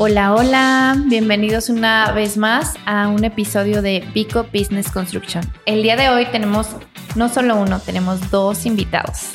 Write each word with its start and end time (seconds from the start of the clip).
Hola, 0.00 0.32
hola, 0.32 0.96
bienvenidos 1.06 1.68
una 1.68 2.12
vez 2.12 2.36
más 2.36 2.76
a 2.86 3.08
un 3.08 3.24
episodio 3.24 3.82
de 3.82 4.04
Pico 4.14 4.46
Business 4.54 4.92
Construction. 4.92 5.42
El 5.66 5.82
día 5.82 5.96
de 5.96 6.08
hoy 6.08 6.26
tenemos 6.26 6.68
no 7.16 7.28
solo 7.28 7.56
uno, 7.56 7.80
tenemos 7.80 8.30
dos 8.30 8.64
invitados. 8.64 9.30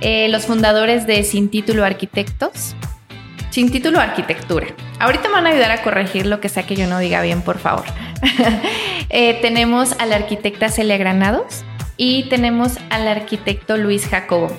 Eh, 0.00 0.28
los 0.28 0.46
fundadores 0.46 1.06
de 1.06 1.22
Sin 1.22 1.48
Título 1.48 1.84
Arquitectos, 1.84 2.74
Sin 3.50 3.70
Título 3.70 4.00
Arquitectura. 4.00 4.66
Ahorita 4.98 5.28
me 5.28 5.34
van 5.34 5.46
a 5.46 5.50
ayudar 5.50 5.70
a 5.70 5.82
corregir 5.84 6.26
lo 6.26 6.40
que 6.40 6.48
sea 6.48 6.66
que 6.66 6.74
yo 6.74 6.88
no 6.88 6.98
diga 6.98 7.22
bien, 7.22 7.42
por 7.42 7.58
favor. 7.58 7.84
Eh, 9.12 9.40
tenemos 9.42 9.96
a 9.98 10.06
la 10.06 10.14
arquitecta 10.14 10.68
Celia 10.68 10.96
Granados 10.96 11.64
y 11.96 12.28
tenemos 12.28 12.78
al 12.90 13.08
arquitecto 13.08 13.76
Luis 13.76 14.06
Jacobo. 14.06 14.56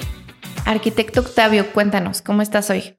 Arquitecto 0.66 1.22
Octavio, 1.22 1.72
cuéntanos, 1.72 2.22
¿cómo 2.22 2.42
estás 2.42 2.70
hoy? 2.70 2.98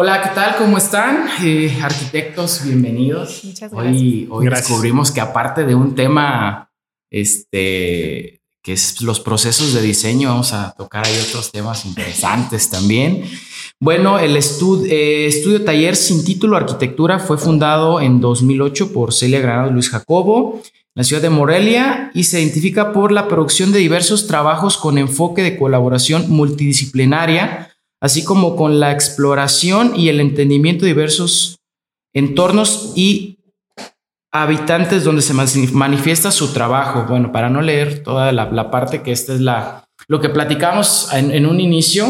Hola, 0.00 0.22
¿qué 0.22 0.28
tal? 0.32 0.54
¿Cómo 0.58 0.78
están? 0.78 1.26
Eh, 1.42 1.76
arquitectos, 1.82 2.62
bienvenidos. 2.64 3.40
Muchas 3.42 3.72
gracias. 3.72 3.96
Hoy, 3.96 4.28
hoy 4.30 4.48
descubrimos 4.48 5.10
que 5.10 5.20
aparte 5.20 5.64
de 5.64 5.74
un 5.74 5.96
tema, 5.96 6.70
este, 7.10 8.40
que 8.62 8.74
es 8.74 9.02
los 9.02 9.18
procesos 9.18 9.74
de 9.74 9.82
diseño, 9.82 10.28
vamos 10.28 10.52
a 10.52 10.72
tocar 10.78 11.04
ahí 11.04 11.18
otros 11.28 11.50
temas 11.50 11.84
interesantes 11.84 12.70
también. 12.70 13.24
Bueno, 13.80 14.20
el 14.20 14.36
eh, 14.36 15.26
estudio 15.26 15.64
taller 15.64 15.96
sin 15.96 16.24
título 16.24 16.56
arquitectura 16.56 17.18
fue 17.18 17.36
fundado 17.36 18.00
en 18.00 18.20
2008 18.20 18.92
por 18.92 19.12
Celia 19.12 19.40
Granado 19.40 19.70
y 19.70 19.72
Luis 19.72 19.90
Jacobo 19.90 20.62
en 20.64 20.92
la 20.94 21.02
ciudad 21.02 21.22
de 21.22 21.30
Morelia 21.30 22.12
y 22.14 22.22
se 22.22 22.40
identifica 22.40 22.92
por 22.92 23.10
la 23.10 23.26
producción 23.26 23.72
de 23.72 23.80
diversos 23.80 24.28
trabajos 24.28 24.76
con 24.76 24.96
enfoque 24.96 25.42
de 25.42 25.58
colaboración 25.58 26.30
multidisciplinaria 26.30 27.67
así 28.00 28.24
como 28.24 28.56
con 28.56 28.80
la 28.80 28.92
exploración 28.92 29.94
y 29.96 30.08
el 30.08 30.20
entendimiento 30.20 30.84
de 30.84 30.92
diversos 30.92 31.58
entornos 32.14 32.92
y 32.96 33.38
habitantes 34.32 35.04
donde 35.04 35.22
se 35.22 35.34
manifiesta 35.34 36.30
su 36.30 36.52
trabajo. 36.52 37.06
Bueno, 37.08 37.32
para 37.32 37.50
no 37.50 37.62
leer 37.62 38.02
toda 38.02 38.32
la, 38.32 38.70
parte 38.70 39.02
que 39.02 39.12
esta 39.12 39.34
es 39.34 39.40
la, 39.40 39.84
lo 40.06 40.20
que 40.20 40.28
platicamos 40.28 41.12
en, 41.12 41.46
un 41.46 41.60
inicio, 41.60 42.06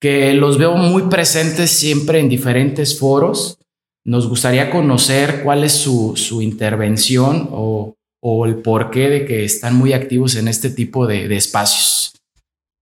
que 0.00 0.34
los 0.34 0.58
veo 0.58 0.76
muy 0.76 1.02
presentes 1.04 1.70
siempre 1.70 2.18
en 2.18 2.28
diferentes 2.28 2.98
foros. 2.98 3.58
Nos 4.04 4.28
gustaría 4.28 4.70
conocer 4.70 5.42
cuál 5.44 5.62
es 5.64 5.72
su, 5.72 6.40
intervención 6.40 7.48
o, 7.52 7.94
el 8.46 8.56
porqué 8.56 9.08
de 9.08 9.24
que 9.26 9.44
están 9.44 9.76
muy 9.76 9.92
activos 9.92 10.36
en 10.36 10.48
este 10.48 10.70
tipo 10.70 11.06
de 11.06 11.36
espacios. 11.36 12.12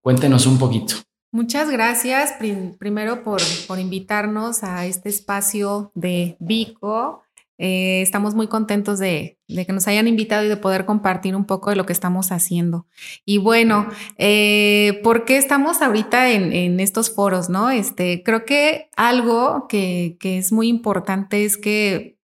Cuéntenos 0.02 0.46
un 0.46 0.58
poquito. 0.58 0.96
Muchas 1.32 1.70
gracias 1.70 2.34
primero 2.78 3.22
por, 3.22 3.40
invitarnos 3.78 4.64
a 4.64 4.86
este 4.86 5.08
espacio 5.08 5.92
de 5.94 6.36
Vico. 6.40 7.22
Eh, 7.56 8.02
estamos 8.02 8.34
muy 8.34 8.48
contentos 8.48 8.98
de, 8.98 9.38
que 9.46 9.72
nos 9.72 9.86
hayan 9.86 10.08
invitado 10.08 10.44
y 10.44 10.48
de 10.48 10.56
poder 10.56 10.86
compartir 10.86 11.36
un 11.36 11.44
poco 11.44 11.70
de 11.70 11.76
lo 11.76 11.86
que 11.86 11.92
estamos 11.92 12.32
haciendo. 12.32 12.86
Y 13.24 13.38
bueno, 13.38 13.86
eh, 14.18 14.98
¿por 15.04 15.24
qué 15.24 15.36
estamos 15.36 15.82
ahorita 15.82 16.30
en, 16.30 16.80
estos 16.80 17.14
foros? 17.14 17.48
No, 17.48 17.70
este, 17.70 18.24
creo 18.24 18.44
que 18.44 18.88
algo 18.96 19.66
que, 19.68 20.16
es 20.20 20.50
muy 20.50 20.66
importante 20.66 21.44
es 21.44 21.56
que 21.56 22.18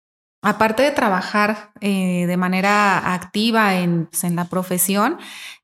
aparte 0.46 0.84
de 0.84 0.92
trabajar 0.92 1.72
eh, 1.80 2.24
de 2.28 2.36
manera 2.36 3.14
activa 3.14 3.74
en, 3.80 4.06
pues, 4.06 4.22
la 4.32 4.44
profesión, 4.44 5.18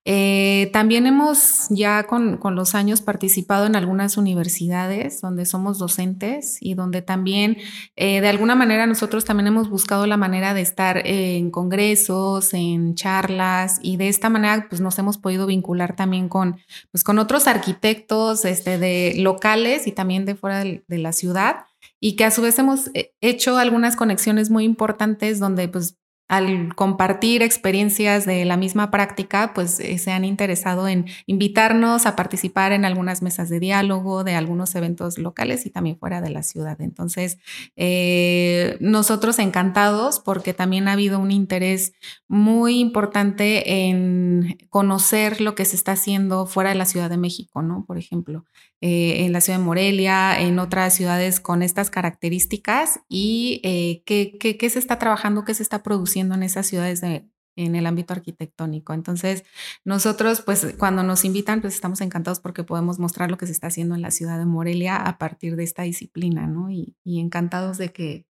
eh, 0.04 0.70
también 0.72 1.06
hemos 1.06 1.68
ya 1.70 2.02
con, 2.08 2.40
los 2.56 2.74
años 2.74 3.00
participado 3.00 3.66
en 3.66 3.76
algunas 3.76 4.16
universidades 4.16 5.20
donde 5.20 5.46
somos 5.46 5.78
docentes 5.78 6.58
y 6.60 6.74
donde 6.74 7.00
también 7.00 7.58
eh, 7.94 8.20
de 8.20 8.28
alguna 8.28 8.56
manera 8.56 8.88
nosotros 8.88 9.24
también 9.24 9.46
hemos 9.46 9.70
buscado 9.70 10.08
la 10.08 10.16
manera 10.16 10.52
de 10.52 10.62
estar 10.62 11.06
en 11.06 11.52
congresos, 11.52 12.52
en 12.52 12.96
charlas 12.96 13.78
y 13.82 13.98
de 13.98 14.08
esta 14.08 14.30
manera 14.30 14.66
pues 14.68 14.80
nos 14.80 14.98
hemos 14.98 15.16
podido 15.16 15.46
vincular 15.46 15.94
también 15.94 16.28
con, 16.28 16.58
pues, 16.90 17.04
con 17.04 17.20
otros 17.20 17.46
arquitectos 17.46 18.44
este, 18.44 18.78
de 18.78 19.14
locales 19.18 19.86
y 19.86 19.92
también 19.92 20.24
de 20.24 20.34
fuera 20.34 20.64
de 20.64 20.82
la 20.98 21.12
ciudad 21.12 21.66
y 22.04 22.16
que 22.16 22.24
a 22.24 22.32
su 22.32 22.42
vez 22.42 22.58
hemos 22.58 22.90
eh, 22.94 23.14
hecho 23.20 23.56
algunas 23.56 23.94
conexiones 23.94 24.50
muy 24.50 24.64
importantes 24.64 25.38
donde 25.38 25.68
pues 25.68 25.98
al 26.26 26.74
compartir 26.74 27.42
experiencias 27.42 28.24
de 28.24 28.44
la 28.44 28.56
misma 28.56 28.90
práctica, 28.90 29.52
pues 29.54 29.78
eh, 29.78 29.98
se 29.98 30.12
han 30.12 30.24
interesado 30.24 30.88
en 30.88 31.04
invitarnos 31.26 32.06
a 32.06 32.16
participar 32.16 32.72
en 32.72 32.84
algunas 32.86 33.22
mesas 33.22 33.50
de 33.50 33.60
diálogo, 33.60 34.24
de 34.24 34.34
algunos 34.34 34.74
eventos 34.74 35.18
locales 35.18 35.66
y 35.66 35.70
también 35.70 35.98
fuera 35.98 36.20
de 36.22 36.30
la 36.30 36.42
ciudad. 36.42 36.80
Entonces, 36.80 37.38
eh, 37.76 38.78
nosotros 38.80 39.38
encantados 39.38 40.20
porque 40.20 40.54
también 40.54 40.88
ha 40.88 40.92
habido 40.92 41.18
un 41.18 41.30
interés 41.30 41.92
muy 42.28 42.80
importante 42.80 43.88
en 43.88 44.58
conocer 44.70 45.40
lo 45.40 45.54
que 45.54 45.66
se 45.66 45.76
está 45.76 45.92
haciendo 45.92 46.46
fuera 46.46 46.70
de 46.70 46.76
la 46.76 46.86
Ciudad 46.86 47.10
de 47.10 47.18
México, 47.18 47.62
¿no? 47.62 47.84
Por 47.86 47.98
ejemplo, 47.98 48.46
eh, 48.84 49.24
en 49.24 49.32
la 49.32 49.40
ciudad 49.40 49.60
de 49.60 49.64
Morelia, 49.64 50.40
en 50.40 50.58
otras 50.58 50.92
ciudades 50.94 51.38
con 51.38 51.62
estas 51.62 51.88
características 51.88 52.98
y 53.08 53.60
eh, 53.62 54.02
qué, 54.04 54.36
qué, 54.58 54.70
se 54.70 54.80
está 54.80 54.98
trabajando, 54.98 55.44
qué 55.44 55.54
se 55.54 55.62
está 55.62 55.84
produciendo 55.84 56.34
en 56.34 56.42
esas 56.42 56.66
ciudades 56.66 57.00
de, 57.00 57.24
en 57.54 57.76
el 57.76 57.86
ámbito 57.86 58.12
arquitectónico. 58.12 58.92
Entonces, 58.92 59.44
nosotros, 59.84 60.42
pues, 60.42 60.74
cuando 60.78 61.04
nos 61.04 61.24
invitan, 61.24 61.60
pues 61.60 61.74
estamos 61.74 62.00
encantados 62.00 62.40
porque 62.40 62.64
podemos 62.64 62.98
mostrar 62.98 63.30
lo 63.30 63.38
que 63.38 63.46
se 63.46 63.52
está 63.52 63.68
haciendo 63.68 63.94
en 63.94 64.02
la 64.02 64.10
ciudad 64.10 64.36
de 64.36 64.46
Morelia 64.46 64.96
a 64.96 65.16
partir 65.16 65.54
de 65.54 65.62
esta 65.62 65.82
disciplina, 65.84 66.48
¿no? 66.48 66.68
Y, 66.68 66.96
y 67.04 67.20
encantados 67.20 67.78
de 67.78 67.92
que, 67.92 68.26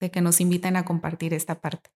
de 0.00 0.10
que 0.10 0.20
nos 0.20 0.42
inviten 0.42 0.76
a 0.76 0.84
compartir 0.84 1.32
esta 1.32 1.62
parte. 1.62 1.90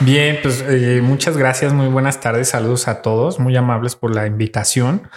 Bien, 0.00 0.38
pues 0.42 0.62
eh, 0.68 1.00
muchas 1.02 1.38
gracias, 1.38 1.72
muy 1.72 1.86
buenas 1.86 2.20
tardes, 2.20 2.50
saludos 2.50 2.86
a 2.86 3.00
todos, 3.00 3.40
muy 3.40 3.56
amables 3.56 3.96
por 3.96 4.14
la 4.14 4.26
invitación. 4.26 5.08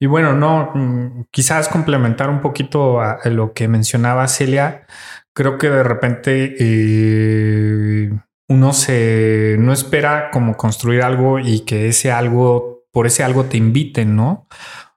Y 0.00 0.06
bueno, 0.06 0.34
no, 0.34 0.72
mm, 0.74 1.26
quizás 1.30 1.68
complementar 1.68 2.30
un 2.30 2.40
poquito 2.40 3.00
a, 3.00 3.20
lo 3.26 3.52
que 3.52 3.68
mencionaba 3.68 4.26
Celia, 4.26 4.86
creo 5.34 5.56
que 5.56 5.70
de 5.70 5.84
repente 5.84 6.56
eh, 6.58 8.10
uno 8.48 8.72
se 8.72 9.56
no 9.60 9.72
espera 9.72 10.30
como 10.32 10.56
construir 10.56 11.02
algo 11.02 11.38
y 11.38 11.60
que 11.60 11.88
ese 11.88 12.10
algo, 12.10 12.86
por 12.92 13.06
ese 13.06 13.22
algo 13.22 13.44
te 13.44 13.56
inviten, 13.56 14.16
¿no? 14.16 14.48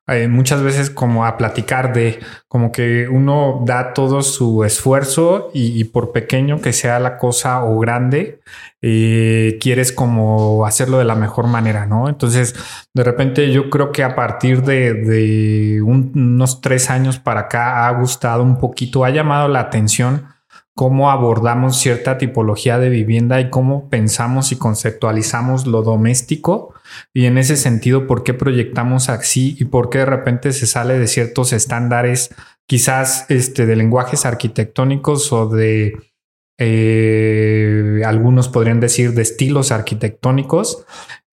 Eh, 0.09 0.29
muchas 0.29 0.63
veces 0.63 0.90
como 0.90 1.25
a 1.25 1.35
platicar 1.35 1.91
de 1.91 2.19
como 2.47 2.72
que 2.72 3.09
uno 3.09 3.62
da 3.66 3.94
todo 3.94 4.22
su 4.22 4.63
esfuerzo 4.63 5.51
y, 5.53 5.84
por 5.84 6.13
pequeño 6.13 6.62
que 6.62 6.72
sea 6.72 6.97
la 7.01 7.18
cosa 7.18 7.66
o 7.66 7.78
grande, 7.79 8.40
eh, 8.81 9.57
quieres 9.59 9.91
como 9.91 10.66
hacerlo 10.66 10.97
de 10.97 11.03
la 11.03 11.16
mejor 11.16 11.47
manera, 11.47 11.85
¿no? 11.85 12.07
Entonces, 12.07 12.56
de 12.94 13.03
repente 13.03 13.51
yo 13.51 13.69
creo 13.69 13.91
que 13.91 14.03
a 14.03 14.16
partir 14.16 14.63
de, 14.63 15.81
unos 15.84 16.62
tres 16.62 16.89
años 16.89 17.19
para 17.19 17.41
acá 17.41 17.85
ha 17.85 17.91
gustado 17.91 18.44
un 18.44 18.59
poquito, 18.59 19.03
ha 19.03 19.09
llamado 19.09 19.50
la 19.50 19.59
atención 19.59 20.37
cómo 20.77 21.09
abordamos 21.09 21.79
cierta 21.79 22.19
tipología 22.19 22.77
de 22.77 22.89
vivienda 22.89 23.41
y 23.41 23.49
cómo 23.49 23.89
pensamos 23.89 24.51
y 24.51 24.57
conceptualizamos 24.57 25.65
lo 25.65 25.81
doméstico. 25.81 26.75
Y 27.15 27.25
en 27.25 27.39
ese 27.39 27.57
sentido 27.57 28.05
por 28.05 28.21
qué 28.21 28.35
proyectamos 28.35 29.09
así 29.09 29.57
y 29.59 29.65
por 29.65 29.89
qué 29.89 29.97
de 29.97 30.05
repente 30.05 30.53
se 30.53 30.67
sale 30.67 30.99
de 30.99 31.07
ciertos 31.07 31.51
estándares 31.51 32.29
quizás 32.67 33.25
este, 33.29 33.65
de 33.65 33.75
lenguajes 33.75 34.27
arquitectónicos 34.27 35.33
o 35.33 35.47
de 35.47 36.06
eh, 36.57 38.01
algunos 38.06 38.50
podrían 38.50 38.80
decir 38.80 39.13
de 39.13 39.21
estilos 39.21 39.71
arquitectónicos 39.71 40.86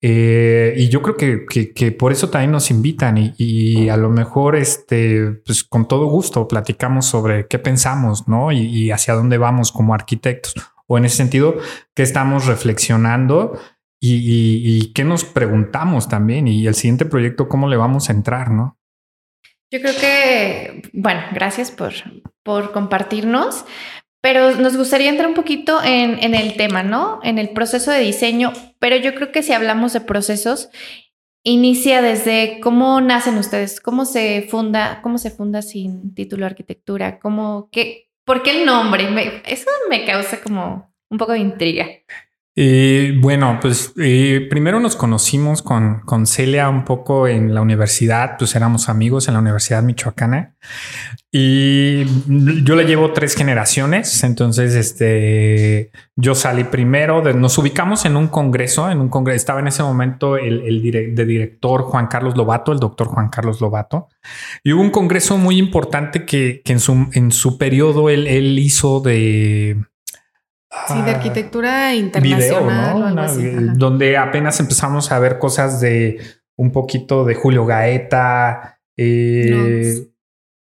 eh, 0.07 0.75
y 0.77 0.91
yo 0.91 1.01
creo 1.01 1.17
que, 1.17 1.93
por 1.93 2.13
eso 2.13 2.29
también 2.29 2.53
nos 2.53 2.71
invitan 2.71 3.33
y, 3.39 3.89
a 3.89 3.97
lo 3.97 4.11
mejor, 4.11 4.55
este, 4.55 5.41
pues 5.47 5.65
con 5.65 5.89
todo 5.89 6.05
gusto 6.09 6.47
platicamos 6.47 7.07
sobre 7.07 7.47
qué 7.47 7.59
pensamos, 7.59 8.29
¿no? 8.29 8.53
Y, 8.53 8.91
hacia 8.91 9.15
dónde 9.15 9.39
vamos 9.39 9.73
como 9.73 9.95
arquitectos. 9.95 10.53
O 10.87 10.99
en 10.99 11.07
ese 11.07 11.17
sentido, 11.17 11.57
qué 11.95 12.03
estamos 12.03 12.45
reflexionando 12.45 13.59
y, 13.99 14.93
qué 14.93 15.05
nos 15.05 15.25
preguntamos 15.25 16.07
también. 16.07 16.49
Y 16.49 16.67
el 16.67 16.75
siguiente 16.75 17.07
proyecto, 17.07 17.49
cómo 17.49 17.67
le 17.67 17.79
vamos 17.79 18.11
a 18.11 18.13
entrar, 18.13 18.51
¿no? 18.51 18.77
Yo 19.71 19.81
creo 19.81 19.95
que, 19.99 20.83
bueno, 20.93 21.23
gracias 21.33 21.71
por, 21.71 21.95
por 22.43 22.73
compartirnos. 22.73 23.65
Pero 24.25 24.53
nos 24.53 24.75
gustaría 24.75 25.11
entrar 25.11 25.29
un 25.29 25.35
poquito 25.35 25.83
en, 25.85 26.35
el 26.35 26.57
tema, 26.57 26.83
¿no? 26.83 27.21
En 27.23 27.39
el 27.39 27.51
proceso 27.51 27.91
de 27.91 28.01
diseño, 28.01 28.55
pero 28.79 28.97
yo 28.97 29.15
creo 29.15 29.31
que 29.31 29.43
si 29.43 29.53
hablamos 29.53 29.93
de 29.93 30.01
procesos, 30.01 30.71
inicia 31.43 32.01
desde 32.01 32.59
cómo 32.61 33.03
nacen 33.03 33.37
ustedes, 33.37 33.83
cómo 33.83 34.07
se 34.07 34.47
funda, 34.49 35.01
cómo 35.03 35.19
se 35.19 35.31
funda 35.31 35.61
sin 35.61 36.15
título 36.15 36.41
de 36.41 36.47
arquitectura, 36.47 37.19
cómo, 37.19 37.69
qué, 37.71 38.09
¿por 38.25 38.43
qué 38.43 38.53
el 38.63 38.65
nombre? 38.65 39.43
eso 39.45 39.69
me 39.91 40.07
causa 40.07 40.41
como 40.41 40.91
un 41.11 41.19
poco 41.19 41.33
de 41.33 41.41
intriga. 41.41 41.87
Eh, 42.57 43.19
bueno, 43.21 43.59
pues 43.61 43.93
eh, 43.97 44.47
primero 44.49 44.79
nos 44.79 44.95
conocimos 44.95 45.61
con, 45.61 46.01
con 46.01 46.25
Celia 46.27 46.69
un 46.69 46.85
poco 46.85 47.27
en 47.27 47.53
la 47.53 47.61
universidad, 47.61 48.37
pues 48.39 48.55
éramos 48.55 48.89
amigos 48.89 49.27
en 49.27 49.35
la 49.35 49.41
Universidad 49.41 49.83
Michoacana. 49.83 50.55
Y 51.33 52.05
yo 52.63 52.77
le 52.77 52.85
llevo 52.85 53.13
tres 53.13 53.35
generaciones, 53.35 54.23
entonces 54.23 54.77
este, 54.77 55.91
yo 56.15 56.37
salí 56.37 56.63
primero, 56.63 57.23
nos 57.35 57.59
ubicamos 57.59 58.05
en 58.05 58.17
un 58.17 58.29
congreso, 58.29 58.89
en 58.89 59.01
un 59.01 59.09
congreso, 59.09 59.35
estaba 59.35 59.59
en 59.59 59.67
ese 59.67 59.83
momento 59.83 60.37
el, 60.37 60.61
el 60.61 61.15
de 61.17 61.25
director 61.25 61.83
Juan 61.83 62.07
Carlos 62.07 62.37
Lobato, 62.37 62.71
el 62.71 62.79
doctor 62.79 63.09
Juan 63.09 63.31
Carlos 63.31 63.61
Lobato, 63.61 64.07
y 64.63 64.73
hubo 64.73 64.81
un 64.81 64.91
congreso 64.91 65.37
muy 65.37 65.59
importante 65.59 66.25
que, 66.25 66.63
que 66.65 66.73
en, 66.73 66.79
su, 66.79 67.09
en 67.13 67.33
su 67.33 67.59
periodo 67.59 68.11
él, 68.11 68.29
él 68.29 68.57
hizo 68.61 69.01
de 69.01 69.77
Sí, 70.89 71.01
de 71.03 71.11
arquitectura 71.11 71.95
internacional. 71.95 73.79
donde 73.79 74.17
apenas 74.17 74.61
empezamos 74.61 75.11
a 75.13 75.19
ver 75.19 75.39
cosas 75.39 75.81
de 75.81 76.21
un 76.57 76.73
poquito 76.73 77.25
de 77.25 77.35
Julio 77.35 77.67
Gaeta, 77.67 78.79
eh, 78.97 80.07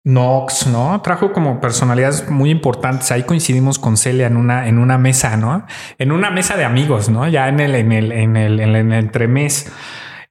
Knox, 0.04 0.66
¿no? 0.66 1.00
Trajo 1.00 1.32
como 1.32 1.60
personalidades 1.60 2.28
muy 2.28 2.50
importantes. 2.50 3.10
Ahí 3.12 3.22
coincidimos 3.22 3.78
con 3.78 3.96
Celia 3.96 4.26
en 4.26 4.37
una, 4.37 4.69
en 4.69 4.78
una 4.78 4.99
mesa, 4.99 5.37
¿no? 5.37 5.64
En 5.99 6.12
una 6.12 6.31
mesa 6.31 6.56
de 6.56 6.64
amigos, 6.64 7.08
¿no? 7.08 7.28
Ya 7.28 7.49
en 7.49 7.60
el, 7.60 7.75
en 7.75 7.93
el, 7.93 8.12
en 8.12 8.37
el, 8.37 8.60
en 8.60 8.75
el 8.75 8.93
entremés. 8.93 9.72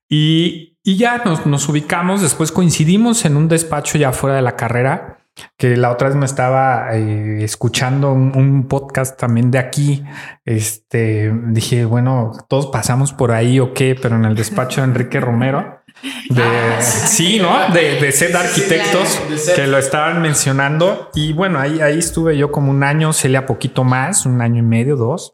Y, 0.09 0.77
y 0.83 0.97
ya 0.97 1.21
nos, 1.23 1.45
nos 1.45 1.67
ubicamos. 1.69 2.21
Después 2.21 2.51
coincidimos 2.51 3.23
en 3.25 3.37
un 3.37 3.47
despacho 3.47 3.97
ya 3.97 4.11
fuera 4.11 4.35
de 4.35 4.41
la 4.41 4.55
carrera 4.55 5.20
que 5.57 5.75
la 5.77 5.91
otra 5.91 6.07
vez 6.09 6.17
me 6.17 6.25
estaba 6.25 6.93
eh, 6.93 7.43
escuchando 7.43 8.11
un, 8.11 8.67
podcast 8.67 9.19
también 9.19 9.51
de 9.51 9.59
aquí. 9.59 10.03
Este 10.45 11.31
dije, 11.47 11.85
bueno, 11.85 12.31
todos 12.47 12.67
pasamos 12.67 13.13
por 13.13 13.31
ahí 13.31 13.59
o 13.59 13.73
qué, 13.73 13.95
pero 13.99 14.15
en 14.15 14.25
el 14.25 14.35
despacho 14.35 14.81
de 14.81 14.87
Enrique 14.87 15.19
Romero. 15.19 15.79
De 16.29 16.41
ah, 16.41 16.81
sí, 16.81 17.39
¿no? 17.39 17.71
De, 17.73 17.99
de 17.99 18.11
ser 18.11 18.35
arquitectos 18.35 19.21
que 19.55 19.67
lo 19.67 19.77
estaban 19.77 20.21
mencionando. 20.21 21.11
Y 21.13 21.33
bueno, 21.33 21.59
ahí, 21.59 21.79
ahí 21.81 21.99
estuve 21.99 22.37
yo 22.37 22.51
como 22.51 22.71
un 22.71 22.83
año, 22.83 23.13
Celia 23.13 23.45
poquito 23.45 23.83
más, 23.83 24.25
un 24.25 24.41
año 24.41 24.59
y 24.59 24.65
medio, 24.65 24.95
dos. 24.95 25.31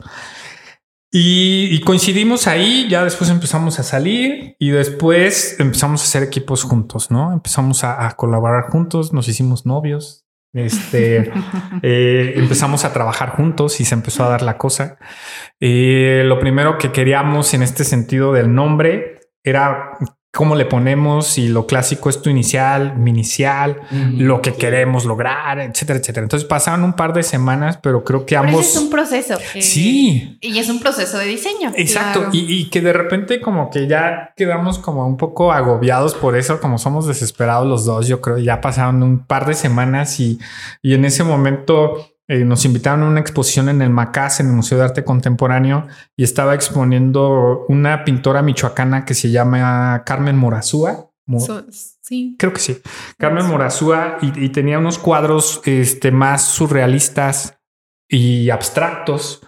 Y, 1.10 1.80
coincidimos 1.82 2.48
ahí, 2.48 2.88
ya 2.90 3.04
después 3.04 3.30
empezamos 3.30 3.80
a 3.80 3.84
salir 3.84 4.58
y 4.60 4.72
después 4.72 5.58
empezamos 5.60 6.02
a 6.02 6.04
hacer 6.04 6.24
equipos 6.24 6.64
juntos, 6.64 7.12
¿no? 7.12 7.32
Empezamos 7.32 7.86
a, 7.86 8.12
colaborar 8.18 8.70
juntos, 8.70 9.14
nos 9.14 9.30
hicimos 9.30 9.66
novios, 9.66 10.26
este, 10.54 11.32
eh, 11.82 12.34
empezamos 12.36 12.84
a 12.84 12.92
trabajar 12.92 13.30
juntos 13.30 13.80
y 13.80 13.86
se 13.86 13.96
empezó 13.96 14.26
a 14.26 14.30
dar 14.30 14.42
la 14.42 14.58
cosa. 14.58 14.98
Eh, 15.62 16.24
lo 16.26 16.40
primero 16.40 16.78
que 16.78 16.92
queríamos 16.92 17.54
en 17.54 17.64
este 17.64 17.86
sentido 17.86 18.34
del 18.34 18.54
nombre 18.54 19.18
era 19.44 19.98
cómo 20.38 20.54
le 20.54 20.66
ponemos 20.66 21.40
y 21.40 21.48
lo 21.48 21.66
clásico 21.66 22.12
es 22.12 22.22
tu 22.22 22.30
inicial, 22.30 22.96
mi 22.96 23.10
inicial, 23.10 23.82
lo 24.18 24.40
que 24.40 24.54
queremos 24.54 25.04
lograr, 25.04 25.58
etcétera, 25.60 25.98
etcétera. 25.98 26.26
Entonces 26.26 26.48
pasaron 26.48 26.84
un 26.84 26.94
par 26.94 27.12
de 27.14 27.24
semanas, 27.24 27.80
pero 27.82 28.04
creo 28.04 28.24
que 28.24 28.38
ambos... 28.38 28.68
es 28.68 28.78
un 28.78 28.92
proceso. 28.92 29.34
sí. 29.60 30.38
Y 30.40 30.60
es 30.60 30.70
un 30.70 30.80
proceso 30.80 31.18
de 31.18 31.26
diseño. 31.26 31.72
Exacto. 31.76 32.30
Y, 32.32 32.70
que 32.70 32.82
de 32.82 32.94
repente 32.94 33.42
como 33.42 33.72
que 33.72 33.88
ya 33.88 34.32
quedamos 34.38 34.78
como 34.78 35.08
un 35.08 35.18
poco 35.18 35.52
agobiados 35.52 36.14
por 36.14 36.38
eso, 36.38 36.62
como 36.62 36.78
somos 36.78 37.08
desesperados 37.08 37.68
los 37.68 37.86
dos, 37.86 38.08
yo 38.08 38.22
creo, 38.22 38.38
ya 38.38 38.62
pasaron 38.62 39.02
un 39.02 39.26
par 39.26 39.48
de 39.48 39.56
semanas 39.56 40.20
y, 40.20 40.38
y 40.84 40.94
en 40.94 41.06
ese 41.06 41.24
momento 41.24 42.12
eh, 42.30 42.44
nos 42.44 42.66
invitaron 42.66 43.04
a 43.04 43.08
una 43.08 43.22
exposición 43.22 43.70
en 43.70 43.82
el 43.82 43.90
Macás, 43.90 44.40
en 44.42 44.48
el 44.48 44.54
Museo 44.54 44.78
de 44.78 44.84
Arte 44.84 45.06
Contemporáneo, 45.06 45.88
y 46.18 46.24
estaba 46.24 46.56
exponiendo 46.56 47.66
una 47.70 48.04
pintora 48.04 48.42
michoacana 48.42 49.06
que 49.06 49.14
se 49.14 49.32
llama 49.32 50.04
Carmen 50.06 50.38
Morazúa. 50.38 51.10
sí. 52.02 52.36
Creo 52.38 52.52
que 52.52 52.60
sí. 52.60 52.82
Carmen 53.18 53.46
Morazúa 53.48 54.18
y, 54.22 54.50
tenía 54.50 54.78
unos 54.80 55.00
cuadros 55.00 55.62
este, 55.66 56.12
más 56.12 56.44
surrealistas 56.44 57.58
y 58.10 58.50
abstractos. 58.50 59.42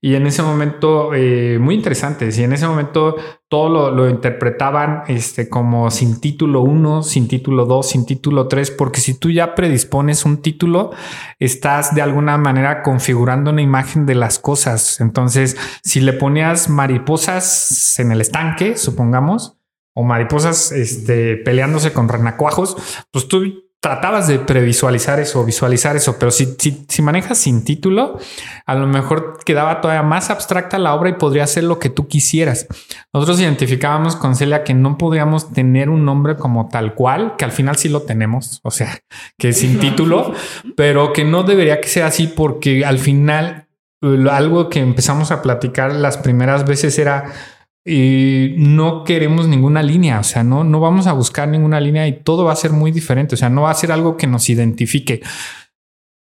Y 0.00 0.14
en 0.14 0.28
ese 0.28 0.42
momento, 0.42 1.12
eh, 1.12 1.58
muy 1.60 1.74
interesantes, 1.74 2.38
y 2.38 2.44
en 2.44 2.52
ese 2.52 2.68
momento 2.68 3.16
todo 3.48 3.90
lo, 3.90 4.08
interpretaban 4.08 5.02
este, 5.08 5.48
como 5.48 5.90
sin 5.90 6.20
título 6.20 6.60
1, 6.60 7.02
sin 7.02 7.26
título 7.26 7.64
2, 7.64 7.88
sin 7.88 8.06
título 8.06 8.46
3, 8.46 8.70
porque 8.70 9.00
si 9.00 9.14
tú 9.14 9.30
ya 9.30 9.56
predispones 9.56 10.24
un 10.24 10.40
título, 10.40 10.92
estás 11.40 11.96
de 11.96 12.02
alguna 12.02 12.38
manera 12.38 12.82
configurando 12.82 13.50
una 13.50 13.62
imagen 13.62 14.06
de 14.06 14.14
las 14.14 14.38
cosas. 14.38 15.00
Entonces, 15.00 15.56
si 15.82 15.98
le 15.98 16.12
ponías 16.12 16.68
mariposas 16.68 17.98
en 17.98 18.12
el 18.12 18.20
estanque, 18.20 18.76
supongamos, 18.76 19.56
o 19.94 20.04
mariposas 20.04 20.70
este, 20.70 21.38
peleándose 21.38 21.92
con 21.92 22.08
renacuajos, 22.08 22.76
pues 23.10 23.26
tú 23.26 23.67
tratabas 23.80 24.26
de 24.26 24.40
previsualizar 24.40 25.20
eso, 25.20 25.44
visualizar 25.44 25.94
eso, 25.94 26.18
pero 26.18 26.32
si, 26.32 26.56
si, 26.88 27.02
manejas 27.02 27.38
sin 27.38 27.64
título, 27.64 28.18
a 28.66 28.74
lo 28.74 28.88
mejor 28.88 29.38
quedaba 29.44 29.80
todavía 29.80 30.02
más 30.02 30.30
abstracta 30.30 30.78
la 30.78 30.94
obra 30.94 31.10
y 31.10 31.12
podría 31.12 31.46
ser 31.46 31.64
lo 31.64 31.78
que 31.78 31.88
tú 31.88 32.08
quisieras. 32.08 32.66
Nosotros 33.12 33.40
identificábamos 33.40 34.16
con 34.16 34.34
Celia 34.34 34.64
que 34.64 34.74
no 34.74 34.98
podíamos 34.98 35.52
tener 35.52 35.90
un 35.90 36.04
nombre 36.04 36.36
como 36.36 36.68
tal 36.68 36.94
cual, 36.94 37.36
que 37.38 37.44
al 37.44 37.52
final 37.52 37.76
sí 37.76 37.88
lo 37.88 38.02
tenemos, 38.02 38.60
o 38.64 38.72
sea, 38.72 38.98
que 39.38 39.52
sin 39.52 39.78
título, 39.78 40.32
pero 40.76 41.12
que 41.12 41.24
no 41.24 41.44
debería 41.44 41.80
que 41.80 41.88
ser 41.88 42.02
así 42.02 42.26
porque 42.26 42.84
al 42.84 42.98
final 42.98 43.68
algo 44.30 44.68
que 44.68 44.80
empezamos 44.80 45.30
a 45.30 45.42
platicar 45.42 45.92
las 45.92 46.18
primeras 46.18 46.64
veces 46.64 46.98
era 46.98 47.32
y 47.88 48.54
no 48.58 49.02
queremos 49.04 49.48
ninguna 49.48 49.82
línea, 49.82 50.20
o 50.20 50.24
sea, 50.24 50.44
no, 50.44 50.62
no 50.62 50.78
vamos 50.78 51.06
a 51.06 51.14
buscar 51.14 51.48
ninguna 51.48 51.80
línea 51.80 52.06
y 52.06 52.20
todo 52.20 52.44
va 52.44 52.52
a 52.52 52.56
ser 52.56 52.72
muy 52.72 52.90
diferente, 52.90 53.34
o 53.34 53.38
sea, 53.38 53.48
no 53.48 53.62
va 53.62 53.70
a 53.70 53.74
ser 53.74 53.92
algo 53.92 54.16
que 54.16 54.26
nos 54.26 54.50
identifique. 54.50 55.22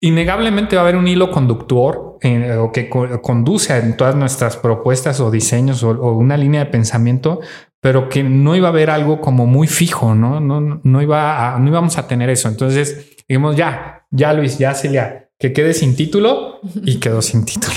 Innegablemente 0.00 0.74
va 0.74 0.82
a 0.82 0.84
haber 0.84 0.96
un 0.96 1.06
hilo 1.06 1.30
conductor 1.30 2.18
eh, 2.22 2.56
o 2.56 2.72
que 2.72 2.90
conduce 2.90 3.76
en 3.76 3.96
todas 3.96 4.16
nuestras 4.16 4.56
propuestas 4.56 5.20
o 5.20 5.30
diseños 5.30 5.84
o, 5.84 5.92
una 6.14 6.36
línea 6.36 6.64
de 6.64 6.70
pensamiento, 6.70 7.40
pero 7.80 8.08
que 8.08 8.24
no 8.24 8.56
iba 8.56 8.66
a 8.66 8.72
haber 8.72 8.90
algo 8.90 9.20
como 9.20 9.46
muy 9.46 9.68
fijo, 9.68 10.16
no, 10.16 10.40
no, 10.40 10.80
no 10.82 11.02
iba 11.02 11.54
a, 11.54 11.58
no 11.60 11.68
íbamos 11.68 11.98
a 11.98 12.08
tener 12.08 12.30
eso. 12.30 12.48
Entonces 12.48 13.16
dijimos 13.28 13.54
ya, 13.54 14.04
ya 14.10 14.32
Luis, 14.32 14.58
ya 14.58 14.74
Celia, 14.74 15.28
que 15.38 15.52
quede 15.52 15.72
sin 15.72 15.94
título 15.94 16.58
y 16.84 16.98
quedó 16.98 17.22
sin 17.22 17.44
título. 17.44 17.76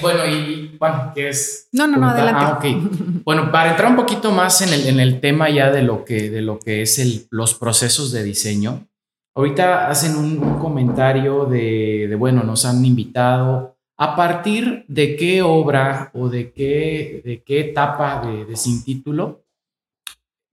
Bueno, 0.00 0.26
y 0.26 0.76
Juan, 0.78 1.12
¿qué 1.14 1.28
es? 1.28 1.68
No, 1.72 1.86
no, 1.86 1.98
no, 1.98 2.08
adelante. 2.08 2.44
Ah, 2.44 2.58
ok. 2.58 3.22
Bueno, 3.24 3.50
para 3.52 3.70
entrar 3.70 3.90
un 3.90 3.96
poquito 3.96 4.32
más 4.32 4.60
en 4.60 4.72
el, 4.72 4.86
en 4.88 5.00
el 5.00 5.20
tema 5.20 5.48
ya 5.50 5.70
de 5.70 5.82
lo 5.82 6.04
que, 6.04 6.30
de 6.30 6.42
lo 6.42 6.58
que 6.58 6.82
es 6.82 6.98
el, 6.98 7.26
los 7.30 7.54
procesos 7.54 8.10
de 8.12 8.24
diseño, 8.24 8.88
ahorita 9.34 9.88
hacen 9.88 10.16
un, 10.16 10.58
comentario 10.58 11.44
de, 11.44 12.06
de, 12.08 12.14
bueno, 12.16 12.42
nos 12.42 12.64
han 12.64 12.84
invitado. 12.84 13.76
¿A 13.96 14.16
partir 14.16 14.84
de 14.88 15.14
qué 15.16 15.42
obra 15.42 16.10
o 16.14 16.28
de 16.28 16.52
qué, 16.52 17.22
de 17.24 17.42
qué 17.44 17.60
etapa 17.60 18.26
de, 18.26 18.44
de 18.44 18.56
sin 18.56 18.82
título, 18.82 19.44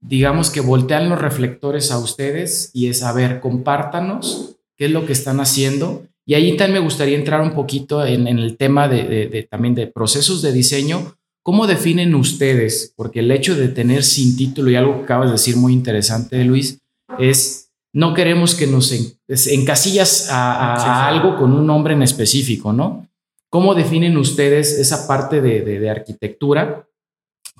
digamos 0.00 0.50
que 0.50 0.60
voltean 0.60 1.08
los 1.08 1.20
reflectores 1.20 1.90
a 1.90 1.98
ustedes 1.98 2.70
y 2.72 2.88
es, 2.88 3.02
a 3.02 3.12
ver, 3.12 3.40
compártanos 3.40 4.56
qué 4.76 4.86
es 4.86 4.92
lo 4.92 5.06
que 5.06 5.12
están 5.12 5.40
haciendo 5.40 6.06
y 6.24 6.34
ahí 6.34 6.56
también 6.56 6.80
me 6.80 6.84
gustaría 6.84 7.18
entrar 7.18 7.40
un 7.40 7.52
poquito 7.52 8.04
en, 8.04 8.26
el 8.26 8.56
tema 8.56 8.88
de, 8.88 9.46
también 9.50 9.74
de 9.74 9.88
procesos 9.88 10.40
de 10.42 10.52
diseño. 10.52 11.16
¿Cómo 11.42 11.66
definen 11.66 12.14
ustedes? 12.14 12.92
Porque 12.96 13.20
el 13.20 13.30
hecho 13.32 13.56
de 13.56 13.68
tener 13.68 14.04
sin 14.04 14.36
título 14.36 14.70
y 14.70 14.76
algo 14.76 14.98
que 14.98 15.04
acabas 15.04 15.28
de 15.28 15.32
decir 15.32 15.56
muy 15.56 15.72
interesante, 15.72 16.44
Luis, 16.44 16.78
es 17.18 17.70
no 17.92 18.14
queremos 18.14 18.54
que 18.54 18.68
nos 18.68 18.92
encasillas 19.28 20.28
a, 20.30 21.08
algo 21.08 21.36
con 21.36 21.52
un 21.52 21.66
nombre 21.66 21.94
en 21.94 22.02
específico, 22.02 22.72
¿no? 22.72 23.08
¿Cómo 23.50 23.74
definen 23.74 24.16
ustedes 24.16 24.78
esa 24.78 25.06
parte 25.06 25.42
de, 25.42 25.90
arquitectura? 25.90 26.86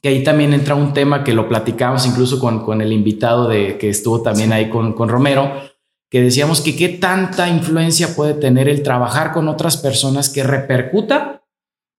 Que 0.00 0.08
ahí 0.08 0.24
también 0.24 0.54
entra 0.54 0.74
un 0.74 0.94
tema 0.94 1.22
que 1.22 1.34
lo 1.34 1.48
platicamos 1.48 2.06
incluso 2.06 2.38
con, 2.38 2.64
con 2.64 2.80
el 2.80 2.92
invitado 2.92 3.46
de, 3.48 3.76
que 3.76 3.90
estuvo 3.90 4.22
también 4.22 4.52
ahí 4.52 4.70
con, 4.70 4.94
con 4.94 5.08
Romero, 5.08 5.52
que 6.12 6.20
decíamos 6.20 6.60
que 6.60 6.76
qué 6.76 6.90
tanta 6.90 7.48
influencia 7.48 8.14
puede 8.14 8.34
tener 8.34 8.68
el 8.68 8.82
trabajar 8.82 9.32
con 9.32 9.48
otras 9.48 9.78
personas 9.78 10.28
que 10.28 10.42
repercuta 10.42 11.42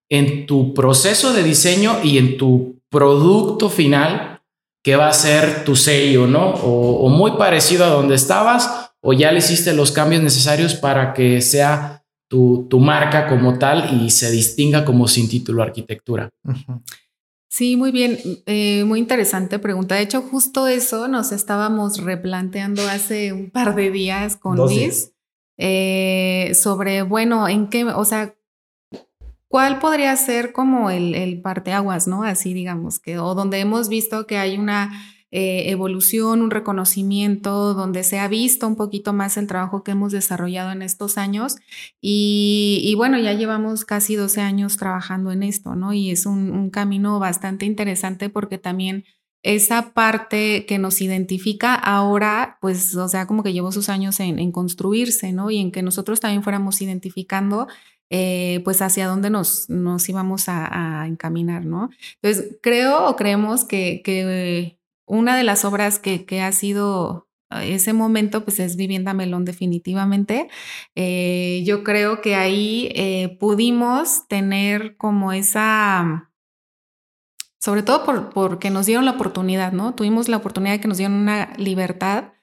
en 0.08 0.46
tu 0.46 0.76
proceso 0.76 1.34
de 1.34 1.42
diseño 1.42 1.98
y 2.04 2.20
en 2.20 2.38
tu 2.38 2.80
producto 2.92 3.72
final 3.72 4.44
que 4.84 4.96
va 4.98 5.08
a 5.08 5.14
ser 5.14 5.66
tu 5.66 5.76
sello, 5.76 6.28
¿no? 6.28 6.52
O, 6.52 7.10
muy 7.10 7.32
parecido 7.32 7.86
a 7.86 7.90
donde 7.90 8.14
estabas 8.14 8.92
o 9.02 9.14
ya 9.14 9.32
le 9.32 9.40
hiciste 9.40 9.74
los 9.74 9.92
cambios 9.92 10.22
necesarios 10.22 10.76
para 10.76 11.16
que 11.16 11.42
sea 11.42 12.06
tu, 12.30 12.68
marca 12.80 13.28
como 13.28 13.58
tal 13.58 14.00
y 14.00 14.12
se 14.12 14.30
distinga 14.30 14.86
como 14.86 15.08
sin 15.08 15.28
título 15.28 15.64
arquitectura. 15.64 16.30
Sí, 17.54 17.78
muy 17.78 17.92
bien, 17.92 18.18
eh, 18.48 18.84
muy 18.84 18.98
interesante 18.98 19.60
pregunta. 19.60 19.94
De 19.94 20.02
hecho, 20.02 20.24
justo 20.24 20.66
eso 20.66 21.08
nos 21.08 21.32
estábamos 21.32 22.00
replanteando 22.04 22.82
hace 22.88 23.32
un 23.32 23.52
par 23.52 23.76
de 23.76 23.92
días 23.92 24.38
con 24.38 24.58
Liz 24.68 25.14
eh, 25.60 26.54
sobre, 26.56 27.04
bueno, 27.04 27.48
en 27.48 27.70
qué, 27.70 27.86
o 27.86 28.06
sea, 28.06 28.34
¿cuál 29.48 29.78
podría 29.78 30.16
ser 30.16 30.52
como 30.52 30.90
el, 30.90 31.14
el 31.14 31.44
parteaguas, 31.44 32.08
no? 32.08 32.24
Así 32.24 32.56
digamos, 32.56 33.00
que, 33.00 33.20
o 33.20 33.36
donde 33.36 33.60
hemos 33.60 33.88
visto 33.88 34.26
que 34.26 34.40
hay 34.40 34.58
una 34.58 34.92
eh, 35.36 35.72
evolución, 35.72 36.44
un 36.44 36.52
reconocimiento, 36.52 37.74
donde 37.74 38.04
se 38.04 38.20
ha 38.20 38.28
visto 38.28 38.68
un 38.68 38.76
poquito 38.76 39.14
más 39.14 39.36
el 39.36 39.48
trabajo 39.48 39.84
que 39.84 39.90
hemos 39.90 40.12
desarrollado 40.12 40.72
en 40.72 40.84
estos 40.84 41.18
años. 41.18 41.56
Y, 42.00 42.94
bueno, 42.98 43.18
ya 43.18 43.34
llevamos 43.34 43.84
casi 43.84 44.16
12 44.16 44.42
años 44.42 44.78
trabajando 44.78 45.32
en 45.32 45.42
esto, 45.42 45.74
¿no? 45.74 45.92
Y 45.92 46.12
es 46.12 46.28
un, 46.28 46.70
camino 46.70 47.18
bastante 47.18 47.66
interesante 47.66 48.30
porque 48.30 48.60
también 48.60 49.06
esa 49.42 49.96
parte 49.96 50.68
que 50.68 50.78
nos 50.78 51.02
identifica 51.02 51.74
ahora, 51.74 52.60
pues, 52.62 52.96
o 52.96 53.08
sea, 53.08 53.26
como 53.26 53.42
que 53.42 53.54
llevó 53.54 53.72
sus 53.72 53.90
años 53.90 54.20
en, 54.20 54.52
construirse, 54.52 55.34
¿no? 55.34 55.50
Y 55.50 55.58
en 55.58 55.72
que 55.72 55.82
nosotros 55.82 56.20
también 56.20 56.44
fuéramos 56.44 56.80
identificando 56.80 57.68
eh, 58.12 58.62
pues 58.64 58.84
hacia 58.84 59.08
dónde 59.08 59.32
nos, 59.32 59.68
íbamos 60.08 60.44
a, 60.48 61.06
encaminar, 61.08 61.66
¿no? 61.66 61.90
Entonces, 62.22 62.58
creo 62.62 63.08
o 63.08 63.16
creemos 63.16 63.66
que 63.66 64.04
una 65.06 65.38
de 65.38 65.44
las 65.44 65.66
obras 65.66 66.00
que, 66.00 66.42
ha 66.42 66.52
sido 66.52 67.28
ah, 67.50 67.64
ese 67.66 67.94
momento, 67.94 68.44
pues 68.44 68.60
es 68.60 68.76
Vivienda 68.76 69.14
Melón 69.14 69.46
definitivamente. 69.46 70.50
Eh, 70.96 71.64
yo 71.66 71.84
creo 71.84 72.22
que 72.22 72.36
ahí 72.36 72.90
eh, 72.96 73.38
pudimos 73.40 74.28
tener 74.28 74.98
como 74.98 75.34
esa, 75.34 76.32
sobre 77.60 77.84
todo 77.84 78.06
por, 78.06 78.30
porque 78.30 78.70
nos 78.70 78.86
dieron 78.86 79.06
la 79.06 79.12
oportunidad, 79.12 79.72
¿no? 79.74 79.96
Tuvimos 79.96 80.30
la 80.30 80.38
oportunidad 80.38 80.74
de 80.74 80.80
que 80.80 80.88
nos 80.88 80.98
dieron 80.98 81.18
una 81.18 81.54
libertad 81.58 82.34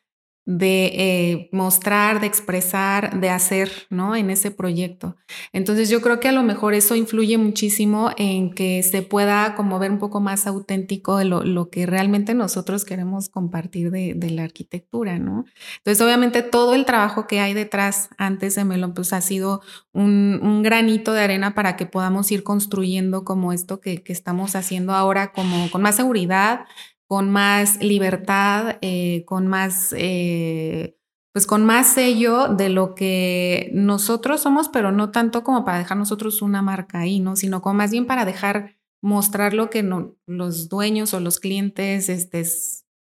de 0.46 0.86
eh, 0.94 1.48
mostrar, 1.52 2.20
de 2.20 2.26
expresar, 2.26 3.20
de 3.20 3.30
hacer, 3.30 3.70
¿no? 3.90 4.16
En 4.16 4.30
ese 4.30 4.50
proyecto. 4.50 5.16
Entonces 5.52 5.90
yo 5.90 6.00
creo 6.00 6.18
que 6.18 6.28
a 6.28 6.32
lo 6.32 6.42
mejor 6.42 6.74
eso 6.74 6.96
influye 6.96 7.38
muchísimo 7.38 8.10
en 8.16 8.52
que 8.52 8.82
se 8.82 9.02
pueda 9.02 9.54
como 9.54 9.78
ver 9.78 9.90
un 9.90 9.98
poco 9.98 10.20
más 10.20 10.46
auténtico 10.46 11.18
de 11.18 11.26
lo, 11.26 11.70
que 11.70 11.86
realmente 11.86 12.34
nosotros 12.34 12.84
queremos 12.84 13.28
compartir 13.28 13.90
de, 13.90 14.30
la 14.30 14.44
arquitectura, 14.44 15.18
¿no? 15.18 15.44
Entonces 15.78 16.00
obviamente 16.04 16.42
todo 16.42 16.74
el 16.74 16.84
trabajo 16.84 17.26
que 17.26 17.40
hay 17.40 17.52
detrás 17.52 18.08
antes 18.16 18.54
de 18.54 18.64
Melón 18.64 18.94
pues 18.94 19.12
ha 19.12 19.20
sido 19.20 19.60
un, 19.92 20.62
granito 20.62 21.12
de 21.12 21.22
arena 21.22 21.54
para 21.54 21.76
que 21.76 21.86
podamos 21.86 22.30
ir 22.32 22.42
construyendo 22.42 23.24
como 23.24 23.52
esto 23.52 23.80
que, 23.80 24.02
que 24.02 24.12
estamos 24.12 24.56
haciendo 24.56 24.94
ahora 24.94 25.32
como 25.32 25.70
con 25.70 25.82
más 25.82 25.96
seguridad, 25.96 26.66
con 27.10 27.28
más 27.28 27.82
libertad, 27.82 28.76
eh, 28.82 29.24
con 29.26 29.48
más, 29.48 29.92
eh, 29.98 30.96
pues 31.32 31.44
con 31.44 31.66
más 31.66 31.94
sello 31.94 32.46
de 32.46 32.68
lo 32.68 32.94
que 32.94 33.68
nosotros 33.74 34.42
somos, 34.42 34.68
pero 34.68 34.92
no 34.92 35.10
tanto 35.10 35.42
como 35.42 35.64
para 35.64 35.78
dejar 35.78 35.96
nosotros 35.96 36.40
una 36.40 36.62
marca 36.62 37.00
ahí, 37.00 37.18
¿no? 37.18 37.34
Sino 37.34 37.62
como 37.62 37.74
más 37.74 37.90
bien 37.90 38.06
para 38.06 38.24
dejar 38.24 38.76
mostrar 39.02 39.54
lo 39.54 39.70
que 39.70 39.82
los 40.28 40.68
dueños 40.68 41.12
o 41.12 41.18
los 41.18 41.40
clientes 41.40 42.08
este, 42.08 42.44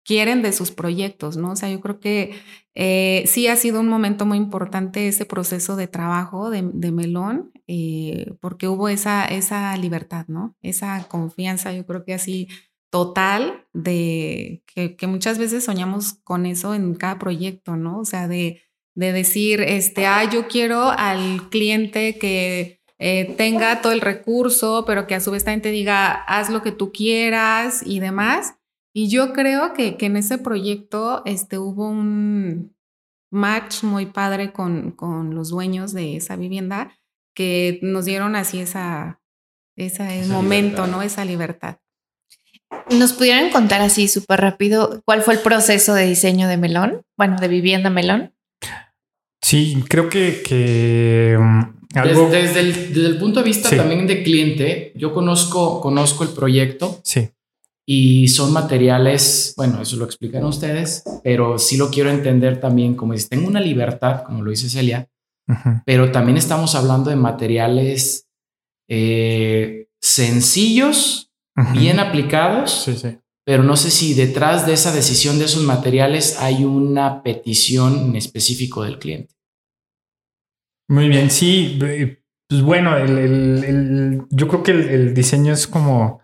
quieren 0.06 0.42
de 0.42 0.54
sus 0.54 0.72
proyectos, 0.72 1.36
¿no? 1.36 1.52
O 1.52 1.56
sea, 1.58 1.70
yo 1.70 1.82
creo 1.82 2.00
que 2.00 2.34
eh, 2.76 3.26
sí 3.28 3.48
ha 3.48 3.58
sido 3.58 3.82
un 3.82 3.90
momento 3.90 4.26
muy 4.26 4.38
importante 4.38 5.10
ese 5.10 5.26
proceso 5.26 5.76
de 5.76 5.90
trabajo 5.90 6.50
de, 6.50 6.62
Melón, 6.94 7.52
porque 8.40 8.70
hubo 8.70 8.88
esa, 8.88 9.26
esa 9.26 9.76
libertad, 9.76 10.28
¿no? 10.30 10.56
Esa 10.62 11.06
confianza, 11.10 11.74
yo 11.74 11.86
creo 11.86 12.06
que 12.06 12.14
así 12.14 12.48
total 12.92 13.66
de 13.74 14.64
que, 14.68 15.08
muchas 15.08 15.40
veces 15.40 15.64
soñamos 15.64 16.14
con 16.24 16.46
eso 16.46 16.76
en 16.76 16.94
cada 16.94 17.18
proyecto, 17.18 17.78
¿no? 17.78 18.00
O 18.00 18.06
sea, 18.06 18.28
de, 18.28 18.62
de 18.96 19.14
decir, 19.14 19.62
este, 19.62 20.06
ah, 20.06 20.30
yo 20.30 20.48
quiero 20.48 20.92
al 20.92 21.50
cliente 21.50 22.20
que 22.20 22.82
eh, 23.00 23.34
tenga 23.38 23.82
todo 23.82 23.94
el 23.94 24.02
recurso, 24.02 24.84
pero 24.86 25.08
que 25.08 25.16
a 25.16 25.22
su 25.22 25.32
vez 25.32 25.46
también 25.46 25.62
te 25.62 25.72
diga, 25.72 26.12
haz 26.12 26.50
lo 26.50 26.62
que 26.62 26.72
tú 26.72 26.92
quieras 26.92 27.82
y 27.86 28.00
demás. 28.00 28.56
Y 28.94 29.10
yo 29.10 29.32
creo 29.32 29.74
que, 29.74 29.96
que 29.96 30.08
en 30.08 30.18
ese 30.18 30.38
proyecto 30.38 31.24
este, 31.26 31.58
hubo 31.58 31.88
un 31.88 32.76
match 33.32 33.84
muy 33.84 34.06
padre 34.06 34.52
con, 34.52 34.92
con 34.92 35.34
los 35.34 35.50
dueños 35.50 35.94
de 35.94 36.18
esa 36.18 36.36
vivienda 36.36 36.94
que 37.34 37.80
nos 37.82 38.04
dieron 38.04 38.36
así 38.36 38.60
esa, 38.60 39.22
ese 39.78 40.26
momento, 40.28 40.88
¿no? 40.88 41.02
Esa 41.02 41.24
libertad. 41.24 41.78
¿Nos 42.90 43.14
pudieran 43.14 43.52
contar 43.52 43.82
así 43.82 44.08
súper 44.08 44.42
rápido 44.42 45.02
cuál 45.06 45.22
fue 45.22 45.36
el 45.36 45.40
proceso 45.40 45.94
de 45.94 46.06
diseño 46.06 46.48
de 46.48 46.58
Melón? 46.58 47.02
Bueno, 47.18 47.38
de 47.40 47.48
vivienda 47.48 47.90
Melón. 47.90 48.34
Sí, 49.42 49.84
creo 49.88 50.10
que, 50.10 51.36
um, 51.40 51.74
desde, 51.94 52.60
el, 52.60 53.18
punto 53.18 53.40
de 53.40 53.46
vista 53.46 53.70
también 53.70 54.08
de 54.08 54.24
cliente, 54.24 54.94
yo 54.96 55.14
conozco, 55.14 55.82
conozco 55.82 56.24
el 56.24 56.30
proyecto. 56.30 57.00
Sí. 57.04 57.30
Y 57.86 58.28
son 58.28 58.54
materiales, 58.54 59.54
bueno, 59.58 59.82
eso 59.82 59.98
lo 59.98 60.06
explican 60.06 60.46
ustedes, 60.46 61.04
pero 61.24 61.58
sí 61.58 61.78
lo 61.78 61.90
quiero 61.90 62.10
entender 62.12 62.60
también 62.60 62.96
como 62.96 63.18
si 63.18 63.28
tengo 63.28 63.48
una 63.48 63.60
libertad, 63.60 64.24
como 64.24 64.44
lo 64.44 64.52
dice 64.52 64.70
Celia, 64.70 65.10
pero 65.86 66.12
también 66.12 66.38
estamos 66.38 66.76
hablando 66.76 67.10
de 67.10 67.18
materiales 67.18 68.28
eh, 68.88 69.88
sencillos 70.00 71.31
bien 71.74 72.00
aplicados, 72.00 72.90
pero 73.46 73.64
no 73.64 73.76
sé 73.76 73.92
si 73.92 74.14
detrás 74.14 74.66
de 74.66 74.74
esa 74.74 74.92
decisión 74.92 75.40
de 75.40 75.46
esos 75.46 75.64
materiales 75.64 76.40
hay 76.40 76.64
una 76.64 77.24
petición 77.24 78.10
en 78.10 78.16
específico 78.16 78.84
del 78.84 79.00
cliente. 79.00 79.34
Muy 80.88 81.08
bien, 81.08 81.30
sí, 81.30 81.80
pues 82.50 82.62
bueno, 82.64 82.98
yo 84.30 84.48
creo 84.50 84.62
que 84.62 84.72
el, 84.72 85.14
diseño 85.14 85.54
es 85.54 85.66
como, 85.66 86.20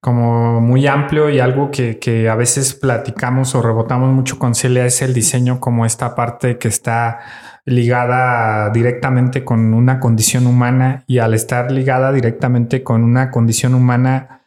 como 0.00 0.60
muy 0.60 0.88
amplio 0.88 1.30
y 1.30 1.38
algo 1.38 1.70
que, 1.70 2.28
a 2.28 2.34
veces 2.34 2.74
platicamos 2.74 3.54
o 3.54 3.62
rebotamos 3.62 4.12
mucho 4.12 4.36
con 4.36 4.56
Celia 4.56 4.84
es 4.84 5.00
el 5.00 5.14
diseño 5.14 5.60
como 5.60 5.86
esta 5.86 6.16
parte 6.16 6.58
que 6.58 6.66
está 6.66 7.20
ligada 7.64 8.70
directamente 8.70 9.44
con 9.44 9.72
una 9.72 10.00
condición 10.00 10.48
humana 10.48 11.04
y 11.06 11.18
al 11.18 11.32
estar 11.32 11.70
ligada 11.70 12.12
directamente 12.12 12.82
con 12.82 13.04
una 13.04 13.30
condición 13.30 13.74
humana, 13.74 14.39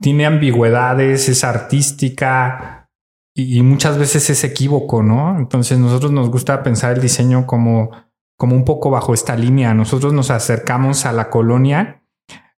tiene 0.00 0.26
ambigüedades, 0.26 1.28
es 1.28 1.44
artística 1.44 2.88
y, 3.34 3.62
muchas 3.62 3.98
veces 3.98 4.30
es 4.30 4.42
equívoco, 4.42 5.02
¿no? 5.02 5.38
Entonces 5.38 5.78
nosotros 5.78 6.10
nos 6.10 6.28
gusta 6.30 6.62
pensar 6.62 6.94
el 6.94 7.00
diseño 7.00 7.46
como, 7.46 7.92
como 8.36 8.56
un 8.56 8.64
poco 8.64 8.90
bajo 8.90 9.14
esta 9.14 9.36
línea. 9.36 9.74
Nosotros 9.74 10.12
nos 10.12 10.30
acercamos 10.30 11.06
a 11.06 11.12
la 11.12 11.30
colonia 11.30 12.02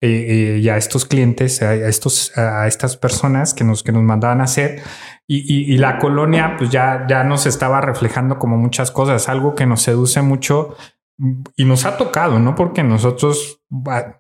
eh, 0.01 0.09
eh, 0.55 0.59
y 0.59 0.69
a 0.69 0.77
estos 0.77 1.05
clientes, 1.05 1.63
a, 1.63 1.75
estos, 1.75 2.37
a 2.39 2.69
estas 2.69 2.97
personas 2.97 3.55
que 3.55 3.65
nos, 3.65 3.83
que 3.83 3.91
nos 3.91 4.05
mandaban 4.05 4.41
a 4.41 4.45
hacer. 4.45 4.81
Y, 5.27 5.73
y, 5.75 5.77
la 5.79 5.99
colonia, 5.99 6.55
pues 6.57 6.71
ya, 6.71 7.07
ya 7.09 7.25
nos 7.25 7.45
estaba 7.47 7.81
reflejando 7.81 8.39
como 8.39 8.57
muchas 8.57 8.91
cosas, 8.91 9.29
algo 9.29 9.55
que 9.55 9.67
nos 9.67 9.83
seduce 9.83 10.23
mucho 10.23 10.77
y 11.57 11.65
nos 11.65 11.85
ha 11.85 11.97
tocado, 11.97 12.39
¿no? 12.39 12.55
Porque 12.55 12.83
nosotros, 12.83 13.58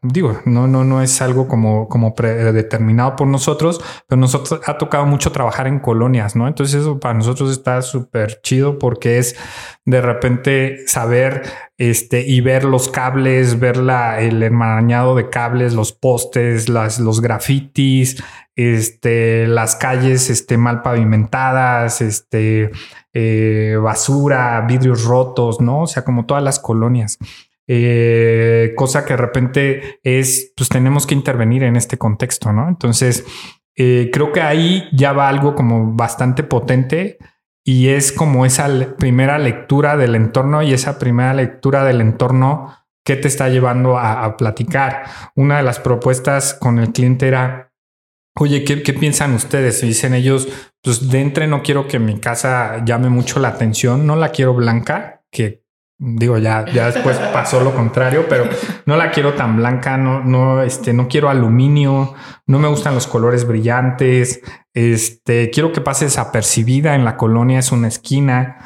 digo, 0.02 0.40
no, 0.44 0.66
no, 0.66 0.84
no 0.84 1.00
es 1.00 1.22
algo 1.22 1.48
como, 1.48 1.88
como 1.88 2.14
predeterminado 2.14 3.16
por 3.16 3.26
nosotros, 3.26 3.80
pero 4.06 4.20
nosotros 4.20 4.60
ha 4.66 4.76
tocado 4.76 5.06
mucho 5.06 5.32
trabajar 5.32 5.66
en 5.66 5.78
colonias, 5.78 6.36
¿no? 6.36 6.46
Entonces 6.46 6.82
eso 6.82 7.00
para 7.00 7.14
nosotros 7.14 7.50
está 7.50 7.80
súper 7.80 8.40
chido 8.42 8.78
porque 8.78 9.18
es 9.18 9.36
de 9.86 10.02
repente 10.02 10.86
saber 10.86 11.44
este 11.78 12.26
y 12.26 12.42
ver 12.42 12.64
los 12.64 12.88
cables, 12.88 13.58
ver 13.58 13.78
la, 13.78 14.20
el 14.20 14.42
enmarañado 14.42 15.14
de 15.14 15.30
cables, 15.30 15.72
los 15.72 15.92
postes, 15.92 16.68
las, 16.68 17.00
los 17.00 17.22
grafitis, 17.22 18.22
este, 18.54 19.46
las 19.46 19.76
calles 19.76 20.28
este, 20.28 20.58
mal 20.58 20.82
pavimentadas, 20.82 22.02
este, 22.02 22.70
eh, 23.14 23.78
basura, 23.82 24.60
vidrios 24.68 25.04
rotos, 25.04 25.60
¿no? 25.60 25.82
O 25.82 25.86
sea, 25.86 26.04
como 26.04 26.26
todas 26.26 26.42
las 26.42 26.58
colonias. 26.58 27.18
Eh, 27.70 28.72
cosa 28.76 29.04
que 29.04 29.12
de 29.12 29.18
repente 29.18 30.00
es, 30.02 30.52
pues 30.56 30.70
tenemos 30.70 31.06
que 31.06 31.14
intervenir 31.14 31.62
en 31.62 31.76
este 31.76 31.98
contexto, 31.98 32.52
¿no? 32.52 32.66
Entonces, 32.66 33.26
eh, 33.76 34.10
creo 34.12 34.32
que 34.32 34.40
ahí 34.40 34.88
ya 34.92 35.12
va 35.12 35.28
algo 35.28 35.54
como 35.54 35.92
bastante 35.92 36.42
potente 36.42 37.18
y 37.62 37.88
es 37.88 38.10
como 38.10 38.46
esa 38.46 38.96
primera 38.96 39.38
lectura 39.38 39.98
del 39.98 40.14
entorno 40.14 40.62
y 40.62 40.72
esa 40.72 40.98
primera 40.98 41.34
lectura 41.34 41.84
del 41.84 42.00
entorno 42.00 42.74
que 43.04 43.16
te 43.16 43.28
está 43.28 43.50
llevando 43.50 43.98
a, 43.98 44.36
platicar. 44.36 45.04
Una 45.34 45.58
de 45.58 45.62
las 45.62 45.78
propuestas 45.78 46.54
con 46.54 46.78
el 46.78 46.92
cliente 46.92 47.28
era 47.28 47.68
Oye, 48.40 48.64
¿qué, 48.64 48.76
piensan 48.92 49.34
ustedes? 49.34 49.80
Dicen 49.80 50.14
ellos, 50.14 50.48
pues 50.80 51.10
de 51.10 51.20
entre 51.20 51.48
no 51.48 51.62
quiero 51.62 51.88
que 51.88 51.98
mi 51.98 52.20
casa 52.20 52.84
llame 52.84 53.08
mucho 53.08 53.40
la 53.40 53.48
atención, 53.48 54.06
no 54.06 54.14
la 54.14 54.30
quiero 54.30 54.54
blanca, 54.54 55.24
que 55.32 55.64
digo 55.98 56.38
ya, 56.38 56.64
ya 56.72 56.90
después 56.90 57.18
pasó 57.32 57.60
lo 57.60 57.74
contrario, 57.74 58.26
pero 58.28 58.48
no 58.86 58.96
la 58.96 59.10
quiero 59.10 59.34
tan 59.34 59.56
blanca, 59.56 59.96
no, 59.96 60.22
no, 60.22 60.62
este, 60.62 60.92
no 60.92 61.08
quiero 61.08 61.28
aluminio, 61.28 62.14
no 62.46 62.58
me 62.58 62.68
gustan 62.68 62.94
los 62.94 63.06
colores 63.06 63.46
brillantes, 63.46 64.40
este, 64.72 65.50
quiero 65.50 65.72
que 65.72 65.80
pase 65.80 66.04
desapercibida 66.04 66.94
en 66.94 67.04
la 67.04 67.16
colonia, 67.16 67.58
es 67.58 67.72
una 67.72 67.88
esquina, 67.88 68.58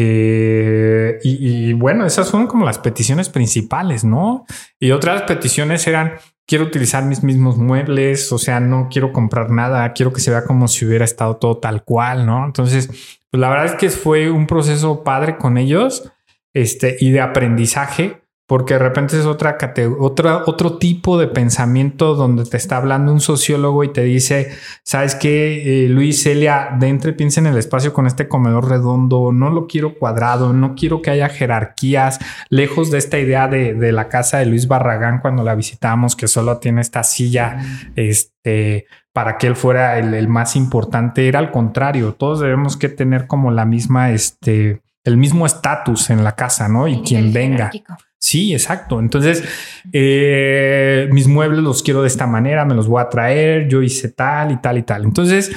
Eh, 0.00 1.18
y, 1.24 1.72
bueno, 1.72 2.06
esas 2.06 2.30
fueron 2.30 2.46
como 2.46 2.64
las 2.64 2.78
peticiones 2.78 3.30
principales, 3.30 4.04
¿no? 4.04 4.44
Y 4.78 4.92
otras 4.92 5.22
peticiones 5.22 5.88
eran, 5.88 6.12
quiero 6.46 6.64
utilizar 6.66 7.04
mis 7.04 7.24
mismos 7.24 7.56
muebles, 7.56 8.30
o 8.30 8.38
sea, 8.38 8.60
no 8.60 8.88
quiero 8.92 9.12
comprar 9.12 9.50
nada, 9.50 9.92
quiero 9.94 10.12
que 10.12 10.20
se 10.20 10.30
vea 10.30 10.44
como 10.44 10.68
si 10.68 10.84
hubiera 10.86 11.04
estado 11.04 11.36
todo 11.38 11.58
tal 11.58 11.82
cual, 11.82 12.26
¿no? 12.26 12.44
Entonces, 12.44 12.86
pues 13.28 13.40
la 13.40 13.48
verdad 13.50 13.66
es 13.66 13.74
que 13.74 13.90
fue 13.90 14.30
un 14.30 14.46
proceso 14.46 15.02
padre 15.02 15.36
con 15.36 15.58
ellos, 15.58 16.12
este, 16.60 16.96
y 17.00 17.10
de 17.10 17.20
aprendizaje 17.20 18.22
porque 18.48 18.74
de 18.74 18.80
repente 18.80 19.18
es 19.18 19.26
otra 19.26 19.58
otra, 19.98 20.44
otro 20.46 20.78
tipo 20.78 21.18
de 21.18 21.28
pensamiento 21.28 22.14
donde 22.14 22.46
te 22.46 22.56
está 22.56 22.78
hablando 22.78 23.12
un 23.12 23.20
sociólogo 23.20 23.84
y 23.84 23.92
te 23.92 24.04
dice, 24.04 24.48
sabes 24.82 25.14
que 25.14 25.84
eh, 25.84 25.88
Luis 25.90 26.22
Celia, 26.22 26.74
de 26.80 26.88
entre 26.88 27.12
piensa 27.12 27.40
en 27.40 27.46
el 27.46 27.58
espacio 27.58 27.92
con 27.92 28.06
este 28.06 28.26
comedor 28.26 28.70
redondo, 28.70 29.32
no 29.32 29.50
lo 29.50 29.66
quiero 29.66 29.98
cuadrado, 29.98 30.54
no 30.54 30.74
quiero 30.76 31.02
que 31.02 31.10
haya 31.10 31.28
jerarquías, 31.28 32.20
lejos 32.48 32.90
de 32.90 32.96
esta 32.96 33.18
idea 33.18 33.48
de, 33.48 33.92
la 33.92 34.08
casa 34.08 34.38
de 34.38 34.46
Luis 34.46 34.66
Barragán 34.66 35.18
cuando 35.20 35.44
la 35.44 35.54
visitamos, 35.54 36.16
que 36.16 36.26
solo 36.26 36.56
tiene 36.56 36.80
esta 36.80 37.02
silla, 37.02 37.58
este, 37.96 38.86
para 39.12 39.36
que 39.36 39.46
él 39.46 39.56
fuera 39.56 39.98
el, 39.98 40.26
más 40.28 40.56
importante, 40.56 41.28
era 41.28 41.38
al 41.38 41.50
contrario, 41.50 42.14
todos 42.14 42.40
debemos 42.40 42.78
que 42.78 42.88
tener 42.88 43.26
como 43.26 43.50
la 43.50 43.66
misma, 43.66 44.10
este, 44.10 44.80
el 45.04 45.16
mismo 45.16 45.46
estatus 45.46 46.10
en 46.10 46.24
la 46.24 46.34
casa, 46.34 46.68
¿no? 46.68 46.88
Y 46.88 47.02
quien 47.02 47.32
venga. 47.32 47.70
Sí, 48.18 48.52
exacto. 48.52 48.98
Entonces, 48.98 49.44
eh, 49.92 51.08
mis 51.12 51.28
muebles 51.28 51.60
los 51.60 51.82
quiero 51.82 52.02
de 52.02 52.08
esta 52.08 52.26
manera, 52.26 52.64
me 52.64 52.74
los 52.74 52.88
voy 52.88 53.00
a 53.00 53.08
traer, 53.08 53.68
yo 53.68 53.80
hice 53.80 54.08
tal 54.08 54.50
y 54.50 54.56
tal 54.60 54.78
y 54.78 54.82
tal. 54.82 55.04
Entonces, 55.04 55.52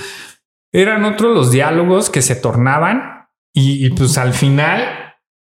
eran 0.72 1.04
otros 1.06 1.34
los 1.34 1.52
diálogos 1.52 2.10
que 2.10 2.22
se 2.22 2.36
tornaban 2.36 3.28
y, 3.54 3.90
pues 3.90 4.18
al 4.18 4.34
final, 4.34 4.84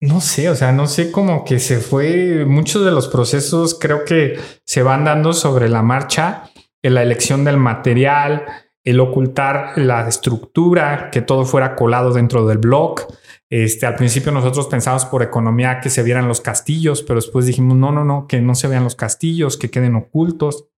no 0.02 0.20
sé, 0.20 0.50
o 0.50 0.56
sea, 0.56 0.74
no 0.74 0.88
sé 0.88 1.12
cómo 1.12 1.46
que 1.46 1.60
se 1.60 1.78
fue, 1.78 2.44
muchos 2.46 2.84
de 2.84 2.92
los 2.92 3.08
procesos 3.08 3.78
creo 3.80 4.04
que 4.04 4.38
se 4.66 4.84
van 4.84 5.06
dando 5.06 5.32
sobre 5.32 5.70
la 5.70 5.82
marcha, 5.82 6.50
en 6.82 6.96
la 6.96 7.04
elección 7.04 7.46
del 7.46 7.56
material, 7.56 8.46
el 8.84 9.00
ocultar 9.00 9.78
la 9.78 10.06
estructura, 10.06 11.10
que 11.12 11.22
todo 11.22 11.46
fuera 11.46 11.76
colado 11.76 12.12
dentro 12.12 12.46
del 12.46 12.58
blog. 12.58 13.08
Este, 13.56 13.86
al 13.86 13.94
principio 13.94 14.32
nosotros 14.32 14.66
pensamos 14.66 15.06
por 15.06 15.22
economía 15.22 15.80
que 15.80 15.92
se 15.92 16.02
vieran 16.02 16.28
los 16.28 16.42
castillos, 16.42 17.04
pero 17.04 17.18
después 17.18 17.46
dijimos, 17.46 17.78
no, 17.78 17.92
no, 17.92 18.04
no, 18.04 18.26
que 18.26 18.42
no 18.42 18.56
se 18.56 18.68
vean 18.68 18.84
los 18.84 18.96
castillos, 18.96 19.58
que 19.58 19.70
queden 19.70 19.96
ocultos. 19.96 20.70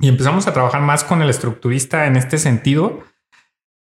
Y 0.00 0.08
empezamos 0.08 0.46
a 0.46 0.54
trabajar 0.54 0.80
más 0.80 1.04
con 1.04 1.20
el 1.20 1.28
estructurista 1.28 2.06
en 2.06 2.16
este 2.16 2.38
sentido 2.38 3.02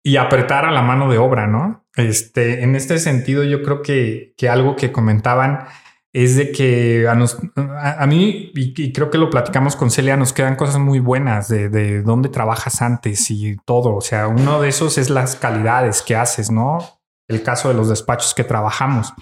y 0.01 0.17
apretar 0.17 0.65
a 0.65 0.71
la 0.71 0.81
mano 0.81 1.11
de 1.11 1.19
obra, 1.19 1.45
¿no? 1.45 1.85
Este, 1.95 2.63
en 2.63 2.75
este 2.75 2.97
sentido, 2.97 3.43
yo 3.43 3.61
creo 3.61 3.83
que, 3.83 4.33
que 4.35 4.49
algo 4.49 4.75
que 4.75 4.91
comentaban 4.91 5.67
es 6.11 6.35
de 6.35 6.51
que 6.51 7.07
a, 7.07 8.07
mí, 8.07 8.51
y, 8.55 8.93
creo 8.93 9.11
que 9.11 9.19
lo 9.19 9.29
platicamos 9.29 9.75
con 9.75 9.91
Celia, 9.91 10.17
nos 10.17 10.33
quedan 10.33 10.55
cosas 10.55 10.79
muy 10.79 10.97
buenas 10.97 11.49
de, 11.49 11.69
de 11.69 12.01
dónde 12.01 12.29
trabajas 12.29 12.81
antes 12.81 13.29
y 13.29 13.57
todo. 13.63 13.95
O 13.95 14.01
sea, 14.01 14.27
uno 14.27 14.59
de 14.59 14.69
esos 14.69 14.97
es 14.97 15.11
las 15.11 15.35
calidades 15.35 16.01
que 16.01 16.15
haces, 16.15 16.49
¿no? 16.49 17.02
El 17.27 17.43
caso 17.43 17.69
de 17.69 17.75
los 17.75 17.89
despachos 17.89 18.33
que 18.33 18.43
trabajamos. 18.43 19.13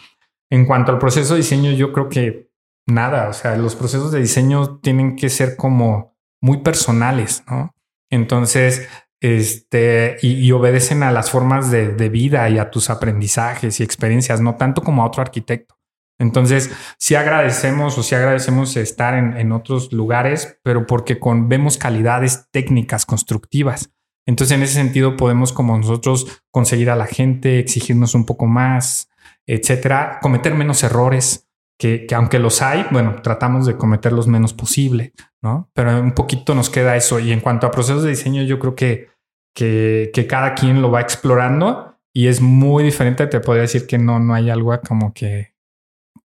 En 0.49 0.65
cuanto 0.65 0.91
al 0.91 0.99
proceso 0.99 1.33
de 1.33 1.41
diseño, 1.41 1.71
yo 1.71 1.93
creo 1.93 2.09
que 2.09 2.51
nada, 2.87 3.29
o 3.29 3.33
sea, 3.33 3.55
los 3.55 3.75
procesos 3.75 4.11
de 4.11 4.19
diseño 4.19 4.79
tienen 4.79 5.15
que 5.15 5.29
ser 5.29 5.55
como 5.55 6.17
muy 6.41 6.57
personales, 6.57 7.43
¿no? 7.49 7.73
Entonces, 8.09 8.87
este, 9.21 10.17
y, 10.21 10.51
obedecen 10.51 11.03
a 11.03 11.11
las 11.11 11.29
formas 11.29 11.69
de, 11.69 12.09
vida 12.09 12.49
y 12.49 12.57
a 12.57 12.71
tus 12.71 12.89
aprendizajes 12.89 13.79
y 13.79 13.83
experiencias, 13.83 14.41
no 14.41 14.55
tanto 14.55 14.81
como 14.81 15.03
a 15.03 15.05
otro 15.05 15.21
arquitecto. 15.21 15.75
Entonces, 16.19 16.71
sí 16.97 17.15
agradecemos 17.15 17.97
o 17.97 18.03
sí 18.03 18.15
agradecemos 18.15 18.75
estar 18.77 19.13
en, 19.13 19.37
en 19.37 19.51
otros 19.51 19.93
lugares, 19.93 20.59
pero 20.63 20.85
porque 20.85 21.19
con, 21.19 21.49
vemos 21.49 21.77
calidades 21.77 22.47
técnicas 22.51 23.05
constructivas. 23.05 23.91
Entonces, 24.25 24.55
en 24.55 24.63
ese 24.63 24.75
sentido, 24.75 25.17
podemos 25.17 25.53
como 25.53 25.77
nosotros 25.77 26.43
conseguir 26.51 26.89
a 26.89 26.95
la 26.95 27.07
gente, 27.07 27.59
exigirnos 27.59 28.13
un 28.15 28.25
poco 28.25 28.45
más, 28.45 29.09
etcétera, 29.47 30.19
cometer 30.21 30.53
menos 30.53 30.83
errores, 30.83 31.47
que, 31.81 32.05
aunque 32.13 32.37
los 32.37 32.61
hay, 32.61 32.85
bueno, 32.91 33.15
tratamos 33.23 33.65
de 33.65 33.75
cometer 33.75 34.13
los 34.13 34.27
menos 34.27 34.53
posible, 34.53 35.13
¿no? 35.41 35.71
Pero 35.73 35.99
un 35.99 36.11
poquito 36.11 36.53
nos 36.53 36.69
queda 36.69 36.95
eso. 36.95 37.19
Y 37.19 37.31
en 37.31 37.39
cuanto 37.39 37.65
a 37.65 37.71
procesos 37.71 38.03
de 38.03 38.09
diseño, 38.09 38.43
yo 38.43 38.59
creo 38.59 38.75
que, 38.75 39.09
que, 39.55 40.11
que 40.13 40.27
cada 40.27 40.53
quien 40.53 40.83
lo 40.83 40.91
va 40.91 41.01
explorando 41.01 41.97
y 42.13 42.27
es 42.27 42.39
muy 42.39 42.83
diferente. 42.83 43.25
Te 43.25 43.39
podría 43.39 43.63
decir 43.63 43.87
que 43.87 43.97
no, 43.97 44.19
no 44.19 44.35
hay 44.35 44.51
algo 44.51 44.79
como 44.87 45.11
que, 45.11 45.55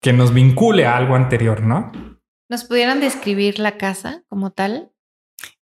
que 0.02 0.14
nos 0.14 0.34
vincule 0.34 0.86
a 0.86 0.96
algo 0.96 1.16
anterior, 1.16 1.62
¿no? 1.62 1.92
¿Nos 2.50 2.64
pudieran 2.64 3.02
describir 3.02 3.60
la 3.60 3.78
casa 3.78 4.24
como 4.30 4.52
tal? 4.52 4.93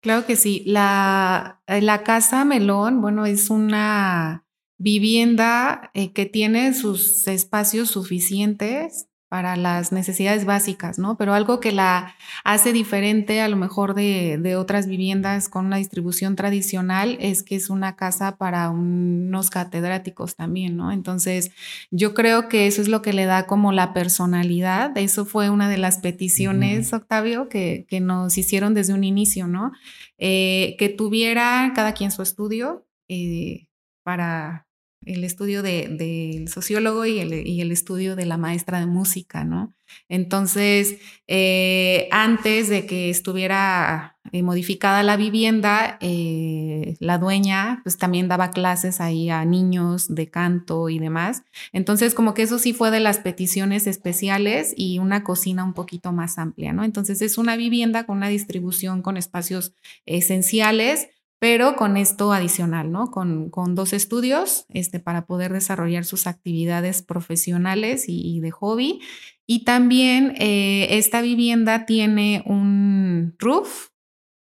Claro 0.03 0.25
que 0.25 0.35
sí. 0.37 0.63
La, 0.65 1.61
eh, 1.67 1.81
la 1.81 2.03
Casa 2.03 2.45
Melón, 2.45 3.01
bueno, 3.01 3.25
es 3.25 3.49
una 3.49 4.45
vivienda 4.77 5.91
eh, 5.93 6.13
que 6.13 6.25
tiene 6.25 6.73
sus 6.73 7.27
espacios 7.27 7.89
suficientes 7.91 9.08
para 9.29 9.55
las 9.55 9.91
necesidades 9.91 10.43
básicas, 10.43 10.97
¿no? 10.97 11.15
Pero 11.15 11.35
algo 11.35 11.59
que 11.59 11.71
la 11.71 12.15
hace 12.43 12.73
diferente 12.73 13.41
a 13.41 13.47
lo 13.47 13.57
mejor 13.57 13.93
de, 13.93 14.55
otras 14.57 14.87
viviendas 14.87 15.47
con 15.47 15.67
una 15.67 15.77
distribución 15.77 16.35
tradicional 16.35 17.15
es 17.21 17.43
que 17.43 17.55
es 17.55 17.69
una 17.69 17.95
casa 17.95 18.37
para 18.37 18.71
unos 18.71 19.51
catedráticos 19.51 20.35
también, 20.35 20.75
¿no? 20.75 20.91
Entonces, 20.91 21.51
yo 21.91 22.15
creo 22.15 22.49
que 22.49 22.65
eso 22.65 22.81
es 22.81 22.87
lo 22.87 23.03
que 23.03 23.13
le 23.13 23.25
da 23.25 23.45
como 23.45 23.71
la 23.71 23.93
personalidad. 23.93 24.97
Eso 24.97 25.25
fue 25.25 25.51
una 25.51 25.69
de 25.69 25.77
las 25.77 25.99
peticiones, 25.99 26.91
Octavio, 26.91 27.47
que, 27.49 27.85
que, 27.87 27.99
nos 27.99 28.37
hicieron 28.37 28.73
desde 28.73 28.93
un 28.93 29.03
inicio, 29.03 29.47
¿no? 29.47 29.71
Eh, 30.17 30.75
que 30.79 30.89
tuviera 30.89 31.71
cada 31.75 31.93
quien 31.93 32.11
su 32.11 32.23
estudio 32.23 32.87
eh, 33.07 33.67
para 34.03 34.68
el 35.05 35.23
estudio 35.23 35.63
del 35.63 36.47
sociólogo 36.49 37.05
y 37.05 37.19
el, 37.19 37.71
estudio 37.71 38.15
de 38.15 38.25
la 38.25 38.37
maestra 38.37 38.79
de 38.79 38.85
música, 38.85 39.43
¿no? 39.43 39.73
Entonces, 40.07 40.97
eh, 41.27 42.07
antes 42.11 42.69
de 42.69 42.85
que 42.85 43.09
estuviera 43.09 44.17
eh, 44.31 44.43
modificada 44.43 45.01
la 45.01 45.17
vivienda, 45.17 45.97
eh, 46.01 46.95
la 46.99 47.17
dueña 47.17 47.79
pues 47.83 47.97
también 47.97 48.27
daba 48.27 48.51
clases 48.51 49.01
ahí 49.01 49.29
a 49.29 49.45
niños 49.45 50.13
de 50.13 50.29
canto 50.29 50.89
y 50.89 50.99
demás. 50.99 51.43
Entonces, 51.71 52.13
como 52.13 52.33
que 52.33 52.43
eso 52.43 52.59
sí 52.59 52.73
fue 52.73 52.91
de 52.91 52.99
las 52.99 53.19
peticiones 53.19 53.87
especiales 53.87 54.73
y 54.75 54.99
una 54.99 55.23
cocina 55.23 55.63
un 55.63 55.73
poquito 55.73 56.11
más 56.11 56.37
amplia, 56.37 56.73
¿no? 56.73 56.83
Entonces, 56.83 57.21
es 57.21 57.37
una 57.37 57.55
vivienda 57.55 58.05
con 58.05 58.17
una 58.17 58.27
distribución 58.27 59.01
con 59.01 59.17
espacios 59.17 59.73
esenciales 60.05 61.07
pero 61.39 61.77
con 61.77 61.95
esto 61.95 62.33
adicional, 62.33 62.91
¿no? 62.91 63.11
Con, 63.11 63.49
dos 63.73 63.93
estudios 63.93 64.65
este, 64.69 64.99
para 64.99 65.25
poder 65.25 65.53
desarrollar 65.53 66.03
sus 66.03 66.27
actividades 66.27 67.01
profesionales 67.01 68.05
y, 68.07 68.39
de 68.41 68.51
hobby. 68.51 68.99
Y 69.47 69.63
también 69.63 70.35
eh, 70.37 70.87
esta 70.97 71.21
vivienda 71.21 71.85
tiene 71.85 72.43
un 72.45 73.35
roof, 73.39 73.87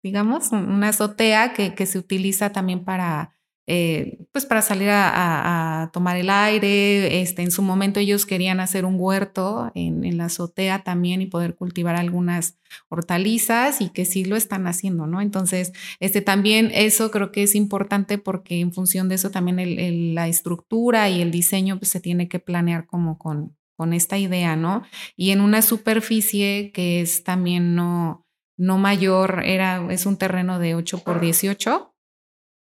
digamos, 0.02 0.52
una 0.52 0.88
azotea 0.88 1.52
que, 1.52 1.74
que 1.74 1.87
se 1.87 1.98
utiliza 1.98 2.50
también 2.50 2.85
para 2.85 3.36
eh, 3.68 4.18
pues 4.31 4.46
para 4.46 4.62
salir 4.62 4.88
a, 4.90 5.90
tomar 5.92 6.16
el 6.16 6.31
aire. 6.31 7.20
Este, 7.20 7.42
en 7.42 7.50
su 7.50 7.62
momento 7.62 8.00
ellos 8.00 8.26
querían 8.26 8.61
hacer 8.61 8.85
un 8.85 8.96
huerto 8.98 9.72
en, 9.74 10.16
la 10.16 10.26
azotea 10.26 10.85
también 10.85 11.20
y 11.20 11.26
poder 11.26 11.57
cultivar 11.57 11.96
algunas 11.96 12.59
hortalizas 12.88 13.81
y 13.81 13.90
que 13.90 14.05
sí 14.05 14.24
lo 14.24 14.37
están 14.37 14.66
haciendo, 14.66 15.07
¿no? 15.07 15.20
Entonces, 15.20 15.72
este, 16.00 16.20
también 16.20 16.70
eso 16.74 17.11
creo 17.11 17.33
que 17.33 17.42
es 17.42 17.55
importante 17.55 18.18
porque 18.18 18.61
en 18.61 18.72
función 18.72 19.09
de 19.09 19.16
eso 19.16 19.31
también 19.31 20.14
la 20.14 20.29
estructura 20.29 21.09
y 21.09 21.20
el 21.20 21.31
diseño 21.31 21.79
pues, 21.79 21.90
se 21.90 22.00
tiene 22.00 22.29
que 22.29 22.38
planear 22.38 22.87
como 22.87 23.18
con, 23.18 23.57
con 23.76 23.92
esta 23.92 24.18
idea, 24.18 24.57
¿no? 24.57 24.83
Y 25.16 25.31
en 25.31 25.40
una 25.40 25.62
superficie 25.62 26.70
que 26.72 27.00
es 27.00 27.24
también 27.24 27.74
no, 27.74 28.26
no 28.57 28.79
mayor, 28.79 29.42
era, 29.44 29.87
es 29.90 30.07
un 30.07 30.16
terreno 30.16 30.59
de 30.59 30.74
8 30.74 31.02
por 31.05 31.20
18 31.20 31.95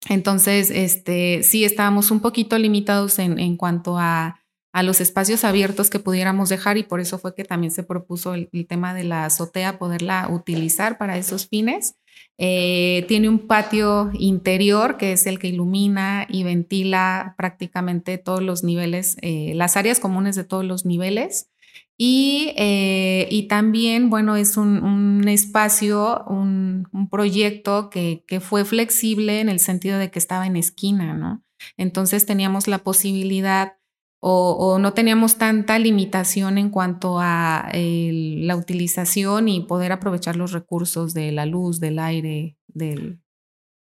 entonces, 0.09 0.71
este, 0.71 1.43
sí 1.43 1.65
estábamos 1.65 2.11
un 2.11 2.21
poquito 2.21 2.59
limitados 2.59 3.19
en, 3.19 3.39
en 3.39 3.57
cuanto 3.57 3.99
a, 3.99 4.41
a, 4.73 4.83
los 4.83 5.01
espacios 5.01 5.45
abiertos 5.45 5.91
que 5.91 5.99
pudiéramos 5.99 6.49
dejar 6.49 6.79
y 6.79 6.85
por 6.85 7.01
eso 7.01 7.19
fue 7.19 7.35
que 7.35 7.45
también 7.45 7.73
se 7.73 7.83
propuso 7.83 8.35
el, 8.35 8.49
tema 8.69 8.95
de 8.95 9.05
la 9.05 9.25
azotea, 9.25 9.79
poderla 9.79 10.29
utilizar 10.31 10.99
para 10.99 11.19
esos 11.19 11.49
fines. 11.49 11.97
Eh, 12.37 13.05
tiene 13.09 13.29
un 13.29 13.49
patio 13.49 14.11
interior 14.15 14.97
que 14.97 15.13
es 15.13 15.27
el 15.27 15.41
que 15.41 15.49
ilumina 15.49 16.27
y 16.29 16.45
ventila 16.45 17.35
prácticamente 17.37 18.19
todos 18.19 18.43
los 18.43 18.63
niveles, 18.63 19.17
eh, 19.23 19.53
las 19.57 19.77
áreas 19.77 19.99
comunes 19.99 20.37
de 20.37 20.45
todos 20.45 20.65
los 20.65 20.85
niveles. 20.85 21.51
Y, 22.01 22.53
eh, 22.57 23.27
y 23.29 23.49
también, 23.49 24.09
bueno, 24.09 24.37
es 24.37 24.57
un, 24.57 24.85
un 24.85 25.27
espacio, 25.27 26.25
un, 26.29 26.87
un 26.93 27.11
proyecto 27.11 27.91
que, 27.91 28.25
que, 28.29 28.39
fue 28.39 28.65
flexible 28.65 29.41
en 29.41 29.49
el 29.49 29.59
sentido 29.59 29.99
de 29.99 30.09
que 30.11 30.21
estaba 30.21 30.47
en 30.47 30.57
esquina, 30.57 31.15
¿no? 31.15 31.43
Entonces 31.77 32.25
teníamos 32.25 32.69
la 32.69 32.79
posibilidad 32.79 33.79
o, 34.21 34.79
no 34.81 34.95
teníamos 34.95 35.37
tanta 35.39 35.79
limitación 35.79 36.59
en 36.59 36.71
cuanto 36.71 37.19
a 37.21 37.71
la 37.73 38.57
utilización 38.57 39.49
y 39.49 39.61
poder 39.61 39.93
aprovechar 39.93 40.35
los 40.35 40.53
recursos 40.53 41.15
de 41.15 41.31
la 41.31 41.47
luz, 41.47 41.79
del 41.79 42.01
aire, 42.01 42.57
del, 42.67 43.21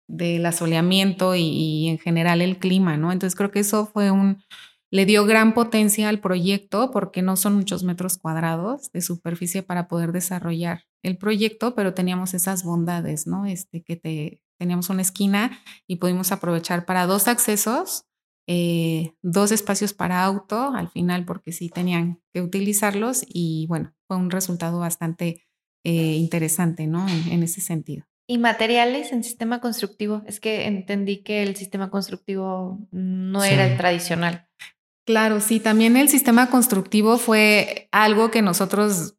del 0.06 0.44
asoleamiento 0.44 1.34
y, 1.34 1.88
en 1.88 1.98
general 1.98 2.42
el 2.42 2.58
clima, 2.58 2.96
¿no? 2.98 3.10
Entonces 3.10 3.36
creo 3.36 3.50
que 3.50 3.60
eso 3.60 3.86
fue 3.86 4.10
un, 4.10 4.42
le 4.90 5.06
dio 5.06 5.24
gran 5.24 5.54
potencia 5.54 6.08
al 6.08 6.20
proyecto 6.20 6.90
porque 6.90 7.22
no 7.22 7.36
son 7.36 7.54
muchos 7.54 7.84
metros 7.84 8.18
cuadrados 8.18 8.90
de 8.92 9.00
superficie 9.02 9.62
para 9.62 9.88
poder 9.88 10.12
desarrollar 10.12 10.84
el 11.02 11.16
proyecto, 11.18 11.74
pero 11.74 11.94
teníamos 11.94 12.34
esas 12.34 12.64
bondades, 12.64 13.26
¿no? 13.26 13.46
Este, 13.46 13.82
que 13.82 13.96
te, 13.96 14.42
teníamos 14.58 14.90
una 14.90 15.02
esquina 15.02 15.60
y 15.86 15.96
pudimos 15.96 16.32
aprovechar 16.32 16.84
para 16.86 17.06
dos 17.06 17.28
accesos 17.28 18.08
eh, 18.50 19.12
dos 19.20 19.52
espacios 19.52 19.92
para 19.92 20.24
auto 20.24 20.72
al 20.74 20.88
final 20.88 21.26
porque 21.26 21.52
sí 21.52 21.68
tenían 21.68 22.22
que 22.32 22.40
utilizarlos 22.40 23.22
y 23.28 23.66
bueno, 23.68 23.94
fue 24.06 24.16
un 24.16 24.30
resultado 24.30 24.78
bastante 24.78 25.44
eh, 25.84 26.14
interesante, 26.14 26.86
¿no? 26.86 27.06
En, 27.30 27.42
ese 27.42 27.60
sentido. 27.60 28.06
¿Y 28.26 28.38
materiales 28.38 29.12
en 29.12 29.22
sistema 29.22 29.60
constructivo? 29.60 30.22
Es 30.26 30.40
que 30.40 30.66
entendí 30.66 31.22
que 31.22 31.42
el 31.42 31.56
sistema 31.56 31.90
constructivo 31.90 32.78
no 32.90 33.44
era 33.44 33.66
el 33.66 33.76
tradicional. 33.76 34.48
Claro, 35.08 35.40
sí, 35.40 35.58
también 35.58 35.96
el 35.96 36.10
sistema 36.10 36.50
constructivo 36.50 37.16
fue 37.16 37.88
algo 37.92 38.30
que 38.30 38.42
nosotros 38.42 39.16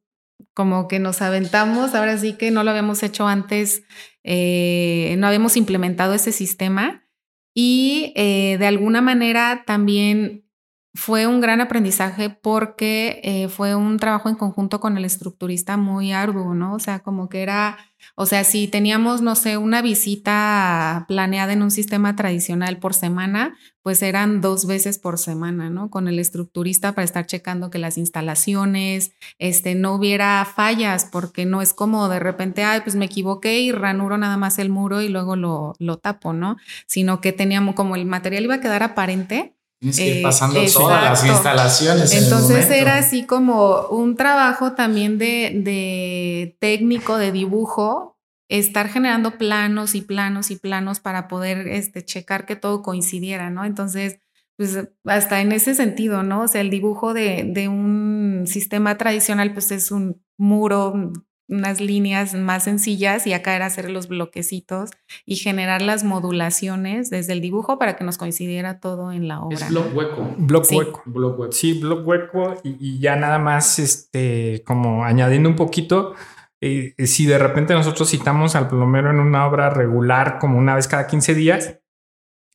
como 0.54 0.88
que 0.88 1.00
nos 1.00 1.24
aventamos, 1.24 1.96
ahora 1.96 2.16
sí 2.16 2.34
que 2.34 2.52
no 2.52 2.64
lo 2.64 2.70
habíamos 2.70 3.02
hecho 3.02 3.28
antes, 3.28 3.82
eh, 4.24 5.16
no 5.18 5.26
habíamos 5.26 5.58
implementado 5.58 6.14
ese 6.14 6.32
sistema 6.32 7.10
y 7.56 8.14
eh, 8.16 8.58
de 8.60 8.68
alguna 8.68 9.02
manera 9.02 9.64
también 9.66 10.48
fue 10.96 11.28
un 11.28 11.40
gran 11.40 11.62
aprendizaje 11.62 12.30
porque 12.32 13.22
eh, 13.24 13.48
fue 13.48 13.76
un 13.76 13.98
trabajo 13.98 14.28
en 14.28 14.36
conjunto 14.36 14.80
con 14.80 14.98
el 14.98 15.06
estructurista 15.06 15.78
muy 15.78 16.12
arduo, 16.12 16.56
¿no? 16.56 16.74
O 16.74 16.80
sea, 16.80 17.00
como 17.00 17.30
que 17.30 17.44
era, 17.44 17.78
o 18.16 18.26
sea, 18.26 18.44
si 18.44 18.68
teníamos, 18.68 19.22
no 19.22 19.36
sé, 19.36 19.58
una 19.58 19.84
visita 19.84 21.06
planeada 21.08 21.54
en 21.54 21.62
un 21.62 21.70
sistema 21.70 22.16
tradicional 22.16 22.80
por 22.80 22.96
semana, 22.96 23.56
pues 23.84 24.02
eran 24.02 24.42
dos 24.42 24.66
veces 24.66 24.98
por 24.98 25.20
semana, 25.20 25.70
¿no? 25.70 25.92
Con 25.92 26.08
el 26.08 26.18
estructurista 26.18 26.94
para 26.94 27.06
estar 27.06 27.28
checando 27.28 27.70
que 27.70 27.78
las 27.78 27.98
instalaciones, 27.98 29.12
este, 29.38 29.76
no 29.76 29.94
hubiera 29.94 30.44
fallas, 30.46 31.06
porque 31.12 31.46
no 31.46 31.62
es 31.62 31.74
como 31.74 32.10
de 32.10 32.20
repente, 32.20 32.64
ay, 32.64 32.82
pues 32.82 32.96
me 32.96 33.06
equivoqué 33.06 33.60
y 33.60 33.72
ranuro 33.72 34.18
nada 34.18 34.38
más 34.38 34.58
el 34.58 34.70
muro 34.70 35.02
y 35.02 35.10
luego 35.10 35.36
lo, 35.36 35.76
lo 35.78 35.98
tapo, 35.98 36.34
¿no? 36.34 36.58
Sino 36.88 37.22
que 37.22 37.32
teníamos, 37.32 37.76
como 37.76 37.96
el 37.96 38.08
material 38.08 38.44
iba 38.44 38.56
a 38.56 38.62
quedar 38.62 38.82
aparente, 38.82 39.56
Tienes 39.80 39.98
que 39.98 40.08
ir 40.08 40.18
eh, 40.18 40.22
pasando 40.22 40.60
todas 40.74 41.04
las 41.04 41.26
instalaciones. 41.26 42.14
Entonces 42.14 42.70
era 42.70 42.98
así 42.98 43.26
como 43.26 43.88
un 43.88 44.16
trabajo 44.18 44.74
también 44.74 45.18
de, 45.18 45.54
de 45.64 46.58
técnico, 46.60 47.18
de 47.18 47.32
dibujo, 47.32 48.18
estar 48.50 48.90
generando 48.90 49.38
planos 49.38 49.96
y 49.96 50.02
planos 50.02 50.52
y 50.52 50.58
planos 50.58 51.00
para 51.00 51.30
poder 51.30 51.68
este, 51.68 52.04
checar 52.04 52.46
que 52.46 52.58
todo 52.58 52.82
coincidiera, 52.82 53.50
¿no? 53.50 53.64
Entonces, 53.64 54.20
pues 54.58 54.90
hasta 55.06 55.40
en 55.40 55.54
ese 55.54 55.76
sentido, 55.76 56.24
¿no? 56.24 56.42
O 56.42 56.48
sea, 56.50 56.60
el 56.60 56.70
dibujo 56.70 57.14
de, 57.14 57.46
de 57.46 57.70
un 57.70 58.44
sistema 58.48 58.98
tradicional, 58.98 59.54
pues 59.54 59.72
es 59.72 59.92
un 59.92 60.22
muro 60.38 61.14
unas 61.50 61.82
líneas 61.82 62.36
más 62.36 62.64
sencillas 62.64 63.28
y 63.28 63.34
acá 63.34 63.56
era 63.56 63.66
hacer 63.66 63.90
los 63.90 64.08
bloquecitos 64.08 64.92
y 65.26 65.36
generar 65.36 65.82
las 65.82 66.04
modulaciones 66.04 67.10
desde 67.10 67.34
el 67.34 67.42
dibujo 67.42 67.80
para 67.80 67.96
que 67.96 68.04
nos 68.04 68.18
coincidiera 68.18 68.80
todo 68.80 69.12
en 69.12 69.28
la 69.28 69.42
obra. 69.42 69.58
Es 69.58 69.70
block 69.70 69.96
hueco. 69.96 70.36
Block 70.38 70.66
hueco. 70.72 71.04
hueco. 71.06 71.52
Sí, 71.52 71.80
block 71.80 72.08
hueco 72.08 72.56
y, 72.64 73.00
ya 73.00 73.16
nada 73.16 73.40
más, 73.40 73.80
este, 73.80 74.64
como 74.66 75.04
añadiendo 75.04 75.50
un 75.50 75.56
poquito, 75.56 76.14
eh, 76.62 76.94
si 77.06 77.26
de 77.26 77.38
repente 77.38 77.74
nosotros 77.74 78.10
citamos 78.10 78.56
al 78.56 78.68
plomero 78.68 79.10
en 79.10 79.20
una 79.20 79.48
obra 79.48 79.70
regular 79.70 80.38
como 80.40 80.58
una 80.58 80.76
vez 80.76 80.88
cada 80.88 81.08
15 81.08 81.34
días, 81.34 81.80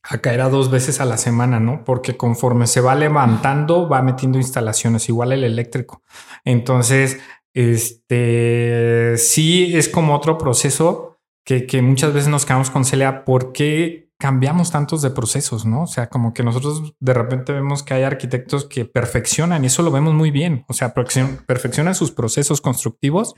acá 0.09 0.33
era 0.33 0.49
dos 0.49 0.69
veces 0.69 1.01
a 1.01 1.05
la 1.05 1.17
semana, 1.17 1.59
¿no? 1.59 1.83
Porque 1.83 2.15
conforme 2.15 2.67
se 2.67 2.81
va 2.81 2.95
levantando, 2.95 3.89
va 3.89 4.01
metiendo 4.01 4.37
instalaciones, 4.37 5.09
igual 5.09 5.31
el 5.31 5.43
eléctrico. 5.43 6.03
Entonces, 6.43 7.19
este 7.55 9.17
sí 9.17 9.75
es 9.75 9.89
como 9.89 10.13
otro 10.13 10.37
proceso 10.37 11.15
que, 11.45 11.81
muchas 11.81 12.13
veces 12.13 12.29
nos 12.29 12.45
quedamos 12.45 12.69
con 12.69 12.85
Celia. 12.85 13.23
¿Por 13.23 13.53
qué 13.53 14.11
cambiamos 14.19 14.71
tantos 14.71 15.01
de 15.01 15.11
procesos? 15.11 15.65
No, 15.65 15.83
o 15.83 15.87
sea, 15.87 16.09
como 16.09 16.33
que 16.33 16.43
nosotros 16.43 16.95
de 16.99 17.13
repente 17.13 17.53
vemos 17.53 17.83
que 17.83 17.93
hay 17.93 18.03
arquitectos 18.03 18.65
que 18.65 18.85
perfeccionan 18.85 19.63
y 19.63 19.67
eso 19.67 19.83
lo 19.83 19.91
vemos 19.91 20.13
muy 20.13 20.31
bien. 20.31 20.65
O 20.67 20.73
sea, 20.73 20.93
perfeccionan 20.93 21.95
sus 21.95 22.11
procesos 22.11 22.61
constructivos 22.61 23.35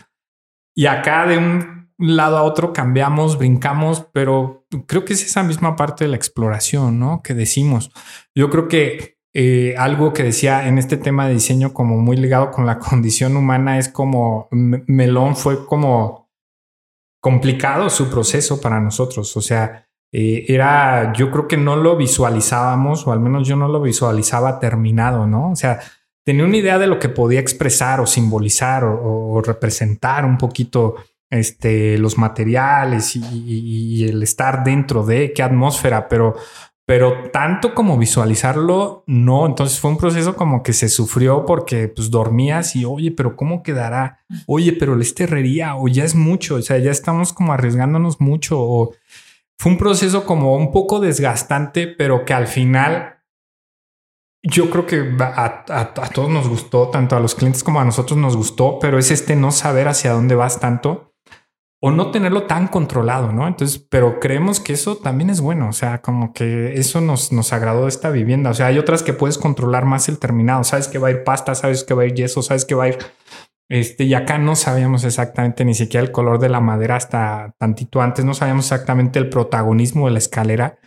y 0.75 0.87
acá 0.87 1.27
de 1.27 1.37
un 1.37 1.91
lado 1.99 2.37
a 2.37 2.43
otro 2.43 2.73
cambiamos, 2.73 3.37
brincamos, 3.37 4.07
pero 4.13 4.65
creo 4.87 5.03
que 5.03 5.13
es 5.13 5.23
esa 5.23 5.43
misma 5.43 5.75
parte 5.75 6.05
de 6.05 6.09
la 6.09 6.17
exploración, 6.17 6.99
¿no? 6.99 7.21
Que 7.23 7.33
decimos. 7.33 7.91
Yo 8.35 8.49
creo 8.49 8.67
que 8.67 9.16
eh, 9.39 9.75
algo 9.77 10.13
que 10.13 10.23
decía 10.23 10.67
en 10.67 10.79
este 10.79 10.97
tema 10.97 11.27
de 11.27 11.35
diseño 11.35 11.71
como 11.71 11.95
muy 11.97 12.17
ligado 12.17 12.49
con 12.49 12.65
la 12.65 12.79
condición 12.79 13.37
humana 13.37 13.77
es 13.77 13.87
como 13.87 14.47
Melón 14.49 15.35
fue 15.35 15.63
como 15.67 16.31
complicado 17.21 17.87
su 17.91 18.09
proceso 18.09 18.59
para 18.59 18.79
nosotros. 18.79 19.37
O 19.37 19.41
sea, 19.41 19.85
eh, 20.11 20.45
era, 20.47 21.13
yo 21.13 21.29
creo 21.29 21.47
que 21.47 21.55
no 21.55 21.75
lo 21.75 21.95
visualizábamos, 21.95 23.05
o 23.05 23.11
al 23.11 23.19
menos 23.19 23.47
yo 23.47 23.55
no 23.55 23.67
lo 23.67 23.79
visualizaba 23.79 24.59
terminado, 24.59 25.27
¿no? 25.27 25.51
O 25.51 25.55
sea, 25.55 25.81
tenía 26.25 26.43
una 26.43 26.57
idea 26.57 26.79
de 26.79 26.87
lo 26.87 26.97
que 26.97 27.09
podía 27.09 27.39
expresar 27.39 27.99
o 27.99 28.07
simbolizar 28.07 28.85
o, 28.85 29.39
representar 29.45 30.25
un 30.25 30.39
poquito 30.39 30.95
este, 31.29 31.99
los 31.99 32.17
materiales 32.17 33.15
y, 33.15 33.21
y, 33.21 34.09
el 34.09 34.23
estar 34.23 34.63
dentro 34.63 35.05
de 35.05 35.31
qué 35.31 35.43
atmósfera, 35.43 36.07
pero 36.07 36.35
pero 36.87 37.31
tanto 37.33 37.75
como 37.75 37.97
visualizarlo, 37.97 39.03
no. 39.07 39.45
Entonces 39.45 39.77
fue 39.77 39.91
un 39.91 39.97
proceso 39.97 40.37
como 40.37 40.63
que 40.63 40.71
se 40.71 40.87
sufrió 40.87 41.45
porque 41.45 41.89
pues 41.89 42.09
dormías 42.09 42.77
y 42.77 42.85
oye, 42.85 43.11
pero 43.11 43.35
¿cómo 43.35 43.61
quedará? 43.61 44.21
Oye, 44.47 44.71
pero 44.71 44.97
esta 45.01 45.25
herrería 45.25 45.75
o 45.75 45.89
ya 45.89 46.05
es 46.05 46.15
mucho, 46.15 46.55
o 46.55 46.61
sea, 46.61 46.77
ya 46.77 46.91
estamos 46.91 47.33
como 47.33 47.51
arriesgándonos 47.51 48.21
mucho 48.21 48.61
o 48.61 48.93
fue 49.59 49.73
un 49.73 49.77
proceso 49.77 50.23
como 50.25 50.55
un 50.55 50.71
poco 50.71 51.01
desgastante, 51.01 51.87
pero 51.87 52.23
que 52.23 52.33
al 52.33 52.47
final 52.47 53.17
yo 54.41 54.69
creo 54.69 54.85
que 54.85 55.13
a, 55.19 55.93
todos 56.13 56.29
nos 56.29 56.47
gustó, 56.47 56.87
tanto 56.87 57.17
a 57.17 57.19
los 57.19 57.35
clientes 57.35 57.65
como 57.65 57.81
a 57.81 57.85
nosotros 57.85 58.17
nos 58.17 58.37
gustó, 58.37 58.79
pero 58.79 58.97
es 58.97 59.11
este 59.11 59.35
no 59.35 59.51
saber 59.51 59.89
hacia 59.89 60.13
dónde 60.13 60.35
vas 60.35 60.61
tanto 60.61 61.16
o 61.79 61.91
no 61.91 62.09
tenerlo 62.11 62.43
tan 62.43 62.67
controlado, 62.67 63.31
¿no? 63.31 63.47
Entonces, 63.47 63.85
pero 63.89 64.19
creemos 64.19 64.59
que 64.59 64.73
eso 64.73 64.97
también 64.97 65.29
es 65.29 65.41
bueno, 65.41 65.69
o 65.69 65.73
sea, 65.73 66.01
como 66.01 66.33
que 66.33 66.73
eso 66.73 67.01
nos, 67.01 67.31
nos 67.31 67.53
agradó 67.53 67.87
esta 67.87 68.09
vivienda, 68.09 68.49
o 68.49 68.53
sea, 68.53 68.67
hay 68.67 68.79
otras 68.79 69.03
que 69.03 69.13
puedes 69.13 69.37
controlar 69.37 69.85
más 69.85 70.09
el 70.09 70.17
terminado, 70.17 70.63
sabes 70.63 70.87
que 70.87 70.97
va 70.97 71.09
a 71.09 71.11
ir 71.11 71.23
pasta, 71.23 71.53
sabes 71.53 71.83
que 71.83 71.93
va 71.93 72.03
a 72.03 72.05
ir 72.07 72.15
yeso, 72.15 72.41
sabes 72.41 72.65
que 72.65 72.73
va 72.73 72.85
a 72.85 72.87
ir, 72.89 72.97
este, 73.69 74.05
y 74.05 74.15
acá 74.15 74.39
no 74.39 74.55
sabíamos 74.55 75.03
exactamente 75.03 75.65
ni 75.65 75.75
siquiera 75.75 76.03
el 76.03 76.11
color 76.11 76.39
de 76.39 76.49
la 76.49 76.61
madera 76.61 76.95
hasta 76.95 77.53
tantito 77.59 78.01
antes, 78.01 78.25
no 78.25 78.33
sabíamos 78.33 78.65
exactamente 78.65 79.19
el 79.19 79.29
protagonismo 79.29 80.07
de 80.07 80.13
la 80.13 80.19
escalera, 80.19 80.79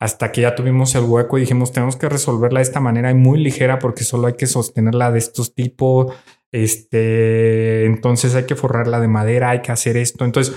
hasta 0.00 0.32
que 0.32 0.42
ya 0.42 0.54
tuvimos 0.54 0.94
el 0.94 1.04
hueco 1.04 1.36
y 1.36 1.42
dijimos, 1.42 1.72
tenemos 1.72 1.96
que 1.96 2.08
resolverla 2.08 2.60
de 2.60 2.62
esta 2.64 2.80
manera 2.80 3.10
y 3.10 3.14
muy 3.14 3.38
ligera 3.38 3.80
porque 3.80 4.04
solo 4.04 4.28
hay 4.28 4.34
que 4.34 4.46
sostenerla 4.46 5.10
de 5.10 5.18
estos 5.18 5.54
tipos 5.54 6.14
este, 6.52 7.84
entonces 7.84 8.34
hay 8.34 8.44
que 8.44 8.56
forrarla 8.56 9.00
de 9.00 9.08
madera, 9.08 9.50
hay 9.50 9.62
que 9.62 9.72
hacer 9.72 9.96
esto. 9.96 10.24
Entonces, 10.24 10.54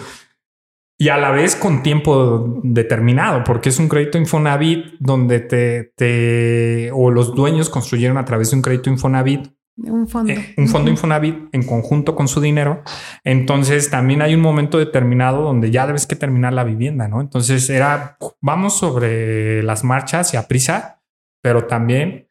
y 1.01 1.10
a 1.10 1.17
la 1.17 1.32
vez 1.32 1.56
con 1.56 1.82
tiempo 1.82 2.62
determinado, 2.62 3.43
porque 3.43 3.69
es 3.69 3.80
un 3.80 3.89
crédito 3.89 4.19
Infonavit 4.19 4.97
donde 4.99 5.39
te, 5.39 5.93
te 5.95 6.91
o 6.93 7.10
los 7.10 7.34
dueños 7.34 7.71
construyeron 7.71 8.19
a 8.19 8.25
través 8.25 8.51
de 8.51 8.58
un 8.58 8.62
crédito 8.62 8.91
Infonavit. 8.91 9.51
Un 9.77 10.08
fondo. 10.08 10.32
Eh, 10.32 10.54
un 10.58 10.67
fondo 10.67 10.91
Infonavit 10.91 11.49
en 11.54 11.63
conjunto 11.63 12.15
con 12.15 12.27
su 12.27 12.39
dinero. 12.39 12.84
Entonces 13.23 13.89
también 13.89 14.21
hay 14.21 14.36
un 14.36 14.41
momento 14.41 14.77
determinado 14.77 15.41
donde 15.41 15.71
ya 15.71 15.88
debes 15.88 16.06
que 16.06 16.15
terminar 16.15 16.54
la 16.54 16.63
vivienda, 16.63 17.08
¿no? 17.08 17.19
Entonces 17.19 17.67
era, 17.71 18.17
vamos 18.39 18.77
sobre 18.77 19.63
las 19.63 19.84
marchas 19.84 20.36
y 20.36 20.38
a 20.38 20.47
prisa, 20.47 21.01
pero 21.41 21.65
también 21.65 22.31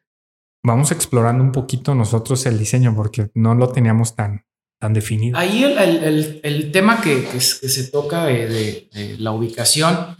vamos 0.63 0.91
explorando 0.91 1.43
un 1.43 1.51
poquito 1.51 1.95
nosotros 1.95 2.45
el 2.45 2.57
diseño 2.57 2.95
porque 2.95 3.29
no 3.33 3.55
lo 3.55 3.69
teníamos 3.69 4.15
tan, 4.15 4.45
tan 4.79 4.93
definido. 4.93 5.37
Ahí 5.37 5.63
el, 5.63 6.71
tema 6.71 7.01
que, 7.01 7.39
se 7.39 7.83
toca 7.85 8.25
de, 8.25 8.89
la 9.19 9.31
ubicación 9.31 10.17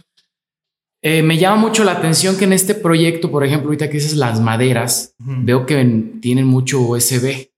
eh, 1.04 1.22
me 1.22 1.36
llama 1.36 1.56
mucho 1.56 1.82
la 1.82 1.92
atención 1.92 2.36
que 2.36 2.44
en 2.44 2.52
este 2.52 2.76
proyecto, 2.76 3.30
por 3.30 3.44
ejemplo, 3.44 3.68
ahorita 3.68 3.88
que 3.88 3.94
dices 3.94 4.14
las 4.14 4.40
maderas, 4.40 5.14
veo 5.18 5.66
que 5.66 5.74
tienen 6.20 6.46
mucho 6.46 6.80
OSB. 6.80 7.48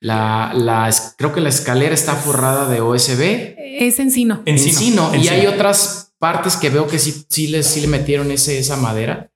La, 0.00 0.88
creo 1.18 1.32
que 1.32 1.40
la 1.40 1.48
escalera 1.48 1.92
está 1.92 2.14
forrada 2.14 2.68
de 2.70 2.80
OSB. 2.80 3.56
Es 3.58 3.98
encino. 3.98 4.42
Encino. 4.46 5.12
encino. 5.12 5.14
Y 5.16 5.28
hay 5.28 5.46
otras 5.46 6.14
partes 6.18 6.56
que 6.56 6.70
veo 6.70 6.86
que 6.86 7.00
sí, 7.00 7.24
sí, 7.28 7.48
le, 7.48 7.64
sí 7.64 7.80
le 7.80 7.88
metieron 7.88 8.30
ese, 8.30 8.58
esa 8.58 8.76
madera. 8.76 9.30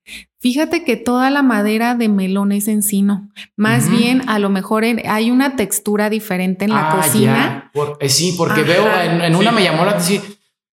Fíjate 0.44 0.85
que 0.85 0.98
toda 0.98 1.30
la 1.30 1.42
madera 1.42 1.94
de 1.94 2.11
melón 2.11 2.52
es 2.52 2.68
encino. 2.68 3.30
Más 3.57 3.88
bien, 3.90 4.28
a 4.28 4.38
lo 4.38 4.50
mejor 4.50 4.85
hay 4.85 5.30
una 5.30 5.57
textura 5.57 6.11
diferente 6.11 6.66
en 6.66 6.72
la 6.72 6.90
Ah, 6.90 6.96
cocina. 6.96 7.35
ya. 7.35 7.70
Por- 7.72 7.96
eh, 7.98 8.11
sí, 8.11 8.35
porque 8.37 8.61
Ajá. 8.61 8.70
veo 8.70 8.87
en, 9.04 9.22
en 9.22 9.37
una 9.37 9.52
me 9.52 9.62
llamó 9.64 9.87
la 9.87 9.92
atención. 9.92 10.22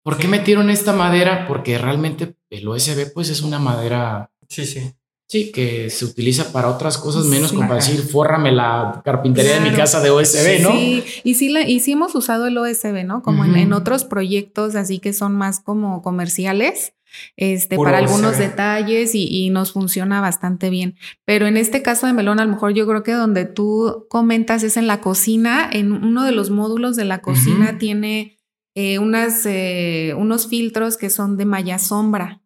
¿Por 0.03 0.17
qué 0.17 0.27
metieron 0.27 0.71
esta 0.71 0.93
madera? 0.93 1.47
Porque 1.47 1.79
realmente 1.79 2.35
el 2.51 2.67
OSB 2.67 3.13
pues 3.15 3.29
es 3.29 3.43
una 3.43 3.61
madera, 3.61 4.33
Sí, 4.49 4.67
sí. 4.67 4.91
sí, 5.29 5.53
que 5.53 5.89
se 5.89 6.05
utiliza 6.05 6.51
para 6.53 6.67
otras 6.67 6.99
cosas 6.99 7.27
menos 7.27 7.51
Sí. 7.51 7.55
como 7.55 7.69
para 7.69 7.81
decir, 7.81 8.01
fórrame 8.03 8.51
la 8.51 9.03
carpintería 9.05 9.55
de 9.61 9.71
mi 9.71 9.77
casa 9.77 10.01
de 10.01 10.11
OSB, 10.11 10.63
¿no? 10.63 10.73
Sí, 10.73 11.05
y 11.23 11.35
sí, 11.37 11.49
la, 11.49 11.63
y 11.63 11.79
sí 11.79 11.93
hemos 11.93 12.13
usado 12.17 12.49
el 12.49 12.59
OSB, 12.59 13.05
¿no? 13.05 13.23
Como 13.23 13.45
en, 13.45 13.55
en 13.55 13.73
otros 13.73 14.05
proyectos 14.05 14.75
así 14.75 14.99
que 14.99 15.13
son 15.13 15.37
más 15.37 15.61
como 15.61 16.03
comerciales, 16.03 16.93
este, 17.37 17.77
Puro 17.77 17.89
para 17.91 17.99
algunos 17.99 18.39
detalles 18.39 19.15
y, 19.15 19.27
y 19.29 19.51
nos 19.51 19.73
funciona 19.73 20.21
bastante 20.21 20.71
bien. 20.71 20.97
Pero 21.25 21.47
en 21.47 21.57
este 21.57 21.83
caso 21.83 22.07
de 22.07 22.13
melón, 22.13 22.41
a 22.41 22.45
lo 22.45 22.51
mejor 22.53 22.73
yo 22.75 22.87
creo 22.87 23.03
que 23.03 23.13
donde 23.13 23.45
tú 23.45 24.07
comentas 24.09 24.63
es 24.63 24.77
en 24.77 24.87
la 24.87 25.01
cocina, 25.01 25.69
en 25.73 25.93
uno 25.93 26.25
de 26.25 26.33
los 26.33 26.51
módulos 26.51 26.97
de 26.97 27.05
la 27.05 27.21
cocina 27.21 27.79
tiene 27.79 28.39
eh, 28.77 28.99
unas, 28.99 29.45
eh, 29.47 30.15
unos 30.17 30.47
filtros 30.49 30.97
que 30.97 31.11
son 31.11 31.37
de 31.37 31.45
malla 31.45 31.79
sombra. 31.79 32.41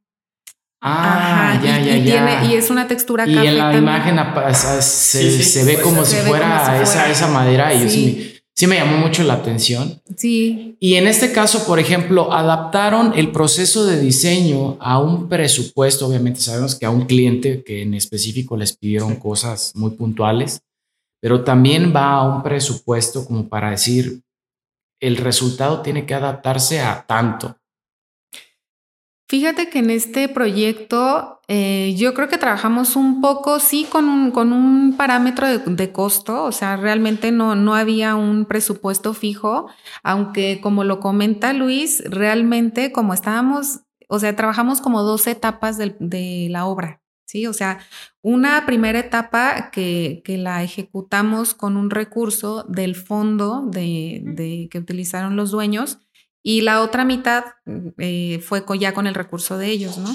Ah, 0.87 1.53
Ajá, 1.55 1.63
ya, 1.65 1.81
y, 1.81 1.85
ya, 1.87 1.97
y 1.97 2.05
ya. 2.05 2.13
tiene- 2.41 2.53
y 2.53 2.57
es 2.57 2.69
una 2.71 2.87
textura 2.87 3.27
Y 3.27 3.35
en 3.35 3.57
la 3.57 3.73
también. 3.73 3.83
imagen 3.85 4.19
se, 4.83 4.83
Sí, 4.83 5.31
sí, 5.31 5.43
se 5.43 5.65
ve 5.65 5.75
pues, 5.75 5.85
como 5.85 6.05
se 6.05 6.19
si 6.19 6.23
ve 6.25 6.29
fuera, 6.29 6.45
como 6.63 6.77
si 6.77 6.83
esa, 6.83 6.93
fuera. 6.99 7.11
esa 7.11 7.29
madera 7.29 7.73
y 7.75 7.89
Sí. 7.89 7.91
sí. 7.91 8.34
Sí 8.55 8.67
me 8.67 8.77
llamó 8.77 8.99
mucho 8.99 9.23
la 9.25 9.35
atención. 9.35 10.01
Sí, 10.17 10.77
Y 10.81 10.95
en 10.95 11.07
este 11.07 11.33
caso, 11.33 11.67
por 11.67 11.79
ejemplo, 11.79 12.33
adaptaron 12.33 13.13
el 13.17 13.33
proceso 13.33 13.85
de 13.87 14.01
diseño 14.01 14.77
a 14.81 14.99
un 14.99 15.29
presupuesto. 15.29 16.07
Obviamente 16.07 16.41
sabemos 16.41 16.75
que 16.75 16.87
a 16.87 16.91
un 16.91 17.07
cliente 17.07 17.63
que 17.65 17.83
en 17.83 17.95
específico 17.95 18.57
les 18.57 18.77
pidieron 18.77 19.17
cosas 19.17 19.73
muy 19.75 19.91
puntuales, 19.91 20.61
pero 21.21 21.43
también 21.43 21.93
va 21.95 22.13
a 22.13 22.23
un 22.23 22.43
presupuesto 22.43 23.27
como 23.27 23.49
para 23.49 23.71
decir, 23.71 24.23
el 25.01 25.17
resultado 25.17 25.83
tiene 25.83 26.07
que 26.07 26.15
adaptarse 26.15 26.81
a 26.81 27.05
tanto. 27.07 27.57
Fíjate 29.27 29.71
que 29.71 29.79
en 29.79 29.89
este 29.91 30.29
proyecto 30.29 31.41
eh, 31.49 31.95
yo 31.97 32.13
creo 32.13 32.29
que 32.29 32.37
trabajamos 32.37 32.95
un 32.95 33.23
poco, 33.23 33.59
sí, 33.59 33.87
con 33.91 34.09
un, 34.09 34.31
con 34.31 34.53
un 34.53 34.97
parámetro 34.99 35.49
de, 35.49 35.59
de 35.59 35.93
costo, 35.93 36.45
o 36.45 36.53
sea, 36.53 36.77
realmente 36.77 37.33
no, 37.33 37.55
no 37.55 37.75
había 37.75 38.17
un 38.17 38.45
presupuesto 38.45 39.15
fijo, 39.15 39.67
aunque 40.03 40.61
como 40.61 40.85
lo 40.85 41.01
comenta 41.01 41.55
Luis, 41.55 42.03
realmente 42.07 42.93
como 42.93 43.15
estábamos, 43.15 43.81
o 44.09 44.19
sea, 44.19 44.37
trabajamos 44.37 44.81
como 44.83 45.03
dos 45.03 45.27
etapas 45.27 45.79
del- 45.79 45.97
de 46.01 46.49
la 46.51 46.67
obra, 46.67 47.01
¿sí? 47.27 47.47
O 47.47 47.55
sea, 47.55 47.79
una 48.23 48.67
primera 48.67 48.99
etapa 48.99 49.71
que, 49.71 50.21
que 50.25 50.37
la 50.37 50.63
ejecutamos 50.63 51.55
con 51.55 51.79
un 51.79 51.89
recurso 51.91 52.65
del 52.69 52.95
fondo 52.95 53.63
de, 53.67 54.21
de- 54.23 54.69
que 54.71 54.79
utilizaron 54.79 55.35
los 55.37 55.51
dueños 55.51 55.99
y 56.45 56.61
la 56.61 56.83
otra 56.83 57.05
mitad 57.07 57.45
eh, 57.97 58.39
fue 58.41 58.63
ya 58.79 58.93
con 58.93 59.07
el 59.07 59.15
recurso 59.15 59.57
de 59.57 59.69
ellos, 59.69 59.97
¿no? 59.97 60.15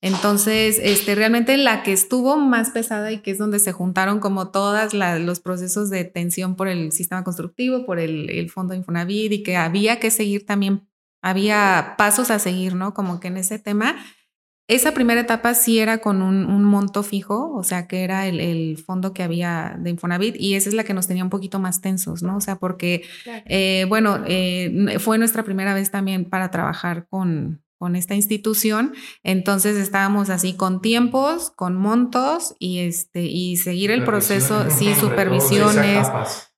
Entonces, 0.00 0.80
este, 0.82 1.14
realmente 1.14 1.56
la 1.56 1.84
que 1.84 1.92
estuvo 1.92 2.36
más 2.36 2.70
pesada 2.70 3.12
y 3.12 3.20
que 3.20 3.30
es 3.30 3.38
donde 3.38 3.60
se 3.60 3.72
juntaron 3.72 4.18
como 4.18 4.50
todos 4.50 4.92
los 4.92 5.40
procesos 5.40 5.88
de 5.88 6.04
tensión 6.04 6.56
por 6.56 6.66
el 6.66 6.90
sistema 6.90 7.22
constructivo, 7.22 7.86
por 7.86 8.00
el, 8.00 8.28
el 8.28 8.50
fondo 8.50 8.74
Infonavit 8.74 9.32
y 9.32 9.42
que 9.44 9.56
había 9.56 10.00
que 10.00 10.10
seguir 10.10 10.44
también, 10.44 10.88
había 11.22 11.94
pasos 11.96 12.32
a 12.32 12.40
seguir, 12.40 12.74
¿no? 12.74 12.92
Como 12.92 13.20
que 13.20 13.28
en 13.28 13.36
ese 13.36 13.60
tema, 13.60 13.96
esa 14.68 14.92
primera 14.92 15.22
etapa 15.22 15.54
sí 15.54 15.78
era 15.78 15.98
con 15.98 16.20
un, 16.20 16.44
un 16.44 16.62
monto 16.62 17.02
fijo, 17.02 17.54
o 17.54 17.64
sea, 17.64 17.88
que 17.88 18.04
era 18.04 18.26
el, 18.26 18.38
el 18.38 18.76
fondo 18.76 19.14
que 19.14 19.22
había 19.22 19.76
de 19.78 19.88
Infonavit 19.88 20.36
y 20.38 20.54
esa 20.54 20.68
es 20.68 20.74
la 20.74 20.84
que 20.84 20.92
nos 20.92 21.06
tenía 21.06 21.24
un 21.24 21.30
poquito 21.30 21.58
más 21.58 21.80
tensos, 21.80 22.22
¿no? 22.22 22.36
O 22.36 22.40
sea, 22.42 22.56
porque 22.56 23.02
eh, 23.46 23.86
bueno, 23.88 24.22
eh, 24.26 24.98
fue 24.98 25.16
nuestra 25.16 25.42
primera 25.42 25.72
vez 25.72 25.90
también 25.90 26.26
para 26.26 26.50
trabajar 26.50 27.06
con, 27.08 27.62
con 27.78 27.96
esta 27.96 28.14
institución, 28.14 28.92
entonces 29.22 29.78
estábamos 29.78 30.28
así 30.28 30.52
con 30.52 30.82
tiempos, 30.82 31.50
con 31.56 31.74
montos 31.74 32.54
y 32.58 32.80
este 32.80 33.22
y 33.22 33.56
seguir 33.56 33.90
el 33.90 34.04
proceso, 34.04 34.68
sí, 34.68 34.94
supervisiones, 34.94 36.08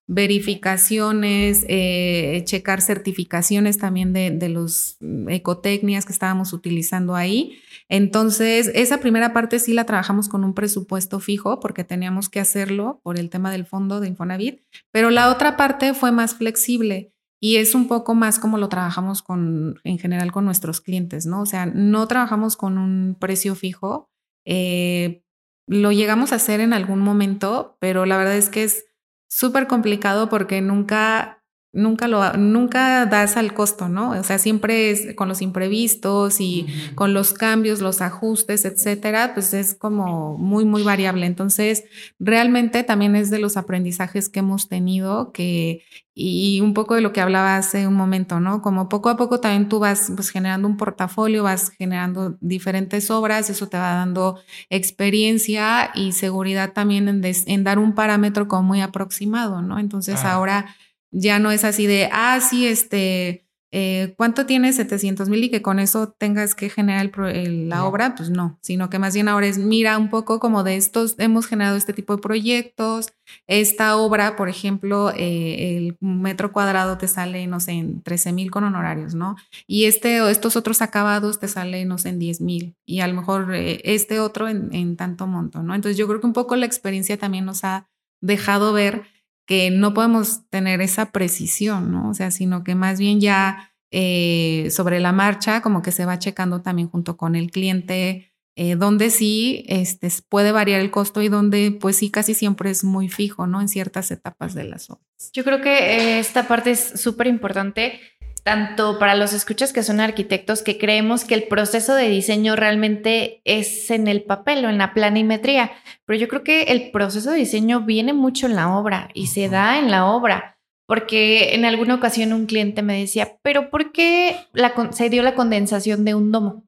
verificaciones, 0.08 1.64
eh, 1.68 2.42
checar 2.44 2.80
certificaciones 2.82 3.78
también 3.78 4.12
de, 4.12 4.32
de 4.32 4.48
los 4.48 4.96
mm, 4.98 5.28
ecotecnias 5.28 6.04
que 6.04 6.12
estábamos 6.12 6.52
utilizando 6.52 7.14
ahí. 7.14 7.60
Entonces, 7.90 8.70
esa 8.74 8.98
primera 8.98 9.32
parte 9.32 9.58
sí 9.58 9.74
la 9.74 9.84
trabajamos 9.84 10.28
con 10.28 10.44
un 10.44 10.54
presupuesto 10.54 11.20
fijo 11.20 11.60
porque 11.60 11.84
teníamos 11.84 12.28
que 12.28 12.40
hacerlo 12.40 13.00
por 13.02 13.18
el 13.18 13.28
tema 13.30 13.50
del 13.50 13.66
fondo 13.66 14.00
de 14.00 14.08
Infonavit, 14.08 14.62
pero 14.92 15.10
la 15.10 15.28
otra 15.30 15.56
parte 15.56 15.92
fue 15.92 16.12
más 16.12 16.34
flexible 16.36 17.12
y 17.42 17.56
es 17.56 17.74
un 17.74 17.88
poco 17.88 18.14
más 18.14 18.38
como 18.38 18.58
lo 18.58 18.68
trabajamos 18.68 19.22
con, 19.22 19.80
en 19.82 19.98
general 19.98 20.30
con 20.30 20.44
nuestros 20.44 20.80
clientes, 20.80 21.26
¿no? 21.26 21.42
O 21.42 21.46
sea, 21.46 21.66
no 21.66 22.06
trabajamos 22.06 22.56
con 22.56 22.78
un 22.78 23.16
precio 23.18 23.54
fijo. 23.54 24.08
eh, 24.46 25.22
lo 25.66 25.92
llegamos 25.92 26.32
a 26.32 26.36
hacer 26.36 26.60
en 26.60 26.72
algún 26.72 26.98
momento, 26.98 27.76
pero 27.80 28.04
la 28.04 28.16
verdad 28.16 28.36
es 28.36 28.48
que 28.48 28.64
es 28.64 28.86
súper 29.30 29.68
complicado 29.68 30.28
porque 30.28 30.60
nunca, 30.60 31.39
nunca 31.72 32.08
lo, 32.08 32.32
nunca 32.34 33.06
das 33.06 33.36
al 33.36 33.54
costo, 33.54 33.88
¿no? 33.88 34.10
O 34.10 34.24
sea, 34.24 34.38
siempre 34.38 34.90
es 34.90 35.14
con 35.14 35.28
los 35.28 35.40
imprevistos 35.40 36.40
y 36.40 36.66
con 36.96 37.14
los 37.14 37.32
cambios, 37.32 37.80
los 37.80 38.00
ajustes, 38.00 38.64
etcétera, 38.64 39.32
pues 39.34 39.54
es 39.54 39.74
como 39.74 40.36
muy, 40.36 40.64
muy 40.64 40.82
variable. 40.82 41.26
Entonces, 41.26 41.84
realmente 42.18 42.82
también 42.82 43.14
es 43.16 43.30
de 43.30 43.38
los 43.38 43.56
aprendizajes 43.56 44.28
que 44.28 44.40
hemos 44.40 44.68
tenido 44.68 45.32
que, 45.32 45.82
y 46.14 46.60
un 46.60 46.74
poco 46.74 46.94
de 46.96 47.00
lo 47.02 47.12
que 47.12 47.20
hablaba 47.20 47.56
hace 47.56 47.86
un 47.86 47.94
momento, 47.94 48.40
¿no? 48.40 48.62
Como 48.62 48.88
poco 48.88 49.08
a 49.08 49.16
poco 49.16 49.40
también 49.40 49.68
tú 49.68 49.78
vas 49.78 50.10
pues 50.14 50.30
generando 50.30 50.66
un 50.68 50.76
portafolio, 50.76 51.44
vas 51.44 51.70
generando 51.70 52.36
diferentes 52.40 53.10
obras, 53.10 53.48
eso 53.48 53.68
te 53.68 53.78
va 53.78 53.94
dando 53.94 54.40
experiencia 54.70 55.90
y 55.94 56.12
seguridad 56.12 56.72
también 56.72 57.08
en, 57.08 57.64
dar 57.64 57.78
un 57.78 57.94
parámetro 57.94 58.48
como 58.48 58.64
muy 58.64 58.80
aproximado, 58.80 59.62
¿no? 59.62 59.78
Entonces 59.78 60.20
Ah. 60.24 60.32
ahora 60.34 60.66
ya 61.10 61.38
no 61.38 61.50
es 61.50 61.64
así 61.64 61.86
de, 61.86 62.08
ah, 62.12 62.40
sí, 62.40 62.66
este, 62.66 63.46
eh, 63.72 64.14
¿cuánto 64.16 64.46
tienes 64.46 64.74
700 64.76 65.28
mil 65.28 65.44
y 65.44 65.48
que 65.50 65.62
con 65.62 65.78
eso 65.78 66.08
tengas 66.18 66.56
que 66.56 66.70
generar 66.70 67.02
el 67.02 67.10
pro- 67.12 67.28
el- 67.28 67.68
la 67.68 67.76
No. 67.78 67.86
obra? 67.86 68.14
Pues 68.16 68.28
no, 68.28 68.58
sino 68.62 68.90
que 68.90 68.98
más 68.98 69.14
bien 69.14 69.28
ahora 69.28 69.46
es, 69.46 69.58
mira 69.58 69.96
un 69.96 70.10
poco 70.10 70.40
como 70.40 70.64
de 70.64 70.74
estos, 70.76 71.14
hemos 71.18 71.46
generado 71.46 71.76
este 71.76 71.92
tipo 71.92 72.16
de 72.16 72.20
proyectos, 72.22 73.12
esta 73.46 73.96
obra, 73.96 74.34
por 74.34 74.48
ejemplo, 74.48 75.12
eh, 75.16 75.76
el 75.76 75.96
metro 76.00 76.50
cuadrado 76.52 76.98
te 76.98 77.06
sale, 77.06 77.46
no 77.46 77.60
sé, 77.60 77.72
en 77.72 78.02
13 78.02 78.32
mil 78.32 78.50
con 78.50 78.64
honorarios, 78.64 79.14
¿no? 79.14 79.36
Y 79.68 79.84
este 79.84 80.20
o 80.20 80.28
estos 80.28 80.56
otros 80.56 80.82
acabados 80.82 81.38
te 81.38 81.46
salen, 81.46 81.86
no 81.86 81.98
sé, 81.98 82.08
en 82.08 82.18
10 82.18 82.40
mil 82.40 82.74
y 82.86 83.00
a 83.00 83.06
lo 83.06 83.14
mejor 83.14 83.54
eh, 83.54 83.80
este 83.84 84.18
otro 84.18 84.48
en, 84.48 84.74
en 84.74 84.96
tanto 84.96 85.28
monto, 85.28 85.62
¿no? 85.62 85.76
Entonces 85.76 85.96
yo 85.96 86.08
creo 86.08 86.20
que 86.20 86.26
un 86.26 86.32
poco 86.32 86.56
la 86.56 86.66
experiencia 86.66 87.16
también 87.18 87.44
nos 87.44 87.62
ha 87.62 87.88
dejado 88.20 88.72
ver 88.72 89.04
que 89.50 89.72
no 89.72 89.94
podemos 89.94 90.48
tener 90.48 90.80
esa 90.80 91.10
precisión, 91.10 91.90
¿no? 91.90 92.08
O 92.08 92.14
sea, 92.14 92.30
sino 92.30 92.62
que 92.62 92.76
más 92.76 93.00
bien 93.00 93.20
ya 93.20 93.72
eh, 93.90 94.68
sobre 94.70 95.00
la 95.00 95.10
marcha, 95.10 95.60
como 95.60 95.82
que 95.82 95.90
se 95.90 96.04
va 96.04 96.20
checando 96.20 96.62
también 96.62 96.88
junto 96.88 97.16
con 97.16 97.34
el 97.34 97.50
cliente, 97.50 98.32
eh, 98.54 98.76
donde 98.76 99.10
sí 99.10 99.64
este, 99.66 100.08
puede 100.28 100.52
variar 100.52 100.80
el 100.80 100.92
costo 100.92 101.20
y 101.20 101.28
donde 101.28 101.72
pues 101.72 101.96
sí 101.96 102.12
casi 102.12 102.32
siempre 102.32 102.70
es 102.70 102.84
muy 102.84 103.08
fijo, 103.08 103.48
¿no? 103.48 103.60
En 103.60 103.66
ciertas 103.66 104.12
etapas 104.12 104.54
de 104.54 104.62
las 104.62 104.88
obras. 104.88 105.32
Yo 105.32 105.42
creo 105.42 105.60
que 105.60 105.96
eh, 105.96 106.20
esta 106.20 106.46
parte 106.46 106.70
es 106.70 106.78
súper 107.00 107.26
importante, 107.26 107.98
tanto 108.42 108.98
para 108.98 109.14
los 109.14 109.32
escuchas 109.32 109.72
que 109.72 109.82
son 109.82 110.00
arquitectos, 110.00 110.62
que 110.62 110.78
creemos 110.78 111.24
que 111.24 111.34
el 111.34 111.44
proceso 111.44 111.94
de 111.94 112.08
diseño 112.08 112.56
realmente 112.56 113.40
es 113.44 113.90
en 113.90 114.08
el 114.08 114.22
papel 114.22 114.64
o 114.64 114.68
en 114.70 114.78
la 114.78 114.94
planimetría, 114.94 115.72
pero 116.06 116.18
yo 116.18 116.28
creo 116.28 116.42
que 116.42 116.62
el 116.64 116.90
proceso 116.90 117.30
de 117.30 117.38
diseño 117.38 117.80
viene 117.82 118.12
mucho 118.12 118.46
en 118.46 118.56
la 118.56 118.76
obra 118.76 119.08
y 119.14 119.26
se 119.28 119.48
da 119.48 119.78
en 119.78 119.90
la 119.90 120.06
obra. 120.06 120.56
Porque 120.86 121.54
en 121.54 121.64
alguna 121.64 121.94
ocasión 121.94 122.32
un 122.32 122.46
cliente 122.46 122.82
me 122.82 122.98
decía, 122.98 123.36
pero 123.42 123.70
¿por 123.70 123.92
qué 123.92 124.36
la 124.52 124.72
se 124.90 125.08
dio 125.08 125.22
la 125.22 125.36
condensación 125.36 126.04
de 126.04 126.14
un 126.16 126.32
domo? 126.32 126.64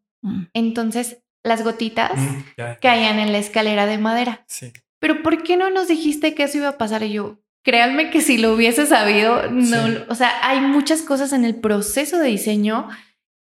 Entonces, 0.54 1.18
las 1.42 1.64
gotitas 1.64 2.12
Mm, 2.16 2.42
caían 2.80 3.18
en 3.18 3.32
la 3.32 3.38
escalera 3.38 3.86
de 3.86 3.98
madera 3.98 4.44
Sí. 4.46 4.72
pero 5.00 5.22
¿por 5.24 5.42
qué 5.42 5.56
no 5.56 5.70
nos 5.70 5.88
dijiste 5.88 6.34
que 6.36 6.44
eso 6.44 6.58
iba 6.58 6.68
a 6.68 6.78
pasar? 6.78 7.02
Y 7.02 7.12
yo, 7.14 7.40
créanme 7.62 8.10
que 8.10 8.20
si 8.20 8.38
lo 8.38 8.52
hubiese 8.54 8.86
sabido, 8.86 9.50
no, 9.50 9.86
Sí. 9.86 9.98
o 10.08 10.14
sea, 10.14 10.30
hay 10.48 10.60
muchas 10.60 11.02
cosas 11.02 11.32
en 11.32 11.44
el 11.44 11.56
proceso 11.56 12.18
de 12.18 12.28
diseño 12.28 12.88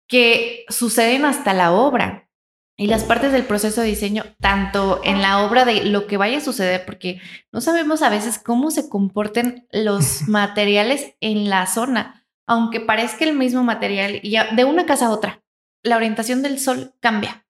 que 0.08 0.64
suceden 0.68 1.24
hasta 1.24 1.54
la 1.54 1.72
obra. 1.72 2.28
Y 2.76 2.86
las 2.86 3.04
partes 3.04 3.32
del 3.32 3.44
proceso 3.44 3.80
de 3.82 3.88
diseño, 3.88 4.24
tanto 4.40 5.00
en 5.04 5.20
la 5.22 5.44
obra 5.44 5.64
de 5.64 5.84
lo 5.84 6.06
que 6.06 6.16
vaya 6.16 6.38
a 6.38 6.40
suceder, 6.40 6.84
porque 6.86 7.20
no 7.52 7.60
sabemos 7.60 8.02
a 8.02 8.08
veces 8.08 8.38
cómo 8.38 8.70
se 8.70 8.88
comporten 8.88 9.68
los 9.70 10.22
materiales 10.28 11.14
en 11.20 11.48
la 11.50 11.66
zona, 11.66 12.26
aunque 12.46 12.80
parezca 12.80 13.24
el 13.24 13.34
mismo 13.34 13.62
material 13.62 14.18
y 14.22 14.30
ya- 14.30 14.50
de 14.52 14.64
una 14.64 14.86
casa 14.86 15.06
a 15.06 15.10
otra, 15.10 15.42
la 15.84 15.96
orientación 15.96 16.42
del 16.42 16.58
sol 16.58 16.94
cambia. 17.00 17.44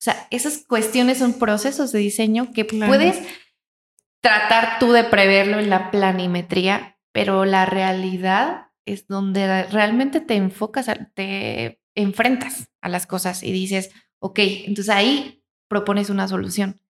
O 0.00 0.04
sea, 0.04 0.26
esas 0.30 0.58
cuestiones 0.66 1.18
son 1.18 1.34
procesos 1.38 1.92
de 1.92 2.00
diseño 2.00 2.52
que 2.52 2.64
puedes 2.66 3.16
tratar 4.24 4.78
tú 4.78 4.92
de 4.92 5.04
preverlo 5.04 5.58
en 5.58 5.68
la 5.68 5.90
planimetría, 5.90 6.98
pero 7.12 7.44
la 7.44 7.66
realidad 7.66 8.68
es 8.86 9.06
donde 9.06 9.64
realmente 9.64 10.20
te 10.20 10.34
enfocas, 10.34 10.90
te 11.12 11.82
enfrentas 11.94 12.70
a 12.80 12.88
las 12.88 13.06
cosas 13.06 13.42
y 13.42 13.52
dices, 13.52 13.90
ok, 14.20 14.38
entonces 14.38 14.88
ahí 14.88 15.44
propones 15.68 16.08
una 16.08 16.26
solución, 16.26 16.80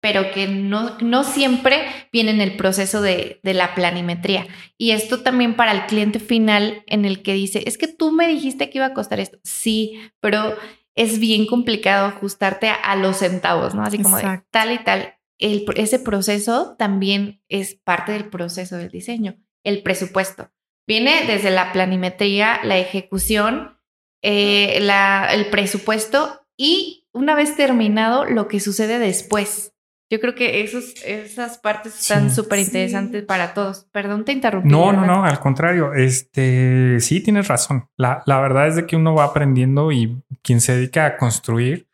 pero 0.00 0.30
que 0.30 0.46
no, 0.46 0.96
no 1.00 1.24
siempre 1.24 1.84
viene 2.12 2.30
en 2.30 2.40
el 2.40 2.56
proceso 2.56 3.02
de, 3.02 3.40
de 3.42 3.54
la 3.54 3.74
planimetría. 3.74 4.46
Y 4.78 4.92
esto 4.92 5.24
también 5.24 5.56
para 5.56 5.72
el 5.72 5.86
cliente 5.86 6.20
final 6.20 6.84
en 6.86 7.04
el 7.04 7.24
que 7.24 7.34
dice, 7.34 7.64
es 7.66 7.76
que 7.76 7.88
tú 7.88 8.12
me 8.12 8.28
dijiste 8.28 8.70
que 8.70 8.78
iba 8.78 8.86
a 8.86 8.94
costar 8.94 9.18
esto. 9.18 9.40
Sí, 9.42 9.98
pero 10.20 10.56
es 10.94 11.18
bien 11.18 11.46
complicado 11.46 12.06
ajustarte 12.06 12.68
a, 12.68 12.94
los 12.94 13.16
centavos, 13.16 13.74
¿no? 13.74 13.82
Así 13.82 14.00
como 14.00 14.16
de 14.16 14.42
tal 14.52 14.70
y 14.70 14.78
tal. 14.78 15.14
El, 15.38 15.64
ese 15.76 15.98
proceso 15.98 16.76
también 16.78 17.42
es 17.48 17.74
parte 17.74 18.12
del 18.12 18.28
proceso 18.28 18.76
del 18.76 18.90
diseño, 18.90 19.36
el 19.64 19.82
presupuesto. 19.82 20.50
Viene 20.86 21.24
desde 21.26 21.50
la 21.50 21.72
planimetría, 21.72 22.60
la 22.62 22.78
ejecución, 22.78 23.78
eh, 24.22 24.78
la, 24.80 25.28
el 25.32 25.46
presupuesto 25.46 26.46
y 26.56 27.08
una 27.12 27.34
vez 27.34 27.56
terminado 27.56 28.24
lo 28.24 28.48
que 28.48 28.60
sucede 28.60 28.98
después. 28.98 29.72
Yo 30.10 30.20
creo 30.20 30.34
que 30.34 30.62
esos, 30.62 30.94
esas 31.04 31.58
partes 31.58 31.98
están 31.98 32.30
súper 32.30 32.58
interesantes 32.60 33.24
para 33.24 33.54
todos. 33.54 33.88
Perdón, 33.90 34.24
te 34.24 34.32
interrumpí. 34.32 34.68
No, 34.68 34.92
no, 34.92 35.06
no, 35.06 35.24
al 35.24 35.40
contrario. 35.40 35.94
Este, 35.94 37.00
sí, 37.00 37.20
tienes 37.20 37.48
razón. 37.48 37.88
La, 37.96 38.22
la 38.26 38.38
verdad 38.40 38.68
es 38.68 38.76
de 38.76 38.86
que 38.86 38.96
uno 38.96 39.14
va 39.14 39.24
aprendiendo 39.24 39.90
y 39.90 40.22
quien 40.42 40.60
se 40.60 40.76
dedica 40.76 41.06
a 41.06 41.16
construir, 41.16 41.88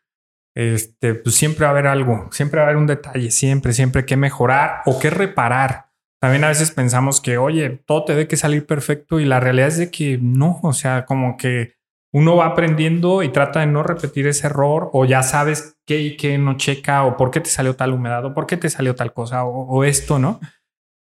este, 0.55 1.15
pues 1.15 1.35
siempre 1.35 1.63
va 1.63 1.69
a 1.69 1.71
haber 1.71 1.87
algo, 1.87 2.27
siempre 2.31 2.59
va 2.59 2.65
a 2.65 2.69
haber 2.69 2.77
un 2.77 2.87
detalle, 2.87 3.31
siempre, 3.31 3.73
siempre 3.73 4.05
que 4.05 4.17
mejorar 4.17 4.81
o 4.85 4.99
que 4.99 5.09
reparar. 5.09 5.91
También 6.21 6.43
a 6.43 6.49
veces 6.49 6.71
pensamos 6.71 7.19
que, 7.19 7.37
oye, 7.37 7.81
todo 7.85 8.05
te 8.05 8.13
debe 8.13 8.27
que 8.27 8.37
salir 8.37 8.65
perfecto 8.65 9.19
y 9.19 9.25
la 9.25 9.39
realidad 9.39 9.69
es 9.69 9.77
de 9.77 9.91
que 9.91 10.19
no, 10.21 10.59
o 10.61 10.73
sea, 10.73 11.05
como 11.05 11.35
que 11.35 11.73
uno 12.13 12.35
va 12.35 12.47
aprendiendo 12.47 13.23
y 13.23 13.29
trata 13.29 13.61
de 13.61 13.67
no 13.67 13.83
repetir 13.83 14.27
ese 14.27 14.47
error 14.47 14.89
o 14.93 15.05
ya 15.05 15.23
sabes 15.23 15.77
qué 15.87 16.01
y 16.01 16.17
qué 16.17 16.37
no 16.37 16.57
checa 16.57 17.05
o 17.05 17.15
por 17.15 17.31
qué 17.31 17.39
te 17.39 17.49
salió 17.49 17.75
tal 17.75 17.93
humedad 17.93 18.25
o 18.25 18.33
por 18.33 18.47
qué 18.47 18.57
te 18.57 18.69
salió 18.69 18.95
tal 18.95 19.13
cosa 19.13 19.45
o, 19.45 19.83
esto, 19.83 20.19
¿no? 20.19 20.39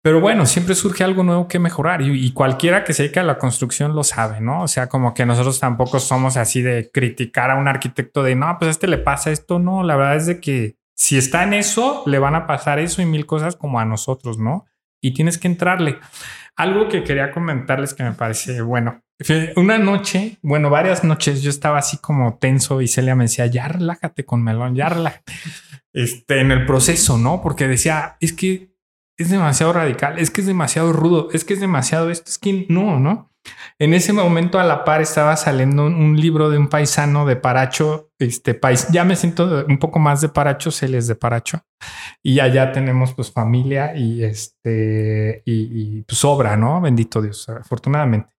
Pero 0.01 0.21
bueno, 0.21 0.45
siempre 0.45 0.75
surge 0.75 1.03
algo 1.03 1.23
nuevo 1.23 1.47
que 1.47 1.59
mejorar 1.59 2.01
y, 2.01 2.31
cualquiera 2.31 2.83
que 2.83 2.93
se 2.93 3.03
dedica 3.03 3.21
a 3.21 3.25
la 3.25 3.37
construcción 3.37 3.95
lo 3.95 4.03
sabe, 4.03 4.39
¿no? 4.39 4.63
O 4.63 4.67
sea, 4.67 4.87
como 4.87 5.13
que 5.13 5.25
nosotros 5.25 5.59
tampoco 5.59 5.99
somos 5.99 6.37
así 6.37 6.61
de 6.61 6.89
criticar 6.91 7.51
a 7.51 7.57
un 7.57 7.67
arquitecto 7.67 8.23
de, 8.23 8.35
no, 8.35 8.55
pues 8.57 8.67
a 8.67 8.71
este 8.71 8.87
le 8.87 8.97
pasa 8.97 9.31
esto, 9.31 9.59
no, 9.59 9.83
la 9.83 9.97
verdad 9.97 10.15
es 10.15 10.25
de 10.25 10.39
que 10.39 10.77
si 10.95 11.17
está 11.17 11.43
en 11.43 11.53
eso, 11.53 12.03
le 12.05 12.19
van 12.19 12.35
a 12.35 12.47
pasar 12.47 12.79
eso 12.79 13.01
y 13.01 13.05
mil 13.05 13.25
cosas 13.25 13.55
como 13.55 13.79
a 13.79 13.85
nosotros, 13.85 14.37
¿no? 14.37 14.65
y 15.01 15.13
tienes 15.13 15.37
que 15.37 15.47
entrarle. 15.47 15.99
Algo 16.55 16.89
que 16.89 17.03
quería 17.03 17.31
comentarles 17.31 17.93
que 17.93 18.03
me 18.03 18.13
parece 18.13 18.61
bueno. 18.61 19.01
Una 19.55 19.77
noche, 19.77 20.37
bueno, 20.41 20.69
varias 20.69 21.03
noches 21.03 21.41
yo 21.41 21.49
estaba 21.49 21.77
así 21.77 21.97
como 21.97 22.37
tenso 22.37 22.81
y 22.81 22.87
Celia 22.87 23.15
me 23.15 23.25
decía, 23.25 23.45
ya 23.47 23.67
relájate 23.67 24.25
con 24.25 24.43
melón, 24.43 24.75
ya 24.75 24.89
relájate. 24.89 25.31
Este, 25.91 26.41
en 26.41 26.51
el 26.51 26.65
proceso, 26.65 27.17
¿no? 27.17 27.41
Porque 27.41 27.67
decía, 27.67 28.17
es 28.19 28.33
que 28.33 28.68
es 29.19 29.29
demasiado 29.29 29.73
radical, 29.73 30.17
es 30.17 30.31
que 30.31 30.41
es 30.41 30.47
demasiado 30.47 30.93
rudo, 30.93 31.27
es 31.33 31.43
que 31.43 31.53
es 31.53 31.59
demasiado 31.59 32.09
esto, 32.09 32.29
es 32.29 32.37
que 32.37 32.65
no, 32.69 32.99
¿no? 32.99 33.29
En 33.77 33.93
ese 33.93 34.13
momento 34.13 34.59
a 34.59 34.63
la 34.63 34.85
par 34.85 35.01
estaba 35.01 35.35
saliendo 35.35 35.85
un, 35.85 36.19
libro 36.19 36.49
de 36.49 36.57
un 36.57 36.67
paisano 36.67 37.25
de 37.25 37.35
Paracho, 37.35 38.11
este 38.17 38.53
país, 38.53 38.87
ya 38.91 39.03
me 39.03 39.17
siento 39.17 39.65
un 39.67 39.77
poco 39.77 39.99
más 39.99 40.21
de 40.21 40.29
Paracho, 40.29 40.69
él 40.81 40.95
es 40.95 41.07
de 41.07 41.15
Paracho, 41.15 41.61
y 42.23 42.39
allá 42.39 42.71
tenemos 42.71 43.13
pues 43.13 43.31
familia 43.31 43.93
y 43.95 44.23
este, 44.23 45.41
y, 45.45 46.01
pues 46.03 46.23
obra, 46.23 46.55
¿no? 46.55 46.79
Bendito 46.79 47.21
Dios, 47.21 47.49
afortunadamente. 47.49 48.29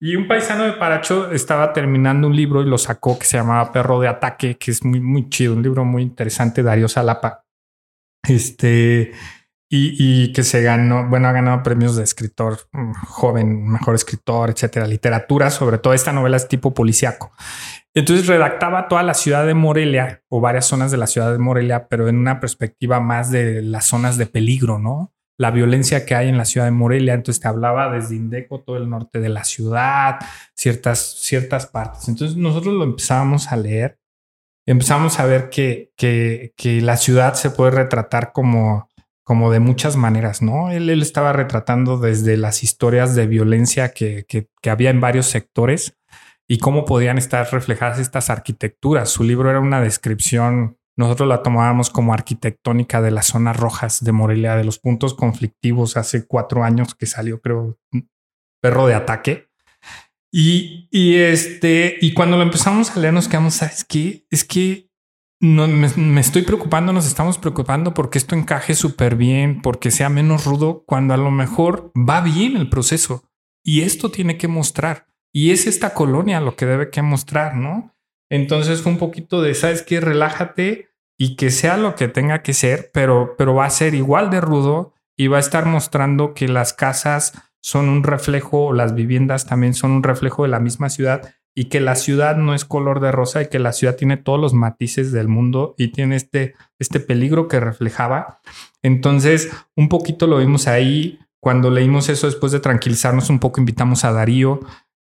Y 0.00 0.16
un 0.16 0.26
paisano 0.26 0.64
de 0.64 0.72
Paracho 0.72 1.30
estaba 1.30 1.72
terminando 1.72 2.26
un 2.26 2.36
libro 2.36 2.62
y 2.62 2.66
lo 2.66 2.78
sacó 2.78 3.18
que 3.18 3.26
se 3.26 3.36
llamaba 3.36 3.72
Perro 3.72 4.00
de 4.00 4.08
Ataque, 4.08 4.56
que 4.56 4.72
es 4.72 4.84
muy, 4.84 5.00
muy 5.00 5.28
chido, 5.28 5.54
un 5.54 5.62
libro 5.62 5.84
muy 5.84 6.02
interesante, 6.02 6.62
Darío 6.62 6.88
Salapa. 6.88 7.44
Este, 8.28 9.12
y, 9.68 10.32
que 10.32 10.44
se 10.44 10.62
ganó, 10.62 11.08
bueno, 11.08 11.28
ha 11.28 11.32
ganado 11.32 11.62
premios 11.62 11.96
de 11.96 12.04
escritor 12.04 12.58
mm, 12.72 12.92
joven, 12.92 13.66
mejor 13.66 13.96
escritor, 13.96 14.50
etcétera, 14.50 14.86
literatura, 14.86 15.50
sobre 15.50 15.78
todo 15.78 15.92
esta 15.92 16.12
novela 16.12 16.36
es 16.36 16.46
tipo 16.46 16.72
policiaco. 16.72 17.32
Entonces 17.92 18.26
redactaba 18.26 18.88
toda 18.88 19.02
la 19.02 19.14
ciudad 19.14 19.46
de 19.46 19.54
Morelia 19.54 20.22
o 20.28 20.40
varias 20.40 20.66
zonas 20.66 20.90
de 20.90 20.98
la 20.98 21.06
ciudad 21.06 21.32
de 21.32 21.38
Morelia, 21.38 21.88
pero 21.88 22.08
en 22.08 22.16
una 22.16 22.38
perspectiva 22.38 23.00
más 23.00 23.30
de 23.30 23.62
las 23.62 23.86
zonas 23.86 24.18
de 24.18 24.26
peligro, 24.26 24.78
¿no? 24.78 25.12
La 25.38 25.50
violencia 25.50 26.06
que 26.06 26.14
hay 26.14 26.28
en 26.28 26.38
la 26.38 26.44
ciudad 26.44 26.66
de 26.66 26.72
Morelia. 26.72 27.14
Entonces 27.14 27.40
te 27.40 27.48
hablaba 27.48 27.90
desde 27.90 28.14
Indeco, 28.14 28.60
todo 28.60 28.76
el 28.76 28.88
norte 28.88 29.18
de 29.18 29.30
la 29.30 29.44
ciudad, 29.44 30.18
ciertas, 30.54 31.00
ciertas 31.20 31.66
partes. 31.66 32.08
Entonces 32.08 32.36
nosotros 32.36 32.74
lo 32.74 32.84
empezábamos 32.84 33.50
a 33.50 33.56
leer, 33.56 33.98
empezamos 34.66 35.18
a 35.18 35.26
ver 35.26 35.48
que, 35.48 35.92
que 35.96 36.80
la 36.82 36.98
ciudad 36.98 37.34
se 37.34 37.50
puede 37.50 37.72
retratar 37.72 38.32
como 38.32 38.85
como 39.26 39.50
de 39.50 39.58
muchas 39.58 39.96
maneras, 39.96 40.40
¿no? 40.40 40.70
Él, 40.70 40.88
estaba 41.02 41.32
retratando 41.32 41.98
desde 41.98 42.36
las 42.36 42.62
historias 42.62 43.16
de 43.16 43.26
violencia 43.26 43.88
que, 43.88 44.24
que, 44.28 44.46
que, 44.62 44.70
había 44.70 44.90
en 44.90 45.00
varios 45.00 45.26
sectores 45.26 45.98
y 46.46 46.58
cómo 46.58 46.84
podían 46.84 47.18
estar 47.18 47.44
reflejadas 47.50 47.98
estas 47.98 48.30
arquitecturas. 48.30 49.10
Su 49.10 49.24
libro 49.24 49.50
era 49.50 49.58
una 49.58 49.80
descripción, 49.80 50.78
nosotros 50.96 51.28
la 51.28 51.42
tomábamos 51.42 51.90
como 51.90 52.14
arquitectónica 52.14 53.02
de 53.02 53.10
las 53.10 53.26
zonas 53.26 53.56
rojas 53.56 54.04
de 54.04 54.12
Morelia, 54.12 54.54
de 54.54 54.62
los 54.62 54.78
puntos 54.78 55.12
conflictivos 55.12 55.96
hace 55.96 56.24
cuatro 56.24 56.62
años 56.62 56.94
que 56.94 57.06
salió, 57.06 57.40
creo, 57.40 57.80
Perro 58.62 58.86
de 58.86 58.94
Ataque. 58.94 59.48
Y, 60.30 60.88
y 60.92 61.16
este, 61.16 61.98
y 62.00 62.14
cuando 62.14 62.36
lo 62.36 62.44
empezamos 62.44 62.96
a 62.96 63.00
leer, 63.00 63.12
nos 63.12 63.26
quedamos, 63.26 63.54
¿sabes 63.54 63.84
qué? 63.84 64.24
Es 64.30 64.44
que 64.44 64.85
no, 65.40 65.68
me, 65.68 66.20
estoy 66.20 66.42
preocupando, 66.42 66.92
nos 66.92 67.06
estamos 67.06 67.38
preocupando 67.38 67.92
porque 67.92 68.18
esto 68.18 68.34
encaje 68.34 68.74
súper 68.74 69.16
bien, 69.16 69.60
porque 69.60 69.90
sea 69.90 70.08
menos 70.08 70.46
rudo, 70.46 70.84
cuando 70.86 71.14
a 71.14 71.18
lo 71.18 71.30
mejor 71.30 71.92
va 71.96 72.20
bien 72.22 72.56
el 72.56 72.68
proceso. 72.68 73.24
Y 73.62 73.82
esto 73.82 74.10
tiene 74.10 74.38
que 74.38 74.48
mostrar. 74.48 75.06
Y 75.32 75.50
es 75.50 75.66
esta 75.66 75.92
colonia 75.92 76.40
lo 76.40 76.56
que 76.56 76.66
debe 76.66 76.90
que 76.90 77.02
mostrar, 77.02 77.56
¿no? 77.56 77.94
Entonces 78.30 78.84
un 78.86 78.96
poquito 78.98 79.42
de, 79.42 79.54
¿sabes 79.54 79.82
qué? 79.82 80.00
Relájate 80.00 80.88
y 81.18 81.36
que 81.36 81.50
sea 81.50 81.76
lo 81.76 81.94
que 81.94 82.08
tenga 82.08 82.42
que 82.42 82.54
ser, 82.54 82.90
pero, 82.92 83.34
pero 83.36 83.54
va 83.54 83.66
a 83.66 83.70
ser 83.70 83.94
igual 83.94 84.30
de 84.30 84.40
rudo 84.40 84.94
y 85.16 85.28
va 85.28 85.36
a 85.36 85.40
estar 85.40 85.66
mostrando 85.66 86.34
que 86.34 86.48
las 86.48 86.72
casas 86.72 87.32
son 87.60 87.88
un 87.88 88.02
reflejo, 88.02 88.72
las 88.72 88.94
viviendas 88.94 89.46
también 89.46 89.74
son 89.74 89.90
un 89.90 90.02
reflejo 90.02 90.44
de 90.44 90.48
la 90.48 90.60
misma 90.60 90.88
ciudad 90.88 91.34
y 91.58 91.64
que 91.64 91.80
la 91.80 91.96
ciudad 91.96 92.36
no 92.36 92.54
es 92.54 92.66
color 92.66 93.00
de 93.00 93.10
rosa 93.10 93.40
y 93.40 93.48
que 93.48 93.58
la 93.58 93.72
ciudad 93.72 93.96
tiene 93.96 94.18
todos 94.18 94.38
los 94.38 94.52
matices 94.52 95.10
del 95.10 95.26
mundo 95.26 95.74
y 95.78 95.88
tiene 95.88 96.14
este, 96.14 96.54
este 96.78 97.00
peligro 97.00 97.48
que 97.48 97.60
reflejaba. 97.60 98.40
Entonces, 98.82 99.50
un 99.74 99.88
poquito 99.88 100.26
lo 100.26 100.36
vimos 100.36 100.68
ahí. 100.68 101.18
Cuando 101.40 101.70
leímos 101.70 102.10
eso, 102.10 102.26
después 102.26 102.52
de 102.52 102.60
tranquilizarnos 102.60 103.30
un 103.30 103.38
poco, 103.38 103.58
invitamos 103.58 104.04
a 104.04 104.12
Darío 104.12 104.60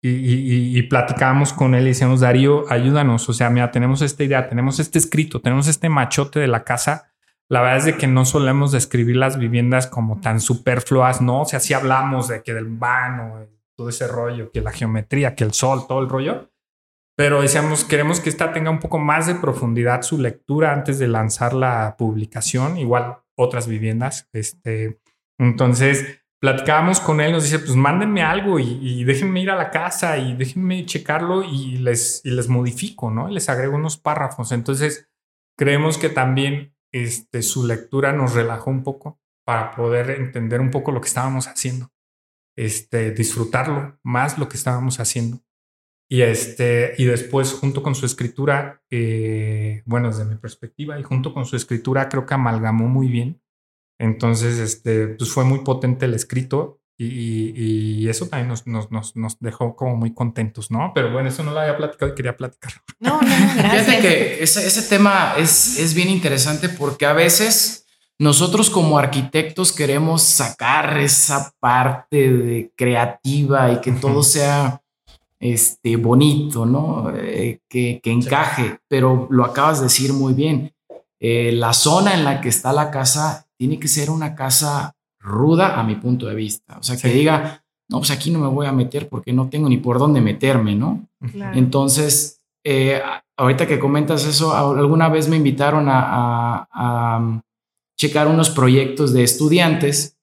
y, 0.04 0.10
y, 0.10 0.78
y, 0.78 0.82
platicábamos 0.84 1.52
con 1.52 1.74
él 1.74 1.86
y 1.86 1.88
decíamos, 1.88 2.20
Darío, 2.20 2.72
ayúdanos. 2.72 3.28
O 3.28 3.34
sea, 3.34 3.50
mira, 3.50 3.72
tenemos 3.72 4.04
esta 4.04 4.24
idea, 4.24 4.48
tenemos 4.48 4.80
este 4.80 5.00
escrito, 5.00 5.42
tenemos 5.42 5.68
este 5.68 5.90
machote 5.90 6.40
de 6.40 6.48
la 6.48 6.64
casa. 6.64 7.12
La 7.50 7.62
verdad 7.62 7.78
es 7.78 7.86
de 7.86 7.98
que 7.98 8.06
no 8.06 8.24
solemos 8.24 8.72
describir 8.72 9.16
las 9.16 9.40
viviendas 9.40 9.88
como 9.88 10.22
tan 10.22 10.40
superfluas, 10.40 11.22
¿no? 11.22 11.42
O 11.42 11.46
sea, 11.46 11.60
sí 11.60 11.74
hablamos 11.74 12.28
de 12.28 12.44
que 12.44 12.54
del 12.54 12.68
vano, 12.68 13.48
todo 13.76 13.90
ese 13.90 14.08
rollo, 14.08 14.52
que 14.52 14.62
la 14.62 14.72
geometría, 14.72 15.36
que 15.36 15.44
el 15.44 15.54
sol, 15.54 15.86
todo 15.88 16.00
el 16.00 16.10
rollo. 16.10 16.52
Pero 17.18 17.42
decíamos, 17.42 17.86
queremos 17.86 18.20
que 18.20 18.30
esta 18.30 18.52
tenga 18.52 18.70
un 18.70 18.80
poco 18.80 19.00
más 19.00 19.28
de 19.28 19.36
profundidad 19.36 20.02
su 20.02 20.18
lectura 20.18 20.74
antes 20.74 21.00
de 21.00 21.08
lanzar 21.08 21.54
la 21.54 21.96
publicación, 21.98 22.78
igual 22.78 23.20
otras 23.38 23.68
viviendas. 23.68 24.28
Este, 24.34 25.00
entonces, 25.40 26.22
platicábamos 26.42 27.00
con 27.00 27.22
él, 27.22 27.32
nos 27.32 27.44
dice, 27.44 27.60
pues 27.60 27.76
mándenme 27.76 28.22
algo 28.22 28.60
y, 28.60 29.04
déjenme 29.06 29.42
ir 29.42 29.50
a 29.50 29.56
la 29.56 29.72
casa 29.72 30.18
y 30.18 30.36
déjenme 30.36 30.86
checarlo 30.86 31.44
y 31.44 31.78
les, 31.78 32.22
y 32.26 32.32
les 32.32 32.50
modifico, 32.50 33.10
¿no? 33.10 33.30
Les 33.30 33.48
agrego 33.48 33.76
unos 33.76 33.98
párrafos. 33.98 34.52
Entonces, 34.52 35.10
creemos 35.58 35.98
que 35.98 36.10
también 36.10 36.76
este, 36.92 37.44
su 37.44 37.66
lectura 37.66 38.12
nos 38.12 38.34
relajó 38.34 38.72
un 38.72 38.84
poco 38.84 39.22
para 39.46 39.72
poder 39.72 40.10
entender 40.12 40.60
un 40.60 40.72
poco 40.72 40.92
lo 40.92 41.00
que 41.00 41.08
estábamos 41.08 41.48
haciendo 41.48 41.95
este, 42.56 43.12
disfrutarlo 43.12 44.00
más 44.04 44.38
lo 44.38 44.48
que 44.48 44.58
estábamos 44.58 45.00
haciendo. 45.00 45.42
Y, 46.08 46.22
este, 46.22 46.94
y 46.98 47.06
después, 47.06 47.54
junto 47.54 47.82
con 47.82 47.96
su 47.96 48.06
escritura, 48.06 48.84
eh, 48.92 49.82
bueno, 49.86 50.10
desde 50.10 50.26
mi 50.26 50.36
perspectiva, 50.36 51.00
y 51.00 51.04
junto 51.04 51.34
con 51.34 51.46
su 51.46 51.56
escritura, 51.56 52.10
creo 52.10 52.26
que 52.26 52.36
amalgamó 52.36 52.88
muy 52.88 53.08
bien. 53.08 53.42
Entonces, 54.00 54.60
este, 54.60 55.08
pues 55.08 55.32
fue 55.32 55.46
muy 55.46 55.60
potente 55.60 56.06
el 56.06 56.14
escrito 56.14 56.82
Y, 56.98 58.08
eso 58.08 58.28
también 58.28 58.48
nos, 58.48 58.68
nos, 58.68 59.16
nos, 59.16 59.40
dejó 59.40 59.76
como 59.76 59.96
muy 59.96 60.14
contentos, 60.14 60.70
¿no? 60.70 60.92
Pero 60.94 61.12
bueno, 61.12 61.28
eso 61.28 61.44
no 61.44 61.52
lo 61.52 61.60
había 61.60 61.76
platicado 61.76 62.12
y 62.12 62.16
quería 62.16 62.38
platicarlo. 62.38 62.82
No, 63.00 63.20
no, 63.20 63.28
gracias. 63.58 63.86
Fíjate 63.86 64.02
que 64.02 64.44
ese, 64.44 64.66
ese 64.66 64.84
tema 64.84 65.34
es, 65.38 65.80
es 65.80 65.94
bien 65.94 66.10
interesante 66.10 66.70
porque 66.70 67.06
a 67.06 67.14
veces 67.14 67.85
nosotros 68.20 68.70
como 68.70 68.98
arquitectos 68.98 69.72
queremos 69.72 70.22
sacar 70.22 70.98
esa 71.00 71.52
parte 71.60 72.32
de 72.32 72.72
creativa 72.76 73.72
y 73.72 73.82
que 73.82 73.92
todo 73.92 74.24
sea 74.24 74.82
este, 75.40 75.98
bonito, 75.98 76.66
¿no? 76.66 77.12
Eh, 77.14 77.60
que, 77.70 78.00
que, 78.02 78.12
encaje, 78.12 78.80
pero 78.88 79.28
lo 79.30 79.44
acabas 79.44 79.80
de 79.80 79.86
decir 79.86 80.14
muy 80.14 80.34
bien. 80.34 80.74
Eh, 81.20 81.52
la 81.52 81.74
zona 81.74 82.14
en 82.14 82.24
la 82.24 82.42
que 82.42 82.50
está 82.50 82.72
la 82.72 82.92
casa 82.92 83.48
tiene 83.58 83.80
que 83.80 83.88
ser 83.88 84.10
una 84.10 84.36
casa 84.36 84.96
ruda 85.20 85.80
a 85.80 85.84
mi 85.84 85.96
punto 85.96 86.28
de 86.28 86.36
vista. 86.36 86.78
O 86.80 86.84
sea, 86.84 86.98
que 86.98 87.10
diga, 87.10 87.64
no, 87.90 87.98
pues 87.98 88.12
aquí 88.12 88.32
no 88.32 88.40
me 88.40 88.48
voy 88.48 88.66
a 88.66 88.72
meter 88.72 89.10
porque 89.10 89.34
no 89.34 89.50
tengo 89.50 89.70
ni 89.70 89.78
por 89.78 90.00
dónde 90.00 90.22
meterme, 90.22 90.76
¿no? 90.76 91.08
Entonces, 91.54 92.42
eh, 92.64 93.02
ahorita 93.38 93.68
que 93.68 93.80
comentas 93.80 94.26
eso, 94.26 94.56
alguna 94.56 95.10
vez 95.10 95.28
me 95.28 95.38
invitaron 95.38 95.88
a, 95.90 96.68
a, 96.72 97.18
um, 97.18 97.42
checar 97.98 98.28
unos 98.28 98.50
proyectos 98.50 99.14
de 99.14 99.24
estudiantes 99.24 100.18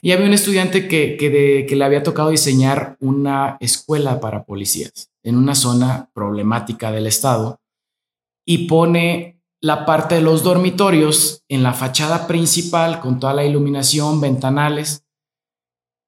y 0.00 0.12
había 0.12 0.26
un 0.26 0.32
estudiante 0.32 0.88
que, 0.88 1.16
que, 1.16 1.66
que 1.68 1.76
le 1.76 1.84
había 1.84 2.02
tocado 2.02 2.30
diseñar 2.30 2.96
una 3.00 3.56
escuela 3.60 4.20
para 4.20 4.44
policías 4.44 5.10
en 5.22 5.36
una 5.36 5.54
zona 5.54 6.10
problemática 6.14 6.92
del 6.92 7.06
estado 7.06 7.60
y 8.46 8.68
pone 8.68 9.42
la 9.60 9.84
parte 9.84 10.16
de 10.16 10.20
los 10.20 10.42
dormitorios 10.42 11.44
en 11.48 11.62
la 11.62 11.74
fachada 11.74 12.26
principal 12.26 13.00
con 13.00 13.18
toda 13.18 13.34
la 13.34 13.44
iluminación, 13.44 14.20
ventanales. 14.20 15.04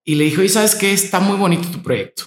Y 0.04 0.14
le 0.14 0.24
dijo, 0.24 0.42
¿y 0.42 0.48
sabes 0.48 0.74
qué? 0.74 0.92
Está 0.92 1.20
muy 1.20 1.36
bonito 1.36 1.68
tu 1.70 1.82
proyecto. 1.82 2.24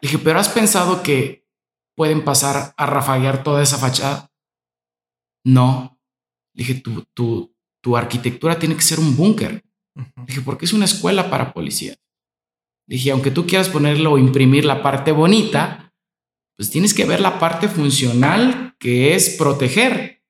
Le 0.00 0.08
dije, 0.08 0.18
pero 0.18 0.38
¿has 0.38 0.48
pensado 0.48 1.02
que 1.02 1.46
pueden 1.94 2.24
pasar 2.24 2.74
a 2.76 2.86
rafaguear 2.86 3.42
toda 3.42 3.62
esa 3.62 3.78
fachada? 3.78 4.32
No. 5.44 6.00
Le 6.54 6.64
dije, 6.64 6.80
tu, 6.80 7.04
tu, 7.14 7.53
tu 7.84 7.98
arquitectura 7.98 8.58
tiene 8.58 8.76
que 8.76 8.82
ser 8.82 8.98
un 8.98 9.14
búnker. 9.14 9.62
Dije, 10.26 10.40
porque 10.40 10.64
es 10.64 10.72
una 10.72 10.86
escuela 10.86 11.28
para 11.28 11.52
policías. 11.52 11.98
Dije, 12.88 13.10
aunque 13.10 13.30
tú 13.30 13.46
quieras 13.46 13.68
ponerlo 13.68 14.12
o 14.12 14.18
imprimir 14.18 14.64
la 14.64 14.82
parte 14.82 15.12
bonita, 15.12 15.92
pues 16.56 16.70
tienes 16.70 16.94
que 16.94 17.04
ver 17.04 17.20
la 17.20 17.38
parte 17.38 17.68
funcional 17.68 18.74
que 18.78 19.14
es 19.14 19.36
proteger. 19.36 20.22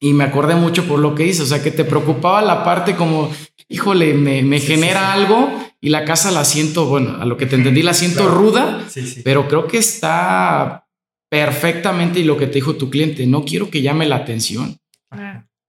Y 0.00 0.14
me 0.14 0.24
acordé 0.24 0.54
mucho 0.54 0.88
por 0.88 1.00
lo 1.00 1.14
que 1.14 1.26
hice, 1.26 1.42
o 1.42 1.46
sea, 1.46 1.62
que 1.62 1.70
te 1.70 1.84
preocupaba 1.84 2.40
la 2.40 2.64
parte 2.64 2.96
como, 2.96 3.30
híjole, 3.68 4.14
me, 4.14 4.58
genera 4.58 5.12
algo 5.12 5.50
y 5.82 5.90
la 5.90 6.06
casa 6.06 6.30
la 6.30 6.46
siento, 6.46 6.86
bueno, 6.86 7.20
a 7.20 7.26
lo 7.26 7.36
que 7.36 7.44
te 7.44 7.56
entendí, 7.56 7.82
la 7.82 7.92
siento 7.92 8.26
ruda, 8.26 8.86
pero 9.22 9.48
creo 9.48 9.66
que 9.66 9.76
está 9.76 10.88
perfectamente 11.30 12.20
y 12.20 12.24
lo 12.24 12.38
que 12.38 12.46
te 12.46 12.54
dijo 12.54 12.76
tu 12.76 12.88
cliente, 12.88 13.26
no 13.26 13.44
quiero 13.44 13.68
que 13.68 13.82
llame 13.82 14.06
la 14.06 14.16
atención. 14.16 14.78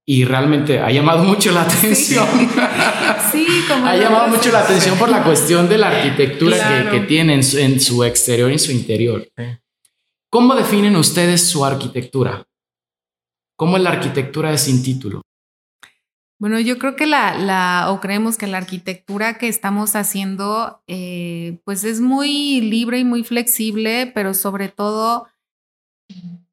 Y 0.08 0.24
realmente 0.24 0.78
ha 0.78 0.90
llamado 0.90 1.24
mucho 1.24 1.52
la 1.52 1.62
atención. 1.62 2.26
Sí, 3.32 3.46
como 3.68 3.84
ha 3.86 3.96
llamado 3.96 4.28
mucho 4.28 4.52
la 4.52 4.60
atención 4.60 4.96
por 4.98 5.08
la 5.08 5.24
cuestión 5.24 5.68
de 5.68 5.78
la 5.78 5.88
arquitectura 5.88 6.84
que, 6.90 6.90
que, 6.90 7.06
tiene 7.06 7.34
en 7.34 7.42
su, 7.42 7.58
en 7.58 7.80
su 7.80 8.04
exterior 8.04 8.50
y 8.50 8.54
en 8.54 8.58
su 8.58 8.70
interior. 8.70 9.28
¿Cómo 10.30 10.54
definen 10.54 10.96
ustedes 10.96 11.46
su 11.48 11.64
arquitectura? 11.64 12.46
¿Cómo 13.56 13.76
es 13.76 13.82
la 13.82 13.90
arquitectura 13.90 14.50
de 14.50 14.58
sin 14.58 14.82
título? 14.82 15.22
Bueno, 16.38 16.60
yo 16.60 16.78
creo 16.78 16.96
que 16.96 17.06
la, 17.06 17.34
la, 17.38 17.86
o 17.90 18.00
creemos 18.00 18.36
que 18.36 18.46
la 18.46 18.58
arquitectura 18.58 19.38
que 19.38 19.48
estamos 19.48 19.96
haciendo, 19.96 20.82
eh, 20.86 21.58
pues 21.64 21.82
es 21.84 22.00
muy 22.00 22.60
libre 22.60 22.98
y 22.98 23.04
muy 23.04 23.24
flexible, 23.24 24.12
pero 24.14 24.34
sobre 24.34 24.68
todo 24.68 25.28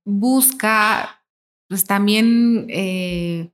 busca, 0.05 1.22
pues 1.70 1.86
también 1.86 2.66
eh, 2.70 3.51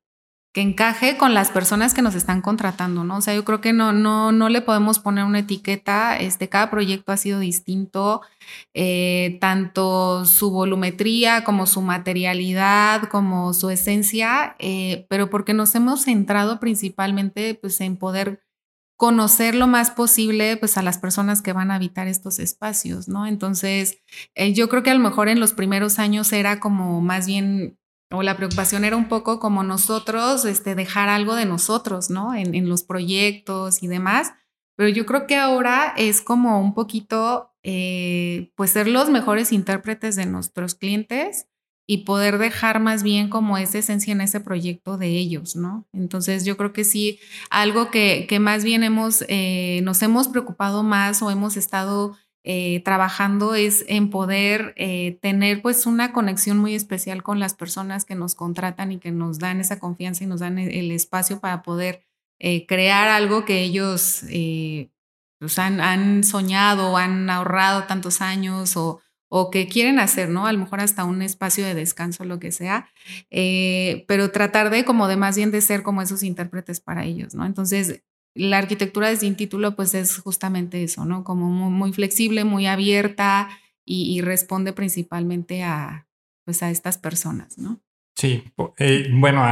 que 0.53 0.61
encaje 0.61 1.15
con 1.17 1.35
las 1.35 1.51
personas 1.51 1.93
que 1.93 2.01
nos 2.01 2.15
están 2.15 2.41
contratando, 2.41 3.03
¿no? 3.03 3.17
O 3.17 3.21
sea, 3.21 3.35
yo 3.35 3.45
creo 3.45 3.61
que 3.61 3.71
no, 3.71 3.93
no, 3.93 4.31
no 4.31 4.49
le 4.49 4.61
podemos 4.61 4.97
poner 4.97 5.25
una 5.25 5.39
etiqueta, 5.39 6.17
este, 6.17 6.49
cada 6.49 6.71
proyecto 6.71 7.11
ha 7.11 7.17
sido 7.17 7.39
distinto, 7.39 8.21
eh, 8.73 9.37
tanto 9.41 10.25
su 10.25 10.49
volumetría 10.49 11.43
como 11.43 11.67
su 11.67 11.81
materialidad, 11.81 13.03
como 13.09 13.53
su 13.53 13.69
esencia, 13.69 14.55
eh, 14.57 15.05
pero 15.07 15.29
porque 15.29 15.53
nos 15.53 15.75
hemos 15.75 16.01
centrado 16.05 16.59
principalmente 16.59 17.53
pues, 17.53 17.79
en 17.81 17.97
poder 17.97 18.41
conocer 18.97 19.55
lo 19.55 19.67
más 19.67 19.91
posible 19.91 20.57
pues 20.57 20.77
a 20.77 20.81
las 20.81 20.97
personas 20.97 21.41
que 21.41 21.53
van 21.53 21.71
a 21.71 21.75
habitar 21.75 22.07
estos 22.09 22.37
espacios, 22.37 23.07
¿no? 23.07 23.25
Entonces, 23.27 23.99
yo 24.53 24.67
creo 24.67 24.83
que 24.83 24.89
a 24.89 24.93
lo 24.93 24.99
mejor 24.99 25.29
en 25.29 25.39
los 25.39 25.53
primeros 25.53 25.99
años 25.99 26.33
era 26.33 26.59
como 26.59 26.99
más 26.99 27.25
bien 27.25 27.78
o 28.11 28.23
la 28.23 28.35
preocupación 28.35 28.85
era 28.85 28.97
un 28.97 29.07
poco 29.07 29.39
como 29.39 29.63
nosotros, 29.63 30.45
este, 30.45 30.75
dejar 30.75 31.09
algo 31.09 31.35
de 31.35 31.45
nosotros, 31.45 32.09
¿no? 32.09 32.33
En, 32.33 32.67
los 32.67 32.83
proyectos 32.83 33.83
y 33.83 33.87
demás. 33.87 34.33
Pero 34.75 34.89
yo 34.89 35.05
creo 35.05 35.27
que 35.27 35.35
ahora 35.35 35.93
es 35.97 36.21
como 36.21 36.59
un 36.59 36.73
poquito, 36.73 37.53
eh, 37.63 38.51
pues 38.55 38.71
ser 38.71 38.87
los 38.87 39.09
mejores 39.09 39.51
intérpretes 39.51 40.15
de 40.15 40.25
nuestros 40.25 40.73
clientes 40.73 41.47
y 41.87 42.05
poder 42.05 42.37
dejar 42.37 42.79
más 42.79 43.03
bien 43.03 43.29
como 43.29 43.57
esa 43.57 43.79
esencia 43.79 44.11
en 44.11 44.21
ese 44.21 44.39
proyecto 44.39 44.97
de 44.97 45.07
ellos, 45.07 45.55
¿no? 45.55 45.87
Entonces 45.91 46.45
yo 46.45 46.55
creo 46.55 46.71
que 46.71 46.83
sí, 46.83 47.19
algo 47.49 47.89
que, 47.91 48.25
que 48.29 48.39
más 48.39 48.63
bien 48.63 48.83
hemos, 48.83 49.25
eh, 49.27 49.81
nos 49.83 50.01
hemos 50.01 50.27
preocupado 50.27 50.83
más 50.83 51.21
o 51.21 51.31
hemos 51.31 51.57
estado 51.57 52.15
eh, 52.51 52.81
trabajando 52.83 53.53
es 53.53 53.85
en 53.87 54.09
poder 54.09 54.73
eh, 54.75 55.19
tener 55.21 55.61
pues 55.61 55.85
una 55.85 56.11
conexión 56.11 56.57
muy 56.57 56.73
especial 56.73 57.21
con 57.21 57.39
las 57.39 57.53
personas 57.53 58.05
que 58.05 58.15
nos 58.15 58.33
contratan 58.33 58.91
y 58.91 58.97
que 58.97 59.11
nos 59.11 59.37
dan 59.37 59.59
esa 59.59 59.77
confianza 59.77 60.23
y 60.23 60.27
nos 60.27 60.39
dan 60.39 60.57
e-, 60.57 60.79
el, 60.79 60.89
espacio 60.89 61.39
para 61.39 61.61
poder 61.61 62.07
eh, 62.39 62.65
crear 62.65 63.07
algo 63.07 63.45
que 63.45 63.61
ellos 63.61 64.23
pues 65.37 65.59
han, 65.59 65.79
han, 65.79 66.23
soñado 66.23 66.97
han 66.97 67.29
ahorrado 67.29 67.83
tantos 67.83 68.19
años 68.19 68.75
o, 68.77 68.99
o, 69.29 69.51
que 69.51 69.67
quieren 69.67 69.99
hacer, 69.99 70.29
¿no? 70.29 70.47
A 70.47 70.51
lo 70.51 70.57
mejor 70.57 70.79
hasta 70.79 71.03
un 71.03 71.21
espacio 71.21 71.63
de 71.63 71.75
descanso, 71.75 72.25
lo 72.25 72.39
que 72.39 72.51
sea, 72.51 72.89
pero 74.07 74.31
tratar 74.31 74.71
de 74.71 74.85
como 74.85 75.07
de 75.07 75.17
más 75.17 75.35
bien 75.35 75.51
de 75.51 75.61
ser 75.61 75.83
como 75.83 76.01
esos 76.01 76.23
intérpretes 76.23 76.79
para 76.79 77.05
ellos, 77.05 77.35
¿no? 77.35 77.45
Entonces, 77.45 78.01
la 78.35 78.57
arquitectura 78.57 79.09
de 79.09 79.17
sin 79.17 79.35
título 79.35 79.75
pues 79.75 79.93
es 79.93 80.17
justamente 80.17 80.83
eso, 80.83 81.05
¿no? 81.05 81.23
Como 81.23 81.49
muy, 81.49 81.93
flexible, 81.93 82.43
muy 82.43 82.67
abierta 82.67 83.49
y, 83.85 84.21
responde 84.21 84.71
principalmente 84.71 85.63
a, 85.63 86.07
pues 86.45 86.61
a 86.61 86.69
estas 86.69 86.97
personas, 86.97 87.57
¿no? 87.57 87.81
Sí, 88.15 88.43
eh, 88.77 89.07
bueno, 89.11 89.43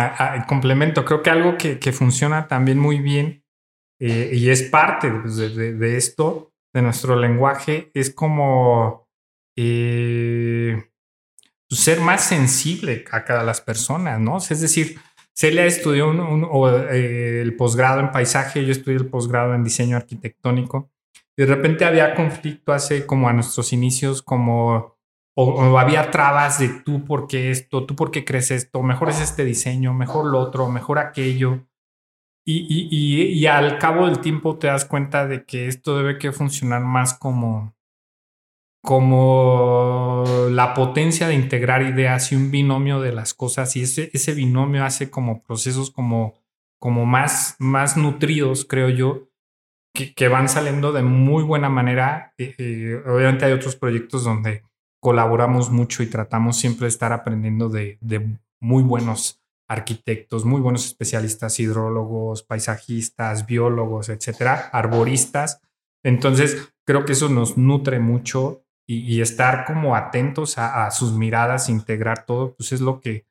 complemento, 0.48 1.06
creo 1.06 1.24
que 1.24 1.30
algo 1.30 1.58
que, 1.58 1.92
funciona 1.92 2.48
también 2.48 2.78
muy 2.78 3.00
bien 3.00 3.44
eh, 4.00 4.32
y 4.34 4.50
es 4.50 4.64
parte 4.64 5.10
pues, 5.10 5.38
de, 5.38 5.98
esto, 5.98 6.54
de 6.74 6.82
nuestro 6.82 7.16
lenguaje, 7.16 7.90
es 7.94 8.14
como 8.14 9.08
eh, 9.56 10.92
pues, 11.68 11.82
ser 11.82 12.02
más 12.02 12.26
sensible 12.26 13.06
a 13.12 13.24
cada 13.24 13.44
las 13.44 13.62
personas, 13.62 14.20
¿no? 14.20 14.38
Es 14.38 14.62
decir, 14.62 15.00
Celia 15.38 15.66
estudió 15.66 16.12
eh, 16.90 17.42
el 17.44 17.56
posgrado 17.56 18.00
en 18.00 18.12
paisaje, 18.12 18.66
yo 18.66 18.72
estudié 18.72 18.98
el 18.98 19.08
posgrado 19.08 19.54
en 19.54 19.64
diseño 19.64 19.96
arquitectónico. 19.96 20.90
De 21.38 21.46
repente 21.46 21.86
había 21.86 22.16
conflicto 22.16 22.74
hace 22.74 23.06
como 23.06 23.30
a 23.30 23.34
nuestros 23.34 23.72
inicios, 23.72 24.24
como 24.24 24.98
o, 25.36 25.78
había 25.78 26.10
trabas 26.10 26.58
de 26.58 26.70
tú 26.84 27.06
por 27.06 27.28
qué 27.28 27.52
esto, 27.52 27.86
tú 27.86 27.96
por 27.96 28.10
qué 28.10 28.26
crees 28.26 28.50
esto, 28.50 28.82
mejor 28.82 29.10
es 29.10 29.22
este 29.22 29.46
diseño, 29.46 29.94
mejor 29.94 30.26
lo 30.26 30.40
otro, 30.40 30.70
mejor 30.70 30.98
aquello. 30.98 31.68
Y, 32.44 32.66
y, 32.68 33.40
y, 33.40 33.46
al 33.46 33.78
cabo 33.78 34.08
del 34.08 34.20
tiempo 34.22 34.58
te 34.58 34.68
das 34.68 34.86
cuenta 34.86 35.28
de 35.28 35.46
que 35.46 35.68
esto 35.68 35.98
debe 35.98 36.18
que 36.18 36.32
funcionar 36.32 36.82
más 36.82 37.14
como, 37.14 37.76
como 38.88 40.24
la 40.50 40.74
potencia 40.74 41.28
de 41.28 41.36
integrar 41.36 41.82
ideas 41.82 42.32
y 42.32 42.38
un 42.38 42.52
binomio 42.52 43.02
de 43.02 43.12
las 43.12 43.34
cosas 43.34 43.76
y 43.76 43.82
ese, 43.82 44.10
ese 44.14 44.34
binomio 44.34 44.86
hace 44.86 45.10
como 45.10 45.44
procesos 45.44 45.92
como, 45.92 46.36
como 46.80 47.06
más, 47.06 47.58
más 47.60 47.98
nutridos, 47.98 48.64
creo 48.64 48.88
yo, 48.88 49.28
que, 49.94 50.14
que 50.14 50.30
van 50.30 50.48
saliendo 50.48 50.94
de 50.94 51.04
muy 51.04 51.44
buena 51.44 51.68
manera. 51.68 52.34
Eh, 52.38 52.56
eh, 52.58 53.04
obviamente 53.06 53.44
hay 53.44 53.52
otros 53.52 53.76
proyectos 53.76 54.24
donde 54.24 54.64
colaboramos 55.02 55.70
mucho 55.70 56.02
y 56.02 56.08
tratamos 56.08 56.56
siempre 56.56 56.86
de 56.86 56.90
estar 56.90 57.12
aprendiendo 57.12 57.68
de, 57.68 57.98
de 58.00 58.38
muy 58.62 58.84
buenos 58.84 59.44
arquitectos, 59.68 60.46
muy 60.46 60.62
buenos 60.62 60.86
especialistas, 60.86 61.60
hidrólogos, 61.60 62.42
paisajistas, 62.42 63.48
biólogos, 63.48 64.08
etcétera, 64.08 64.70
arboristas. 64.72 65.60
Entonces, 66.06 66.72
creo 66.86 67.04
que 67.04 67.12
eso 67.12 67.28
nos 67.28 67.58
nutre 67.58 68.00
mucho 68.00 68.64
y, 68.90 69.20
estar 69.20 69.66
como 69.66 69.96
atentos 69.96 70.58
a, 70.58 70.90
sus 70.92 71.12
miradas, 71.12 71.68
integrar 71.68 72.26
todo, 72.26 72.56
pues 72.56 72.72
es 72.72 72.80
lo 72.80 73.02
que, 73.02 73.26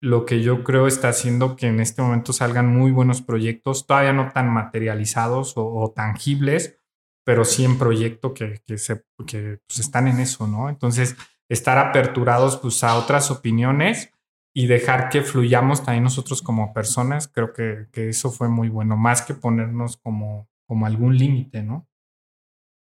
lo 0.00 0.24
que 0.24 0.42
yo 0.42 0.64
creo 0.64 0.86
está 0.86 1.10
haciendo 1.10 1.54
que 1.54 1.66
en 1.66 1.80
este 1.80 2.00
momento 2.00 2.32
salgan 2.32 2.66
muy 2.66 2.90
buenos 2.90 3.20
proyectos, 3.20 3.86
todavía 3.86 4.14
no 4.14 4.32
tan 4.32 4.48
materializados 4.48 5.52
o, 5.56 5.92
tangibles, 5.94 6.78
pero 7.24 7.44
sí 7.44 7.64
en 7.64 7.78
proyecto 7.78 8.32
que, 8.32 8.62
se, 8.78 9.04
que 9.26 9.60
pues, 9.66 9.80
están 9.80 10.08
en 10.08 10.18
eso, 10.18 10.46
¿no? 10.46 10.70
Entonces, 10.70 11.14
estar 11.50 11.76
aperturados 11.76 12.56
pues, 12.56 12.82
a 12.82 12.94
otras 12.94 13.30
opiniones 13.30 14.10
y 14.54 14.66
dejar 14.66 15.10
que 15.10 15.20
fluyamos 15.20 15.84
también 15.84 16.04
nosotros 16.04 16.40
como 16.40 16.72
personas, 16.72 17.28
creo 17.28 17.52
que, 17.52 17.86
que 17.92 18.08
eso 18.08 18.30
fue 18.30 18.48
muy 18.48 18.70
bueno, 18.70 18.96
más 18.96 19.20
que 19.20 19.34
ponernos 19.34 19.98
como, 19.98 20.48
como 20.66 20.86
algún 20.86 21.18
límite, 21.18 21.62
¿no? 21.62 21.86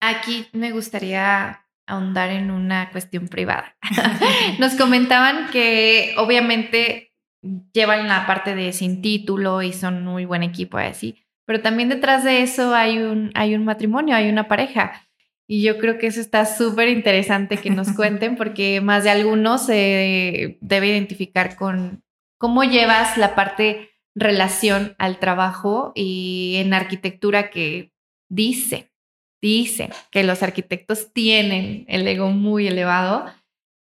Aquí 0.02 0.48
me 0.54 0.72
gustaría 0.72 1.63
ahondar 1.88 2.30
en 2.30 2.52
una 2.52 2.90
cuestión 2.92 3.28
privada. 3.28 3.78
Nos 4.60 4.76
comentaban 4.76 5.50
que 5.52 6.14
obviamente 6.18 7.14
llevan 7.74 8.08
la 8.08 8.26
parte 8.26 8.56
de 8.56 8.72
sin 8.72 9.02
título 9.02 9.62
y 9.62 9.74
son 9.74 10.06
muy 10.06 10.26
buen 10.26 10.44
equipo 10.44 10.78
así, 10.78 11.24
pero 11.46 11.62
también 11.62 11.90
detrás 11.90 12.24
de 12.24 12.42
eso 12.42 12.74
hay 12.74 13.00
un, 13.00 13.32
hay 13.36 13.56
un 13.56 13.66
matrimonio, 13.66 14.16
hay 14.16 14.30
una 14.30 14.48
pareja. 14.48 15.02
Y 15.46 15.62
yo 15.62 15.78
creo 15.78 15.98
que 15.98 16.08
eso 16.08 16.22
está 16.22 16.46
súper 16.46 16.88
interesante 16.88 17.58
que 17.58 17.70
nos 17.70 17.92
cuenten 17.96 18.38
porque 18.38 18.80
más 18.82 19.04
de 19.04 19.10
algunos 19.10 19.66
se 19.66 20.58
debe 20.62 20.88
identificar 20.88 21.56
con 21.58 22.04
cómo 22.38 22.64
llevas 22.64 23.18
la 23.18 23.36
parte 23.36 23.90
relación 24.16 24.96
al 25.00 25.20
trabajo 25.20 25.92
y 25.96 26.56
en 26.58 26.74
arquitectura 26.74 27.50
que 27.50 27.94
dice, 28.30 28.93
dice 29.44 29.90
que 30.10 30.24
los 30.24 30.42
arquitectos 30.42 31.14
tienen 31.14 31.86
el 31.88 32.08
ego 32.08 32.32
muy 32.32 32.68
elevado. 32.68 33.26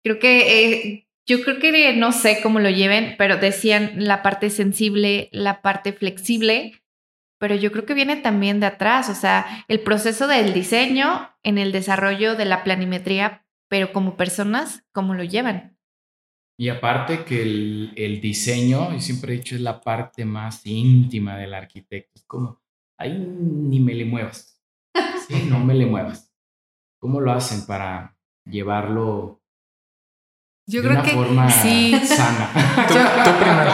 Creo 0.04 0.20
que 0.20 0.64
eh, 0.64 1.08
yo 1.28 1.42
creo 1.42 1.60
que 1.60 1.94
no 1.94 2.12
sé 2.12 2.40
cómo 2.42 2.60
lo 2.60 2.70
lleven, 2.70 3.16
pero 3.18 3.38
decían 3.38 3.94
la 3.98 4.22
parte 4.22 4.50
sensible, 4.50 5.28
la 5.32 5.62
parte 5.62 5.92
flexible 5.92 6.80
pero 7.40 7.56
yo 7.56 7.72
creo 7.72 7.86
que 7.86 7.94
viene 7.94 8.18
también 8.18 8.60
de 8.60 8.68
atrás, 8.68 9.10
o 9.10 9.16
sea, 9.16 9.64
el 9.70 9.80
proceso 9.80 10.28
del 10.28 10.54
diseño 10.54 11.30
en 11.42 11.58
el 11.58 11.72
desarrollo 11.72 12.36
de 12.36 12.46
la 12.46 12.64
planimetría, 12.64 13.46
pero 13.70 13.94
como 13.94 14.18
personas, 14.18 14.84
¿cómo 14.92 15.16
lo 15.16 15.24
llevan? 15.24 15.78
Y 16.58 16.68
aparte 16.68 17.24
que 17.24 17.42
el, 17.42 18.20
diseño, 18.22 18.94
y 18.94 19.00
siempre 19.00 19.34
he 19.34 19.38
dicho, 19.38 19.56
es 19.56 19.62
la 19.62 19.80
parte 19.80 20.26
más 20.26 20.66
íntima 20.66 21.38
del 21.38 21.54
arquitecto. 21.54 22.12
Es 22.16 22.26
como, 22.26 22.62
ahí 22.98 23.18
ni 23.18 23.80
me 23.80 23.94
le 23.94 24.04
muevas. 24.04 24.59
Sí, 25.28 25.48
no 25.50 25.60
me 25.60 25.74
le 25.74 25.86
muevas. 25.86 26.32
¿Cómo 27.00 27.22
lo 27.22 27.32
hacen 27.32 27.66
para 27.66 28.18
llevarlo 28.46 29.40
yo 30.70 30.84
creo 30.84 31.02
que 31.02 31.10
sí. 31.64 31.92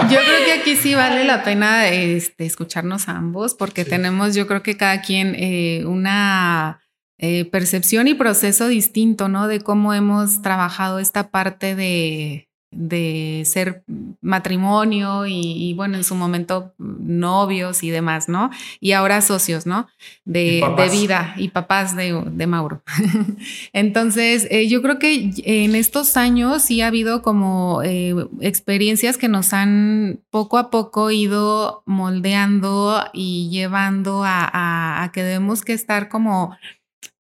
Yo, 0.09 0.17
creo 0.19 0.45
que 0.45 0.53
aquí 0.61 0.77
sí 0.77 0.95
vale 0.95 1.25
la 1.25 1.43
pena 1.43 1.89
este, 1.89 2.45
escucharnos 2.45 3.09
a 3.09 3.17
ambos 3.17 3.53
porque 3.53 3.83
tenemos, 3.83 4.33
yo 4.33 4.47
creo 4.47 4.63
que 4.63 4.77
cada 4.77 5.01
quien 5.01 5.35
eh, 5.35 5.83
una 5.85 6.79
eh, 7.17 7.43
percepción 7.43 8.07
y 8.07 8.13
proceso 8.13 8.69
distinto, 8.69 9.27
¿no? 9.27 9.49
De 9.49 9.59
cómo 9.59 9.93
hemos 9.93 10.41
trabajado 10.41 10.99
esta 10.99 11.31
parte 11.31 11.75
de, 11.75 12.44
de 12.75 13.43
ser 13.45 13.83
matrimonio 14.21 15.25
y, 15.25 15.73
bueno, 15.75 15.97
en 15.97 16.03
su 16.03 16.15
momento 16.15 16.73
novios 16.77 17.83
y 17.83 17.89
demás, 17.89 18.29
¿no? 18.29 18.51
Y 18.79 18.91
ahora 18.91 19.21
socios, 19.21 19.65
¿no? 19.65 19.87
De, 20.25 20.63
vida 20.91 21.33
y 21.37 21.49
papás 21.49 21.95
de, 21.95 22.47
Mauro. 22.47 22.81
Entonces, 23.73 24.47
eh, 24.51 24.67
yo 24.67 24.81
creo 24.81 24.99
que 24.99 25.31
en 25.45 25.75
estos 25.75 26.17
años 26.17 26.61
sí 26.61 26.81
ha 26.81 26.87
habido 26.87 27.21
como 27.21 27.81
eh, 27.83 28.13
experiencias 28.41 29.17
que 29.17 29.27
nos 29.27 29.53
han 29.53 30.19
poco 30.29 30.57
a 30.57 30.69
poco 30.69 31.11
ido 31.11 31.83
moldeando 31.85 33.03
y 33.13 33.49
llevando 33.49 34.23
a, 34.23 35.03
a 35.03 35.11
que 35.11 35.23
debemos 35.23 35.63
que 35.63 35.73
estar 35.73 36.09
como 36.09 36.55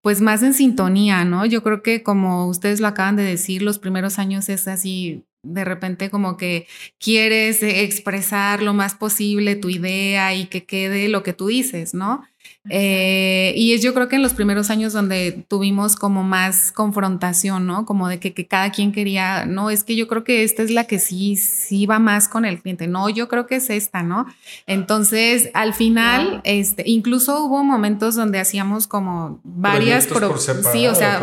pues 0.05 0.21
más 0.21 0.43
en 0.43 0.53
sintonía, 0.53 1.25
¿no? 1.25 1.47
Yo 1.47 1.63
creo 1.63 1.81
que 1.81 2.03
como 2.03 2.45
ustedes 2.45 2.79
lo 2.79 2.87
acaban 2.87 3.15
de 3.15 3.23
decir, 3.23 3.63
los 3.63 3.79
primeros 3.79 4.19
años 4.19 4.49
es 4.49 4.67
así 4.67 5.25
de 5.45 5.65
repente 5.65 6.09
como 6.09 6.37
que 6.37 6.67
quieres 6.99 7.63
expresar 7.63 8.61
lo 8.61 8.73
más 8.73 8.95
posible 8.95 9.55
tu 9.55 9.69
idea 9.69 10.33
y 10.35 10.47
que 10.47 10.65
quede 10.65 11.07
lo 11.09 11.23
que 11.23 11.33
tú 11.33 11.47
dices, 11.47 11.93
¿no? 11.93 12.23
Eh, 12.69 13.53
y 13.55 13.73
es 13.73 13.83
yo 13.83 13.93
creo 13.93 14.07
que 14.07 14.15
en 14.15 14.23
los 14.23 14.33
primeros 14.33 14.69
años 14.69 14.93
donde 14.93 15.45
tuvimos 15.47 15.95
como 15.95 16.23
más 16.23 16.71
confrontación, 16.71 17.67
¿no? 17.67 17.85
Como 17.85 18.07
de 18.07 18.19
que, 18.19 18.33
cada 18.47 18.71
quien 18.71 18.91
quería, 18.91 19.45
no, 19.45 19.69
es 19.69 19.83
que 19.83 19.95
yo 19.95 20.07
creo 20.07 20.23
que 20.23 20.43
esta 20.43 20.63
es 20.63 20.71
la 20.71 20.85
que 20.85 20.99
sí, 20.99 21.35
sí 21.35 21.85
va 21.85 21.99
más 21.99 22.27
con 22.27 22.45
el 22.45 22.61
cliente, 22.61 22.87
no, 22.87 23.09
yo 23.09 23.27
creo 23.27 23.45
que 23.47 23.55
es 23.55 23.69
esta, 23.69 24.03
¿no? 24.03 24.25
Entonces, 24.65 25.49
al 25.53 25.73
final, 25.73 26.41
este, 26.43 26.83
incluso 26.85 27.43
hubo 27.43 27.63
momentos 27.63 28.15
donde 28.15 28.39
hacíamos 28.39 28.87
como 28.87 29.39
varias, 29.43 30.07
sí, 30.71 30.87
o 30.87 30.95
sea, 30.95 31.19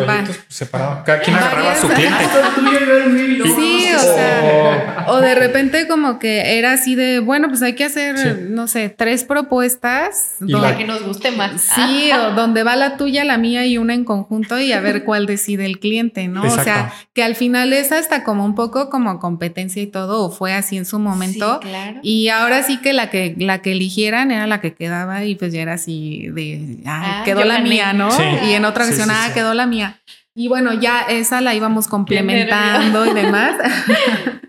cada 1.05 1.21
quien 1.21 1.37
agarraba 1.37 1.73
a 1.73 1.77
su 1.77 1.89
cliente. 1.89 2.25
sí, 3.57 3.87
o 3.95 3.99
sea, 3.99 5.02
o 5.09 5.21
de 5.21 5.35
repente 5.35 5.87
como 5.89 6.19
que 6.19 6.59
era 6.59 6.73
así 6.73 6.95
de, 6.95 7.21
bueno, 7.21 7.49
pues 7.49 7.63
hay 7.63 7.75
que 7.75 7.85
hacer, 7.85 8.49
no 8.51 8.67
sé, 8.69 8.89
tres 8.89 9.25
propuestas. 9.25 10.37
Para 10.51 10.77
que 10.77 10.85
nos 10.85 11.03
guste 11.03 11.33
Sí, 11.59 12.11
o 12.13 12.33
donde 12.33 12.63
va 12.63 12.77
la 12.77 12.97
tuya, 12.97 13.25
la 13.25 13.39
mía 13.39 13.67
y 13.67 13.79
una 13.79 13.95
en 13.95 14.05
conjunto 14.05 14.59
y 14.59 14.73
a 14.73 14.81
ver 14.81 15.05
cuál 15.05 15.27
decide 15.27 15.67
el 15.67 15.79
cliente, 15.79 16.29
¿no? 16.29 16.43
O 16.43 16.51
sea, 16.51 16.93
que 17.13 17.23
al 17.23 17.35
final 17.35 17.73
es 17.73 17.93
hasta 17.93 18.25
como 18.25 18.45
un 18.45 18.55
poco 18.55 18.91
como 18.91 19.19
competencia 19.19 19.83
y 19.83 19.87
todo, 19.87 20.25
o 20.25 20.31
fue 20.31 20.55
así 20.55 20.77
en 20.77 20.85
su 20.85 20.99
momento. 20.99 21.61
claro. 21.61 22.01
Y 22.03 22.29
ahora 22.29 22.63
sí 22.63 22.79
que 22.79 22.93
la 22.93 23.11
que 23.11 23.35
la 23.39 23.63
que 23.63 23.73
eligieran 23.73 24.31
era 24.31 24.47
la 24.47 24.61
que 24.61 24.75
quedaba 24.75 25.25
y 25.25 25.35
pues 25.35 25.53
ya 25.53 25.63
era 25.63 25.75
así 25.75 26.29
de, 26.33 26.79
ah, 26.87 27.23
quedó 27.25 27.45
la 27.45 27.61
mía, 27.61 27.93
¿no? 27.93 28.11
Y 28.47 28.53
en 28.53 28.65
otra 28.65 28.85
ocasión, 28.85 29.11
ah, 29.11 29.31
quedó 29.35 29.55
la 29.55 29.67
mía. 29.67 30.01
Y 30.35 30.49
bueno, 30.49 30.73
ya 30.73 31.03
esa 31.03 31.41
la 31.43 31.55
íbamos 31.55 31.89
complementando 31.89 33.05
y 33.07 33.13
demás. 33.13 33.57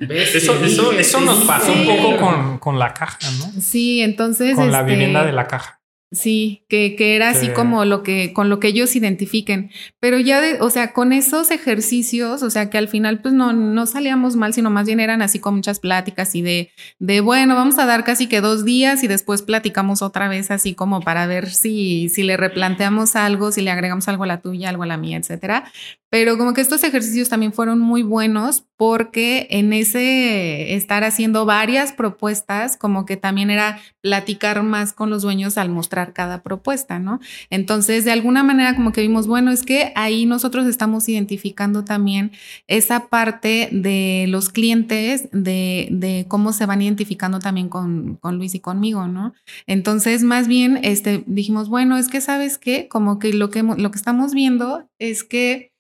Eso, 0.10 0.62
eso, 0.64 0.92
eso 0.92 1.22
nos 1.22 1.46
pasó 1.46 1.72
un 1.72 1.86
poco 1.86 2.18
con, 2.18 2.58
con, 2.58 2.80
la 2.80 2.94
caja, 2.94 3.20
¿no? 3.40 3.62
Sí, 3.62 4.02
entonces. 4.02 4.56
Con 4.56 4.72
la 4.72 4.80
este 4.82 4.92
vivienda 4.92 5.26
de 5.26 5.32
la 5.32 5.48
caja. 5.48 5.83
Sí, 6.14 6.64
que, 6.70 6.96
que 6.96 7.16
era 7.16 7.30
así 7.30 7.50
como 7.50 7.86
lo 7.86 8.04
que, 8.04 8.34
con 8.34 8.48
lo 8.48 8.60
que 8.60 8.68
ellos 8.68 8.96
identifiquen. 8.96 9.72
Pero 10.00 10.20
ya, 10.20 10.42
de, 10.42 10.62
o 10.62 10.70
sea, 10.70 10.94
con 10.94 11.12
esos 11.12 11.50
ejercicios, 11.50 12.44
o 12.44 12.52
sea, 12.52 12.70
que 12.70 12.78
al 12.78 12.88
final 12.88 13.20
pues 13.20 13.34
no, 13.34 13.52
no 13.52 13.88
salíamos 13.88 14.36
mal, 14.36 14.54
sino 14.54 14.70
más 14.70 14.86
bien 14.86 15.00
eran 15.00 15.24
así 15.24 15.40
con 15.40 15.56
muchas 15.56 15.80
pláticas 15.80 16.36
y 16.36 16.44
de, 16.44 16.70
de, 17.00 17.20
bueno, 17.20 17.56
vamos 17.56 17.80
a 17.80 17.88
dar 17.88 18.04
casi 18.04 18.28
que 18.28 18.42
dos 18.42 18.64
días 18.64 19.04
y 19.04 19.08
después 19.08 19.42
platicamos 19.42 20.04
otra 20.04 20.28
vez 20.28 20.52
así 20.52 20.76
como 20.76 21.02
para 21.02 21.26
ver 21.26 21.50
si, 21.50 22.10
si 22.10 22.22
le 22.22 22.38
replanteamos 22.38 23.16
algo, 23.16 23.52
si 23.52 23.62
le 23.62 23.72
agregamos 23.72 24.08
algo 24.08 24.26
a 24.26 24.28
la 24.28 24.40
tuya, 24.40 24.70
algo 24.70 24.84
a 24.84 24.88
la 24.88 24.98
mía, 24.98 25.18
etcétera. 25.18 25.66
Pero 26.14 26.38
como 26.38 26.54
que 26.54 26.62
estos 26.62 26.84
ejercicios 26.84 27.30
también 27.30 27.54
fueron 27.54 27.80
muy 27.80 28.04
buenos 28.04 28.64
porque 28.78 29.48
en 29.50 29.74
ese 29.74 30.76
estar 30.76 31.04
haciendo 31.04 31.48
varias 31.48 31.92
propuestas, 31.92 32.78
como 32.78 33.08
que 33.08 33.18
también 33.18 33.50
era 33.50 33.80
platicar 34.00 34.62
más 34.62 34.94
con 34.94 35.10
los 35.10 35.24
dueños 35.24 35.58
al 35.58 35.70
mostrar 35.70 36.14
cada 36.14 36.44
propuesta, 36.44 37.00
¿no? 37.00 37.20
Entonces, 37.50 38.06
de 38.06 38.12
alguna 38.12 38.44
manera 38.44 38.76
como 38.76 38.92
que 38.92 39.02
vimos, 39.02 39.26
bueno, 39.26 39.50
es 39.50 39.64
que 39.64 39.92
ahí 39.96 40.28
nosotros 40.28 40.68
estamos 40.68 41.10
identificando 41.10 41.84
también 41.84 42.32
esa 42.68 43.08
parte 43.08 43.70
de 43.72 44.26
los 44.30 44.50
clientes, 44.50 45.30
de, 45.32 46.28
cómo 46.28 46.54
se 46.54 46.68
van 46.68 46.84
identificando 46.84 47.40
también 47.40 47.70
con, 47.70 48.18
con, 48.18 48.38
Luis 48.38 48.54
y 48.54 48.60
conmigo, 48.60 49.08
¿no? 49.08 49.34
Entonces, 49.66 50.22
más 50.22 50.48
bien, 50.48 50.80
este, 50.84 51.24
dijimos, 51.26 51.70
bueno, 51.70 51.98
es 51.98 52.08
que 52.08 52.22
sabes 52.22 52.60
qué, 52.60 52.88
como 52.88 53.18
que 53.18 53.34
lo 53.34 53.50
que, 53.50 53.64
lo 53.64 53.90
que 53.90 53.98
estamos 53.98 54.36
viendo 54.36 54.88
es 55.00 55.24
que 55.24 55.73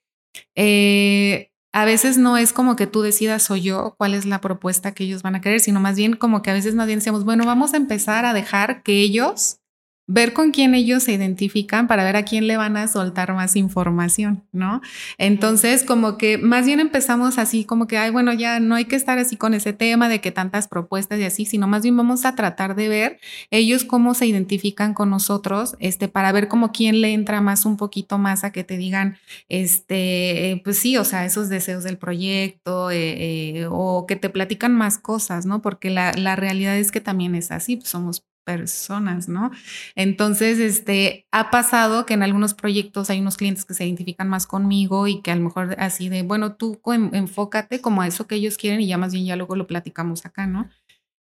eh, 0.55 1.49
a 1.73 1.85
veces 1.85 2.17
no 2.17 2.37
es 2.37 2.53
como 2.53 2.75
que 2.75 2.87
tú 2.87 3.01
decidas 3.01 3.49
o 3.49 3.55
yo 3.55 3.95
cuál 3.97 4.13
es 4.13 4.25
la 4.25 4.41
propuesta 4.41 4.93
que 4.93 5.05
ellos 5.05 5.23
van 5.23 5.35
a 5.35 5.41
querer, 5.41 5.59
sino 5.59 5.79
más 5.79 5.95
bien 5.95 6.15
como 6.15 6.41
que 6.41 6.51
a 6.51 6.53
veces 6.53 6.75
más 6.75 6.87
bien 6.87 7.01
bueno, 7.23 7.45
vamos 7.45 7.73
a 7.73 7.77
empezar 7.77 8.25
a 8.25 8.33
dejar 8.33 8.83
que 8.83 9.01
ellos 9.01 9.59
ver 10.05 10.33
con 10.33 10.51
quién 10.51 10.75
ellos 10.75 11.03
se 11.03 11.13
identifican 11.13 11.87
para 11.87 12.03
ver 12.03 12.17
a 12.17 12.23
quién 12.25 12.45
le 12.45 12.57
van 12.57 12.75
a 12.75 12.87
soltar 12.87 13.33
más 13.33 13.55
información, 13.55 14.43
¿no? 14.51 14.81
Entonces, 15.17 15.83
como 15.83 16.17
que 16.17 16.37
más 16.37 16.65
bien 16.65 16.81
empezamos 16.81 17.37
así, 17.37 17.63
como 17.63 17.87
que, 17.87 17.97
ay, 17.97 18.11
bueno, 18.11 18.33
ya 18.33 18.59
no 18.59 18.75
hay 18.75 18.85
que 18.85 18.97
estar 18.97 19.17
así 19.17 19.37
con 19.37 19.53
ese 19.53 19.71
tema 19.71 20.09
de 20.09 20.19
que 20.19 20.31
tantas 20.31 20.67
propuestas 20.67 21.19
y 21.19 21.23
así, 21.23 21.45
sino 21.45 21.67
más 21.67 21.83
bien 21.83 21.95
vamos 21.95 22.25
a 22.25 22.35
tratar 22.35 22.75
de 22.75 22.89
ver 22.89 23.19
ellos 23.49 23.85
cómo 23.85 24.13
se 24.13 24.25
identifican 24.25 24.93
con 24.93 25.09
nosotros, 25.09 25.75
este, 25.79 26.09
para 26.09 26.33
ver 26.33 26.49
como 26.49 26.73
quién 26.73 26.99
le 26.99 27.13
entra 27.13 27.39
más 27.39 27.65
un 27.65 27.77
poquito 27.77 28.17
más 28.17 28.43
a 28.43 28.51
que 28.51 28.65
te 28.65 28.77
digan, 28.77 29.17
este, 29.47 30.61
pues 30.65 30.79
sí, 30.79 30.97
o 30.97 31.05
sea, 31.05 31.25
esos 31.25 31.47
deseos 31.47 31.83
del 31.85 31.97
proyecto 31.97 32.91
eh, 32.91 33.59
eh, 33.61 33.67
o 33.69 34.05
que 34.05 34.17
te 34.17 34.29
platican 34.29 34.75
más 34.75 34.97
cosas, 34.97 35.45
¿no? 35.45 35.61
Porque 35.61 35.89
la, 35.89 36.11
la 36.13 36.35
realidad 36.35 36.77
es 36.77 36.91
que 36.91 36.99
también 37.01 37.35
es 37.35 37.51
así, 37.51 37.77
pues 37.77 37.89
somos 37.89 38.23
personas, 38.43 39.27
¿no? 39.27 39.51
Entonces, 39.95 40.59
este, 40.59 41.27
ha 41.31 41.49
pasado 41.49 42.05
que 42.05 42.13
en 42.13 42.23
algunos 42.23 42.53
proyectos 42.53 43.09
hay 43.09 43.19
unos 43.19 43.37
clientes 43.37 43.65
que 43.65 43.73
se 43.73 43.85
identifican 43.85 44.29
más 44.29 44.47
conmigo 44.47 45.07
y 45.07 45.21
que 45.21 45.31
a 45.31 45.35
lo 45.35 45.41
mejor 45.41 45.75
así 45.79 46.09
de, 46.09 46.23
bueno, 46.23 46.55
tú 46.55 46.79
enfócate 46.85 47.81
como 47.81 48.01
a 48.01 48.07
eso 48.07 48.27
que 48.27 48.35
ellos 48.35 48.57
quieren 48.57 48.81
y 48.81 48.87
ya 48.87 48.97
más 48.97 49.13
bien 49.13 49.25
ya 49.25 49.35
luego 49.35 49.55
lo 49.55 49.67
platicamos 49.67 50.25
acá, 50.25 50.47
¿no? 50.47 50.69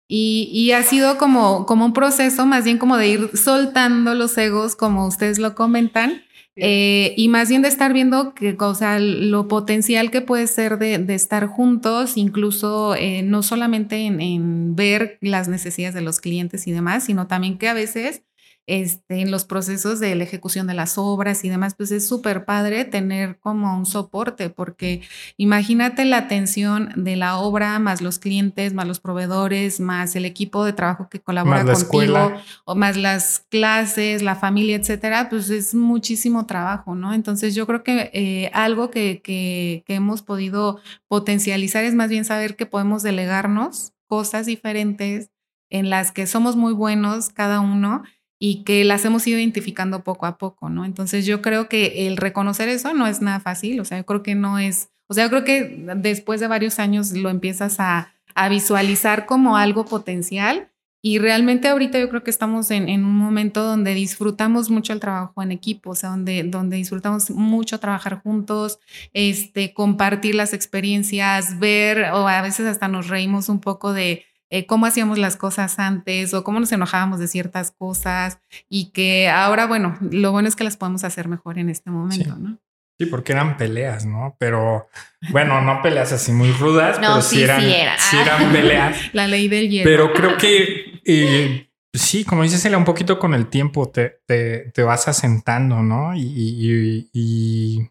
Y, 0.07 0.51
y, 0.53 0.73
ha 0.73 0.83
sido 0.83 1.17
como, 1.17 1.65
como 1.65 1.87
un 1.87 1.95
proceso 1.95 2.45
más 2.45 2.65
bien 2.65 2.77
como 2.77 2.99
de 2.99 3.09
ir 3.09 3.31
soltando 3.39 4.15
los 4.15 4.37
egos, 4.37 4.77
como 4.77 5.07
ustedes 5.07 5.39
lo 5.39 5.55
comentan, 5.55 6.23
eh, 6.57 7.15
y 7.17 7.29
más 7.29 7.49
bien 7.49 7.63
de 7.63 7.69
estar 7.69 7.93
viendo 7.93 8.35
que, 8.35 8.57
o 8.59 8.75
sea, 8.75 8.99
lo 8.99 9.49
potencial 9.49 10.11
que 10.11 10.21
puede 10.21 10.47
ser 10.47 10.79
de, 10.79 10.99
de 10.99 11.15
estar 11.15 11.47
juntos, 11.47 12.17
incluso 12.17 12.95
eh, 12.95 13.23
no 13.23 13.43
solamente 13.43 13.97
en, 14.07 14.21
en, 14.21 14.77
ver 14.77 15.19
las 15.21 15.49
necesidades 15.49 15.95
de 15.95 16.01
los 16.01 16.21
clientes 16.21 16.67
y 16.67 16.73
demás, 16.73 17.05
sino 17.05 17.27
también 17.27 17.59
que 17.59 17.69
a 17.69 17.75
veces 17.75 18.23
este, 18.67 19.21
en 19.21 19.31
los 19.31 19.45
procesos 19.45 20.01
de 20.01 20.15
la 20.15 20.25
ejecución 20.25 20.67
de 20.67 20.75
las 20.75 20.97
obras 20.97 21.45
y 21.45 21.49
demás, 21.49 21.75
pues 21.75 21.91
es 21.91 22.07
súper 22.07 22.45
padre 22.45 22.85
tener 22.85 23.39
como 23.39 23.77
un 23.77 23.85
soporte, 23.85 24.49
porque 24.49 25.03
imagínate 25.37 26.05
la 26.05 26.19
atención 26.19 26.93
de 26.97 27.17
la 27.17 27.37
obra, 27.37 27.79
más 27.79 28.01
los 28.01 28.19
clientes, 28.19 28.73
más 28.73 28.87
los 28.87 29.01
proveedores, 29.01 29.81
más 29.81 30.17
el 30.17 30.25
equipo 30.25 30.65
de 30.65 30.73
trabajo 30.73 31.09
que 31.09 31.21
colabora 31.21 31.65
contigo, 31.65 32.33
o 32.65 32.75
más 32.75 32.97
las 32.97 33.45
clases, 33.51 34.23
la 34.23 34.37
familia, 34.37 34.77
etcétera, 34.77 35.29
pues 35.29 35.51
es 35.51 35.75
muchísimo 35.75 36.47
trabajo, 36.47 36.95
¿no? 36.95 37.13
Entonces 37.13 37.55
yo 37.55 37.67
creo 37.67 37.83
que 37.83 38.11
eh, 38.15 38.51
algo 38.55 38.91
que, 38.91 39.21
que, 39.23 39.85
que 39.87 39.95
hemos 39.95 40.23
podido 40.23 40.81
potencializar 41.09 41.85
es 41.85 41.95
más 41.95 42.09
bien 42.09 42.25
saber 42.25 42.57
que 42.57 42.67
podemos 42.67 43.03
delegarnos 43.03 43.93
cosas 44.07 44.47
diferentes 44.47 45.31
en 45.71 45.91
las 45.91 46.13
que 46.13 46.27
somos 46.27 46.57
muy 46.57 46.73
buenos 46.73 47.31
cada 47.31 47.61
uno 47.61 48.05
y 48.47 48.63
que 48.63 48.85
las 48.85 49.03
hemos 49.07 49.27
ido 49.27 49.39
identificando 49.39 50.05
poco 50.05 50.27
a 50.27 50.37
poco, 50.37 50.69
¿no? 50.69 50.85
Entonces 50.85 51.25
yo 51.25 51.41
creo 51.41 51.67
que 51.67 52.07
el 52.07 52.19
reconocer 52.19 52.69
eso 52.69 52.93
no 52.93 53.07
es 53.07 53.23
nada 53.23 53.41
fácil, 53.41 53.81
o 53.81 53.87
sea, 53.87 53.97
yo 53.97 54.05
creo 54.05 54.23
que 54.23 54.35
no 54.35 54.59
es, 54.59 54.91
o 55.07 55.15
sea, 55.15 55.25
yo 55.25 55.31
creo 55.31 55.45
que 55.45 55.83
después 55.97 56.41
de 56.41 56.47
varios 56.47 56.79
años 56.79 57.13
lo 57.13 57.31
empiezas 57.31 57.81
a, 57.81 58.13
a 58.35 58.51
visualizar 58.51 59.25
como 59.25 59.57
algo 59.57 59.87
potencial 59.87 60.69
y 61.01 61.21
realmente 61.21 61.69
ahorita 61.69 61.99
yo 61.99 62.11
creo 62.11 62.23
que 62.23 62.31
estamos 62.31 62.71
en, 62.71 62.91
en, 62.91 63.07
un 63.07 63.17
momento 63.17 63.65
donde 63.65 63.95
disfrutamos 63.95 64.69
mucho 64.69 64.93
el 64.93 65.01
trabajo 65.01 65.43
en 65.43 65.51
equipo, 65.51 65.93
o 65.93 65.95
sea, 65.95 66.11
donde, 66.11 66.43
donde 66.43 66.77
disfrutamos 66.77 67.31
mucho 67.31 67.81
trabajar 67.81 68.21
juntos, 68.23 68.79
este, 69.15 69.73
compartir 69.73 70.35
las 70.35 70.53
experiencias, 70.53 71.59
ver, 71.59 72.11
o 72.13 72.29
a 72.29 72.43
veces 72.43 72.67
hasta 72.67 72.89
nos 72.89 73.09
reímos 73.09 73.49
un 73.49 73.61
poco 73.61 73.95
de 73.95 74.27
eh, 74.51 74.67
cómo 74.67 74.87
hacíamos 74.87 75.19
las 75.19 75.37
cosas 75.37 75.79
antes 75.79 76.35
o 76.35 76.45
cómo 76.45 76.61
nos 76.61 76.73
enojábamos 76.73 77.19
de 77.19 77.29
ciertas 77.29 77.71
cosas 77.71 78.39
y 78.69 78.91
que 78.91 79.29
ahora, 79.29 79.67
bueno, 79.67 79.97
lo 80.01 80.33
bueno 80.33 80.49
es 80.49 80.57
que 80.57 80.65
las 80.65 80.77
podemos 80.77 81.05
hacer 81.05 81.29
mejor 81.29 81.59
en 81.59 81.71
este 81.71 81.91
momento, 81.91 82.35
sí. 82.35 82.41
¿no? 82.41 82.59
Sí, 82.99 83.07
porque 83.07 83.33
eran 83.33 83.57
peleas, 83.57 84.07
¿no? 84.07 84.37
Pero 84.39 84.87
bueno, 85.31 85.61
no 85.63 85.83
peleas 85.83 86.13
así 86.13 86.31
muy 86.31 86.53
rudas, 86.53 86.97
no, 87.01 87.09
pero 87.09 87.23
sí, 87.23 87.37
sí 87.37 87.43
eran, 87.43 87.61
sí, 87.61 87.73
era. 87.73 87.99
sí 87.99 88.17
eran 88.17 88.53
peleas. 88.53 88.97
La 89.13 89.27
ley 89.27 89.49
del 89.49 89.69
hielo. 89.69 89.91
Pero 89.91 90.13
creo 90.13 90.37
que 90.37 91.01
eh, 91.05 91.69
sí, 91.93 92.25
como 92.25 92.43
dices, 92.43 92.65
un 92.65 92.85
poquito 92.85 93.19
con 93.19 93.35
el 93.35 93.49
tiempo 93.49 93.91
te, 93.91 94.21
te, 94.27 94.71
te 94.71 94.83
vas 94.83 95.09
asentando, 95.09 95.83
¿no? 95.83 96.15
Y, 96.15 96.23
y, 96.23 97.09
y, 97.13 97.91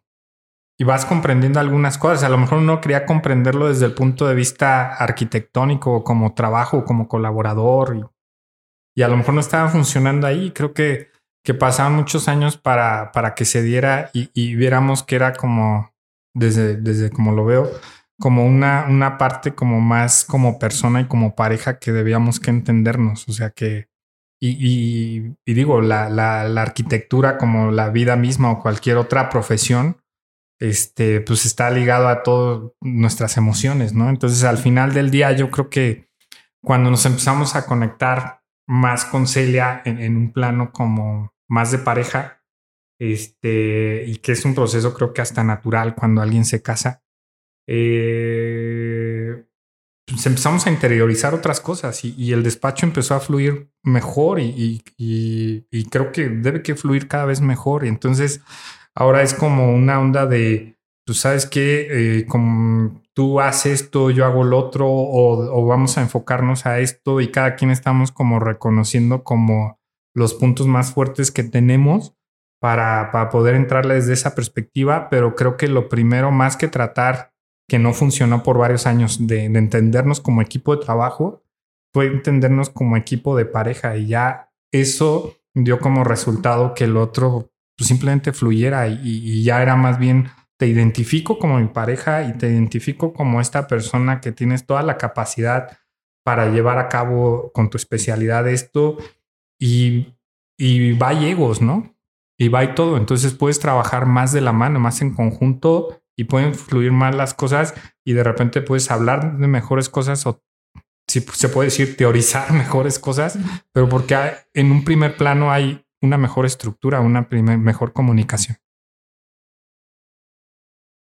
y 0.77 0.83
vas 0.83 1.05
comprendiendo 1.05 1.59
algunas 1.59 1.97
cosas. 1.97 2.23
A 2.23 2.29
lo 2.29 2.37
mejor 2.37 2.59
uno 2.59 2.81
quería 2.81 3.05
comprenderlo 3.05 3.67
desde 3.67 3.85
el 3.85 3.93
punto 3.93 4.27
de 4.27 4.35
vista 4.35 4.93
arquitectónico, 4.93 6.03
como 6.03 6.33
trabajo, 6.33 6.83
como 6.83 7.07
colaborador, 7.07 7.95
y, 7.95 8.03
y 8.99 9.03
a 9.03 9.07
lo 9.07 9.17
mejor 9.17 9.35
no 9.35 9.41
estaba 9.41 9.69
funcionando 9.69 10.27
ahí. 10.27 10.51
Creo 10.51 10.73
que, 10.73 11.11
que 11.43 11.53
pasaban 11.53 11.93
muchos 11.95 12.27
años 12.27 12.57
para, 12.57 13.11
para 13.11 13.35
que 13.35 13.45
se 13.45 13.61
diera 13.61 14.09
y, 14.13 14.29
y, 14.33 14.55
viéramos 14.55 15.03
que 15.03 15.15
era 15.15 15.33
como, 15.33 15.93
desde, 16.33 16.77
desde 16.77 17.11
como 17.11 17.33
lo 17.33 17.45
veo, 17.45 17.69
como 18.19 18.45
una, 18.45 18.85
una 18.89 19.17
parte 19.17 19.53
como 19.53 19.79
más 19.81 20.25
como 20.25 20.57
persona 20.59 21.01
y 21.01 21.05
como 21.05 21.35
pareja 21.35 21.79
que 21.79 21.91
debíamos 21.91 22.39
que 22.39 22.49
entendernos. 22.49 23.27
O 23.29 23.33
sea 23.33 23.51
que, 23.51 23.89
y, 24.41 25.35
y, 25.45 25.53
digo, 25.53 25.81
la, 25.81 26.09
la 26.09 26.61
arquitectura 26.61 27.37
como 27.37 27.71
la 27.71 27.89
vida 27.89 28.15
misma 28.17 28.51
o 28.51 28.61
cualquier 28.61 28.97
otra 28.97 29.29
profesión, 29.29 30.02
este, 30.63 31.19
pues 31.19 31.45
está 31.45 31.69
ligado 31.69 32.07
a 32.07 32.23
todas 32.23 32.71
nuestras 32.79 33.35
emociones, 33.35 33.93
¿no? 33.93 34.09
Entonces 34.09 34.45
al 34.45 34.57
final 34.57 34.93
del 34.93 35.11
día 35.11 35.33
yo 35.33 35.51
creo 35.51 35.69
que 35.69 36.07
cuando 36.63 36.89
nos 36.89 37.05
empezamos 37.05 37.57
a 37.57 37.65
conectar 37.65 38.43
más 38.65 39.03
con 39.03 39.27
Celia 39.27 39.81
en, 39.83 40.15
un 40.15 40.31
plano 40.31 40.71
como 40.71 41.33
más 41.49 41.71
de 41.71 41.79
pareja, 41.79 42.41
este, 42.97 44.05
y 44.07 44.15
que 44.19 44.31
es 44.31 44.45
un 44.45 44.55
proceso 44.55 44.93
creo 44.93 45.11
que 45.11 45.21
hasta 45.21 45.43
natural 45.43 45.95
cuando 45.95 46.21
alguien 46.21 46.45
se 46.45 46.61
casa, 46.61 47.03
eh, 47.67 49.43
pues 50.07 50.25
empezamos 50.25 50.65
a 50.65 50.71
interiorizar 50.71 51.33
otras 51.33 51.59
cosas 51.59 52.05
y, 52.05 52.31
el 52.31 52.41
despacho 52.41 52.85
empezó 52.85 53.15
a 53.15 53.19
fluir 53.19 53.69
mejor 53.83 54.39
y, 54.39 54.81
y, 54.97 55.65
y 55.69 55.85
creo 55.89 56.13
que 56.13 56.29
debe 56.29 56.63
que 56.63 56.75
fluir 56.75 57.09
cada 57.09 57.25
vez 57.25 57.41
mejor. 57.41 57.83
Y 57.83 57.89
entonces 57.89 58.41
Ahora 58.95 59.21
es 59.21 59.33
como 59.33 59.73
una 59.73 59.99
onda 59.99 60.25
de, 60.25 60.77
tú 61.05 61.13
sabes 61.13 61.45
que 61.45 62.19
eh, 62.19 62.25
como 62.27 63.01
tú 63.13 63.39
haces 63.39 63.81
esto, 63.81 64.09
yo 64.09 64.25
hago 64.25 64.43
lo 64.43 64.57
otro, 64.57 64.87
o, 64.89 65.65
vamos 65.65 65.97
a 65.97 66.01
enfocarnos 66.01 66.65
a 66.65 66.79
esto 66.79 67.21
y 67.21 67.31
cada 67.31 67.55
quien 67.55 67.71
estamos 67.71 68.11
como 68.11 68.39
reconociendo 68.39 69.23
como 69.23 69.79
los 70.15 70.33
puntos 70.33 70.67
más 70.67 70.93
fuertes 70.93 71.31
que 71.31 71.43
tenemos 71.43 72.15
para, 72.61 73.11
para 73.11 73.29
poder 73.29 73.55
entrarle 73.55 73.95
desde 73.95 74.13
esa 74.13 74.35
perspectiva, 74.35 75.09
pero 75.09 75.35
creo 75.35 75.57
que 75.57 75.67
lo 75.67 75.89
primero 75.89 76.31
más 76.31 76.55
que 76.55 76.67
tratar, 76.67 77.33
que 77.67 77.79
no 77.79 77.93
funcionó 77.93 78.43
por 78.43 78.57
varios 78.57 78.85
años, 78.85 79.27
de 79.27 79.45
entendernos 79.45 80.21
como 80.21 80.41
equipo 80.41 80.75
de 80.75 80.83
trabajo, 80.83 81.43
fue 81.93 82.07
entendernos 82.07 82.69
como 82.69 82.97
equipo 82.97 83.37
de 83.37 83.45
pareja 83.45 83.95
y 83.97 84.07
ya 84.07 84.51
eso 84.71 85.37
dio 85.53 85.79
como 85.79 86.03
resultado 86.03 86.73
que 86.73 86.85
el 86.85 86.97
otro 86.97 87.52
pues 87.77 87.87
simplemente 87.87 88.33
fluyera 88.33 88.87
y, 88.87 89.43
ya 89.43 89.61
era 89.61 89.75
más 89.75 89.97
bien 89.97 90.29
te 90.57 90.67
identifico 90.67 91.39
como 91.39 91.59
mi 91.59 91.67
pareja 91.67 92.23
y 92.23 92.33
te 92.37 92.49
identifico 92.49 93.13
como 93.13 93.41
esta 93.41 93.67
persona 93.67 94.21
que 94.21 94.31
tienes 94.31 94.65
toda 94.65 94.83
la 94.83 94.97
capacidad 94.97 95.77
para 96.23 96.49
llevar 96.49 96.77
a 96.77 96.87
cabo 96.87 97.51
con 97.53 97.69
tu 97.69 97.77
especialidad 97.77 98.47
esto 98.47 98.97
y, 99.59 100.15
y 100.57 100.93
va 100.93 101.11
egos, 101.13 101.61
¿no? 101.61 101.95
Y 102.37 102.47
va 102.47 102.63
y 102.63 102.75
todo. 102.75 102.97
Entonces 102.97 103.33
puedes 103.33 103.59
trabajar 103.59 104.05
más 104.05 104.31
de 104.31 104.41
la 104.41 104.53
mano, 104.53 104.79
más 104.79 105.01
en 105.01 105.13
conjunto 105.13 106.01
y 106.15 106.25
pueden 106.25 106.53
fluir 106.53 106.91
más 106.91 107.15
las 107.15 107.33
cosas 107.33 107.73
y 108.05 108.13
de 108.13 108.23
repente 108.23 108.61
puedes 108.61 108.91
hablar 108.91 109.37
de 109.37 109.47
mejores 109.47 109.89
cosas 109.89 110.25
o 110.25 110.41
si 111.07 111.19
se 111.21 111.49
puede 111.49 111.67
decir 111.67 111.97
teorizar 111.97 112.51
mejores 112.53 112.99
cosas, 112.99 113.37
pero 113.71 113.89
porque 113.89 114.15
en 114.53 114.71
un 114.71 114.83
primer 114.83 115.17
plano 115.17 115.51
hay 115.51 115.82
una 116.03 116.17
mejor 116.17 116.45
estructura, 116.45 116.99
una 116.99 117.29
primer, 117.29 117.57
mejor 117.57 117.93
comunicación. 117.93 118.57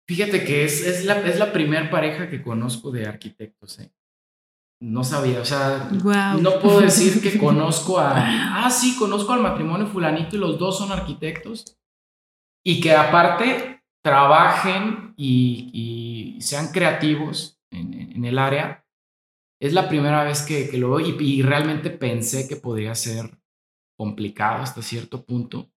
Fíjate 0.10 0.43
que 0.43 0.66
es, 0.66 0.86
es 0.86 1.06
la, 1.06 1.20
es 1.22 1.38
la 1.38 1.54
primer 1.54 1.91
pareja 1.91 2.30
que 2.30 2.41
conozco 2.41 2.91
de 2.91 3.06
arquitectos. 3.06 3.80
¿eh? 3.80 3.91
No 4.82 5.04
sabía, 5.04 5.41
o 5.41 5.45
sea, 5.45 5.89
wow. 6.04 6.41
no 6.41 6.60
puedo 6.60 6.82
decir 6.82 7.22
que 7.22 7.38
conozco 7.39 8.00
a, 8.00 8.66
ah, 8.66 8.70
sí, 8.72 8.95
conozco 8.98 9.34
al 9.34 9.41
matrimonio 9.41 9.86
fulanito 9.86 10.36
y 10.36 10.39
los 10.39 10.58
dos 10.58 10.80
son 10.80 10.91
arquitectos. 10.91 11.78
Y 12.66 12.82
que 12.82 12.93
aparte 12.93 13.84
trabajen 14.04 15.14
y, 15.16 15.70
y 16.38 16.41
sean 16.41 16.72
creativos 16.72 17.62
en, 17.72 17.93
en, 17.93 18.26
el 18.26 18.39
área. 18.39 18.86
Es 19.62 19.74
la 19.74 19.88
primera 19.88 20.24
vez 20.24 20.41
que, 20.41 20.70
que 20.70 20.78
lo 20.78 20.91
veo 20.91 21.08
y, 21.08 21.16
y 21.24 21.41
realmente 21.43 21.89
pensé 21.89 22.48
que 22.48 22.56
podría 22.56 22.95
ser 22.95 23.37
complicado 23.98 24.62
hasta 24.64 24.82
cierto 24.82 25.24
punto, 25.24 25.70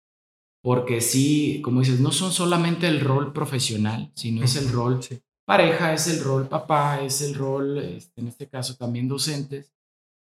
porque 0.63 1.01
sí, 1.01 1.61
como 1.63 1.81
dices, 1.81 2.01
no 2.01 2.13
son 2.13 2.33
solamente 2.33 2.87
el 2.87 3.01
rol 3.01 3.33
profesional, 3.33 4.13
sino 4.15 4.45
es 4.45 4.57
el 4.57 4.71
rol 4.71 5.03
sí. 5.03 5.19
pareja, 5.47 5.95
es 5.95 6.07
el 6.07 6.23
rol 6.23 6.49
papá, 6.49 7.01
es 7.03 7.23
el 7.23 7.35
rol, 7.35 7.79
este, 7.79 8.21
en 8.21 8.29
este 8.29 8.47
caso 8.47 8.77
también 8.77 9.09
docentes. 9.09 9.73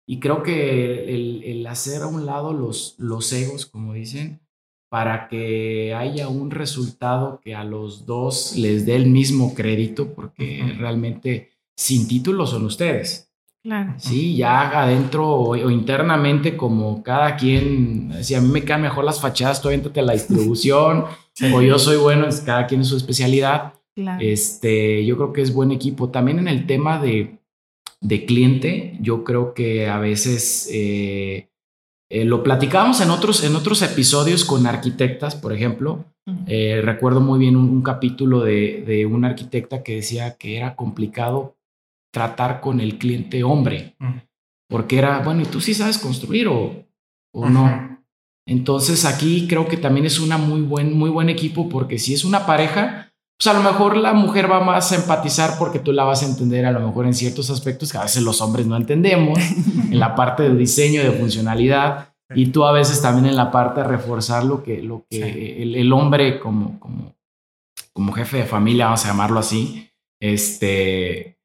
Y 0.08 0.20
creo 0.20 0.42
que 0.42 1.12
el, 1.12 1.42
el, 1.42 1.66
hacer 1.66 2.02
a 2.02 2.06
un 2.06 2.26
lado 2.26 2.52
los, 2.52 2.94
los 2.98 3.32
egos, 3.32 3.66
como 3.66 3.94
dicen, 3.94 4.40
para 4.88 5.26
que 5.28 5.94
haya 5.94 6.28
un 6.28 6.52
resultado 6.52 7.40
que 7.40 7.56
a 7.56 7.64
los 7.64 8.06
dos 8.06 8.54
les 8.56 8.86
dé 8.86 8.94
el 8.94 9.06
mismo 9.06 9.54
crédito, 9.54 10.14
porque 10.14 10.62
uh 10.62 10.66
-huh. 10.66 10.78
realmente 10.78 11.50
sin 11.76 12.06
título 12.06 12.46
son 12.46 12.64
ustedes. 12.66 13.25
Claro. 13.66 13.94
Sí, 13.96 14.36
ya 14.36 14.80
adentro 14.80 15.28
o, 15.28 15.50
o, 15.50 15.70
internamente, 15.72 16.56
como 16.56 17.02
cada 17.02 17.34
quien, 17.34 18.12
si 18.22 18.36
a 18.36 18.40
mí 18.40 18.46
me 18.46 18.62
quedan 18.62 18.82
mejor 18.82 19.04
las 19.04 19.20
fachadas, 19.20 19.60
tú 19.60 19.66
avéntate 19.66 20.02
la 20.02 20.12
distribución, 20.12 21.06
sí. 21.32 21.52
o 21.52 21.60
yo 21.60 21.76
soy 21.76 21.96
bueno, 21.96 22.28
es 22.28 22.42
cada 22.42 22.68
quien 22.68 22.82
en 22.82 22.84
su 22.84 22.96
especialidad. 22.96 23.74
Claro. 23.96 24.20
Este, 24.24 25.04
yo 25.04 25.16
creo 25.16 25.32
que 25.32 25.42
es 25.42 25.52
buen 25.52 25.72
equipo. 25.72 26.10
También 26.10 26.38
en 26.38 26.46
el 26.46 26.64
tema 26.68 27.00
de, 27.00 27.40
de 28.00 28.24
cliente, 28.24 28.96
yo 29.00 29.24
creo 29.24 29.52
que 29.52 29.88
a 29.88 29.98
veces 29.98 30.70
eh, 30.72 31.48
eh, 32.08 32.24
lo 32.24 32.44
platicábamos 32.44 33.00
en 33.00 33.10
otros, 33.10 33.42
en 33.42 33.56
otros 33.56 33.82
episodios 33.82 34.44
con 34.44 34.64
arquitectas, 34.68 35.34
por 35.34 35.52
ejemplo. 35.52 36.04
Eh, 36.46 36.82
recuerdo 36.84 37.20
muy 37.20 37.40
bien 37.40 37.56
un, 37.56 37.82
capítulo 37.82 38.42
de, 38.42 38.84
de, 38.86 39.06
una 39.06 39.28
arquitecta 39.28 39.82
que 39.82 39.96
decía 39.96 40.36
que 40.36 40.56
era 40.56 40.76
complicado 40.76 41.56
tratar 42.16 42.62
con 42.62 42.80
el 42.80 42.96
cliente 42.96 43.44
hombre, 43.44 43.94
porque 44.70 44.96
era, 44.96 45.18
bueno, 45.18 45.42
¿y 45.42 45.44
tú 45.44 45.60
sí 45.60 45.74
sabes 45.74 45.98
construir 45.98 46.48
o, 46.48 46.82
o 47.34 47.50
no? 47.50 48.00
Entonces 48.48 49.04
aquí 49.04 49.46
creo 49.46 49.68
que 49.68 49.76
también 49.76 50.06
es 50.06 50.18
una 50.18 50.38
muy 50.38 50.62
buen, 50.62 50.96
muy 50.96 51.10
buen 51.10 51.28
equipo 51.28 51.68
porque 51.68 51.98
si 51.98 52.14
es 52.14 52.24
una 52.24 52.46
pareja, 52.46 53.12
pues 53.38 53.48
a 53.48 53.52
lo 53.52 53.62
mejor 53.62 53.98
la 53.98 54.14
mujer 54.14 54.50
va 54.50 54.60
más 54.60 54.92
a 54.92 54.96
empatizar 54.96 55.58
porque 55.58 55.78
tú 55.78 55.92
la 55.92 56.04
vas 56.04 56.22
a 56.22 56.26
entender 56.26 56.64
a 56.64 56.72
lo 56.72 56.80
mejor 56.80 57.04
en 57.04 57.12
ciertos 57.12 57.50
aspectos 57.50 57.92
que 57.92 57.98
a 57.98 58.04
veces 58.04 58.22
los 58.22 58.40
hombres 58.40 58.66
no 58.66 58.78
entendemos, 58.78 59.38
en 59.90 60.00
la 60.00 60.14
parte 60.14 60.44
de 60.44 60.56
diseño, 60.56 61.02
de 61.02 61.10
funcionalidad, 61.10 62.14
y 62.34 62.46
tú 62.46 62.64
a 62.64 62.72
veces 62.72 63.02
también 63.02 63.26
en 63.26 63.36
la 63.36 63.50
parte 63.50 63.82
de 63.82 63.88
reforzar 63.88 64.42
lo 64.42 64.62
que, 64.62 64.82
lo 64.82 65.04
que 65.10 65.62
el, 65.62 65.92
hombre 65.92 66.40
como, 66.40 66.80
como, 66.80 67.14
como 67.92 68.12
jefe 68.14 68.38
de 68.38 68.44
familia, 68.46 68.86
vamos 68.86 69.04
a 69.04 69.08
llamarlo 69.08 69.38
así, 69.38 69.90
este, 70.18 71.35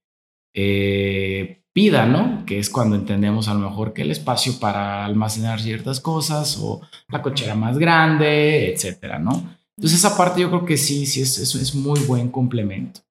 eh, 0.53 1.63
pida, 1.73 2.05
¿no? 2.05 2.45
Que 2.45 2.59
es 2.59 2.69
cuando 2.69 2.95
entendemos 2.95 3.47
a 3.47 3.53
lo 3.53 3.69
mejor 3.69 3.93
que 3.93 4.01
el 4.01 4.11
espacio 4.11 4.59
para 4.59 5.05
almacenar 5.05 5.61
ciertas 5.61 5.99
cosas 5.99 6.57
o 6.61 6.81
la 7.09 7.21
cochera 7.21 7.55
más 7.55 7.77
grande, 7.77 8.73
etcétera, 8.73 9.19
¿no? 9.19 9.57
Entonces 9.77 9.99
esa 9.99 10.17
parte 10.17 10.41
yo 10.41 10.49
creo 10.49 10.65
que 10.65 10.77
sí, 10.77 11.05
sí, 11.05 11.21
es, 11.21 11.37
es, 11.37 11.55
es 11.55 11.73
muy 11.75 11.99
buen 12.01 12.29
complemento. 12.29 13.01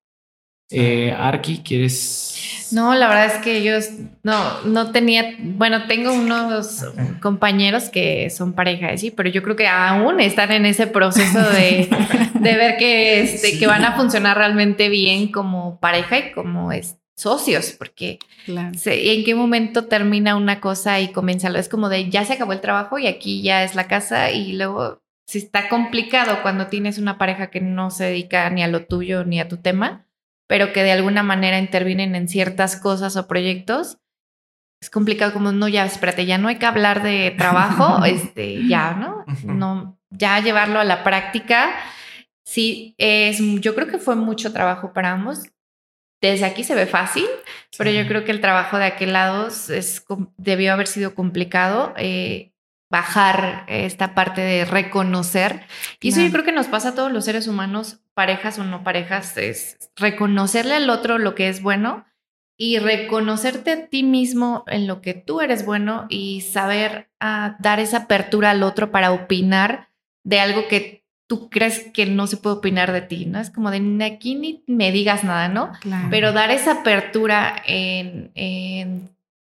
Eh, 0.72 1.12
Arki, 1.18 1.58
¿quieres? 1.64 2.68
No, 2.70 2.94
la 2.94 3.08
verdad 3.08 3.26
es 3.26 3.42
que 3.42 3.64
yo 3.64 3.72
no, 4.22 4.62
no 4.62 4.92
tenía, 4.92 5.36
bueno, 5.40 5.88
tengo 5.88 6.12
unos 6.12 6.84
compañeros 7.20 7.88
que 7.88 8.30
son 8.30 8.52
pareja, 8.52 8.96
sí, 8.96 9.10
pero 9.10 9.28
yo 9.28 9.42
creo 9.42 9.56
que 9.56 9.66
aún 9.66 10.20
están 10.20 10.52
en 10.52 10.66
ese 10.66 10.86
proceso 10.86 11.40
de, 11.40 11.88
de 12.34 12.56
ver 12.56 12.76
que, 12.76 13.22
este, 13.22 13.58
que 13.58 13.66
van 13.66 13.84
a 13.84 13.96
funcionar 13.96 14.36
realmente 14.36 14.88
bien 14.88 15.32
como 15.32 15.80
pareja 15.80 16.18
y 16.18 16.32
como 16.32 16.70
socios, 17.20 17.74
porque 17.78 18.18
en 18.46 19.24
qué 19.24 19.34
momento 19.34 19.86
termina 19.86 20.36
una 20.36 20.60
cosa 20.60 21.00
y 21.00 21.12
comienza, 21.12 21.48
es 21.48 21.68
como 21.68 21.88
de 21.88 22.10
ya 22.10 22.24
se 22.24 22.34
acabó 22.34 22.52
el 22.52 22.60
trabajo 22.60 22.98
y 22.98 23.06
aquí 23.06 23.42
ya 23.42 23.62
es 23.64 23.74
la 23.74 23.88
casa 23.88 24.30
y 24.30 24.54
luego 24.54 25.02
si 25.26 25.38
está 25.38 25.68
complicado 25.68 26.42
cuando 26.42 26.66
tienes 26.66 26.98
una 26.98 27.18
pareja 27.18 27.50
que 27.50 27.60
no 27.60 27.90
se 27.90 28.04
dedica 28.04 28.48
ni 28.50 28.62
a 28.62 28.68
lo 28.68 28.86
tuyo 28.86 29.24
ni 29.24 29.38
a 29.38 29.48
tu 29.48 29.58
tema, 29.58 30.06
pero 30.48 30.72
que 30.72 30.82
de 30.82 30.92
alguna 30.92 31.22
manera 31.22 31.58
intervienen 31.58 32.16
en 32.16 32.26
ciertas 32.26 32.74
cosas 32.76 33.16
o 33.16 33.28
proyectos, 33.28 33.98
es 34.82 34.90
complicado 34.90 35.32
como, 35.32 35.52
no, 35.52 35.68
ya, 35.68 35.84
espérate, 35.84 36.26
ya 36.26 36.38
no 36.38 36.48
hay 36.48 36.56
que 36.56 36.66
hablar 36.66 37.02
de 37.02 37.32
trabajo, 37.36 38.04
este, 38.06 38.66
ya, 38.66 38.94
¿no? 38.94 39.24
No, 39.44 39.98
ya 40.10 40.40
llevarlo 40.40 40.80
a 40.80 40.84
la 40.84 41.04
práctica. 41.04 41.70
Sí, 42.44 42.94
es, 42.98 43.38
yo 43.60 43.74
creo 43.74 43.86
que 43.86 43.98
fue 43.98 44.16
mucho 44.16 44.52
trabajo 44.52 44.92
para 44.92 45.12
ambos. 45.12 45.44
Desde 46.20 46.44
aquí 46.44 46.64
se 46.64 46.74
ve 46.74 46.86
fácil, 46.86 47.26
pero 47.78 47.90
yo 47.90 48.06
creo 48.06 48.24
que 48.24 48.32
el 48.32 48.40
trabajo 48.40 48.76
de 48.76 48.84
aquel 48.84 49.12
lado 49.12 49.48
es, 49.48 50.04
debió 50.36 50.72
haber 50.72 50.86
sido 50.86 51.14
complicado. 51.14 51.94
Eh, 51.96 52.50
bajar 52.90 53.64
esta 53.68 54.14
parte 54.14 54.40
de 54.40 54.64
reconocer. 54.64 55.62
Y 56.00 56.08
eso 56.08 56.20
yo 56.20 56.30
creo 56.32 56.44
que 56.44 56.52
nos 56.52 56.66
pasa 56.66 56.88
a 56.88 56.94
todos 56.94 57.12
los 57.12 57.24
seres 57.24 57.46
humanos, 57.46 58.00
parejas 58.14 58.58
o 58.58 58.64
no 58.64 58.82
parejas, 58.82 59.36
es 59.36 59.78
reconocerle 59.96 60.74
al 60.74 60.90
otro 60.90 61.18
lo 61.18 61.36
que 61.36 61.48
es 61.48 61.62
bueno 61.62 62.04
y 62.56 62.78
reconocerte 62.78 63.70
a 63.70 63.86
ti 63.86 64.02
mismo 64.02 64.64
en 64.66 64.86
lo 64.86 65.00
que 65.00 65.14
tú 65.14 65.40
eres 65.40 65.64
bueno 65.64 66.06
y 66.10 66.42
saber 66.42 67.10
ah, 67.20 67.56
dar 67.60 67.80
esa 67.80 67.98
apertura 67.98 68.50
al 68.50 68.62
otro 68.62 68.90
para 68.90 69.12
opinar 69.12 69.88
de 70.24 70.40
algo 70.40 70.68
que 70.68 70.99
tú 71.30 71.48
crees 71.48 71.86
que 71.94 72.06
no 72.06 72.26
se 72.26 72.38
puede 72.38 72.56
opinar 72.56 72.90
de 72.90 73.02
ti, 73.02 73.24
¿no? 73.24 73.38
Es 73.38 73.50
como 73.50 73.70
de 73.70 74.04
aquí 74.04 74.34
ni 74.34 74.64
me 74.66 74.90
digas 74.90 75.22
nada, 75.22 75.46
¿no? 75.46 75.70
Pero 76.10 76.32
dar 76.32 76.50
esa 76.50 76.80
apertura 76.80 77.54
en, 77.66 78.32
en 78.34 79.10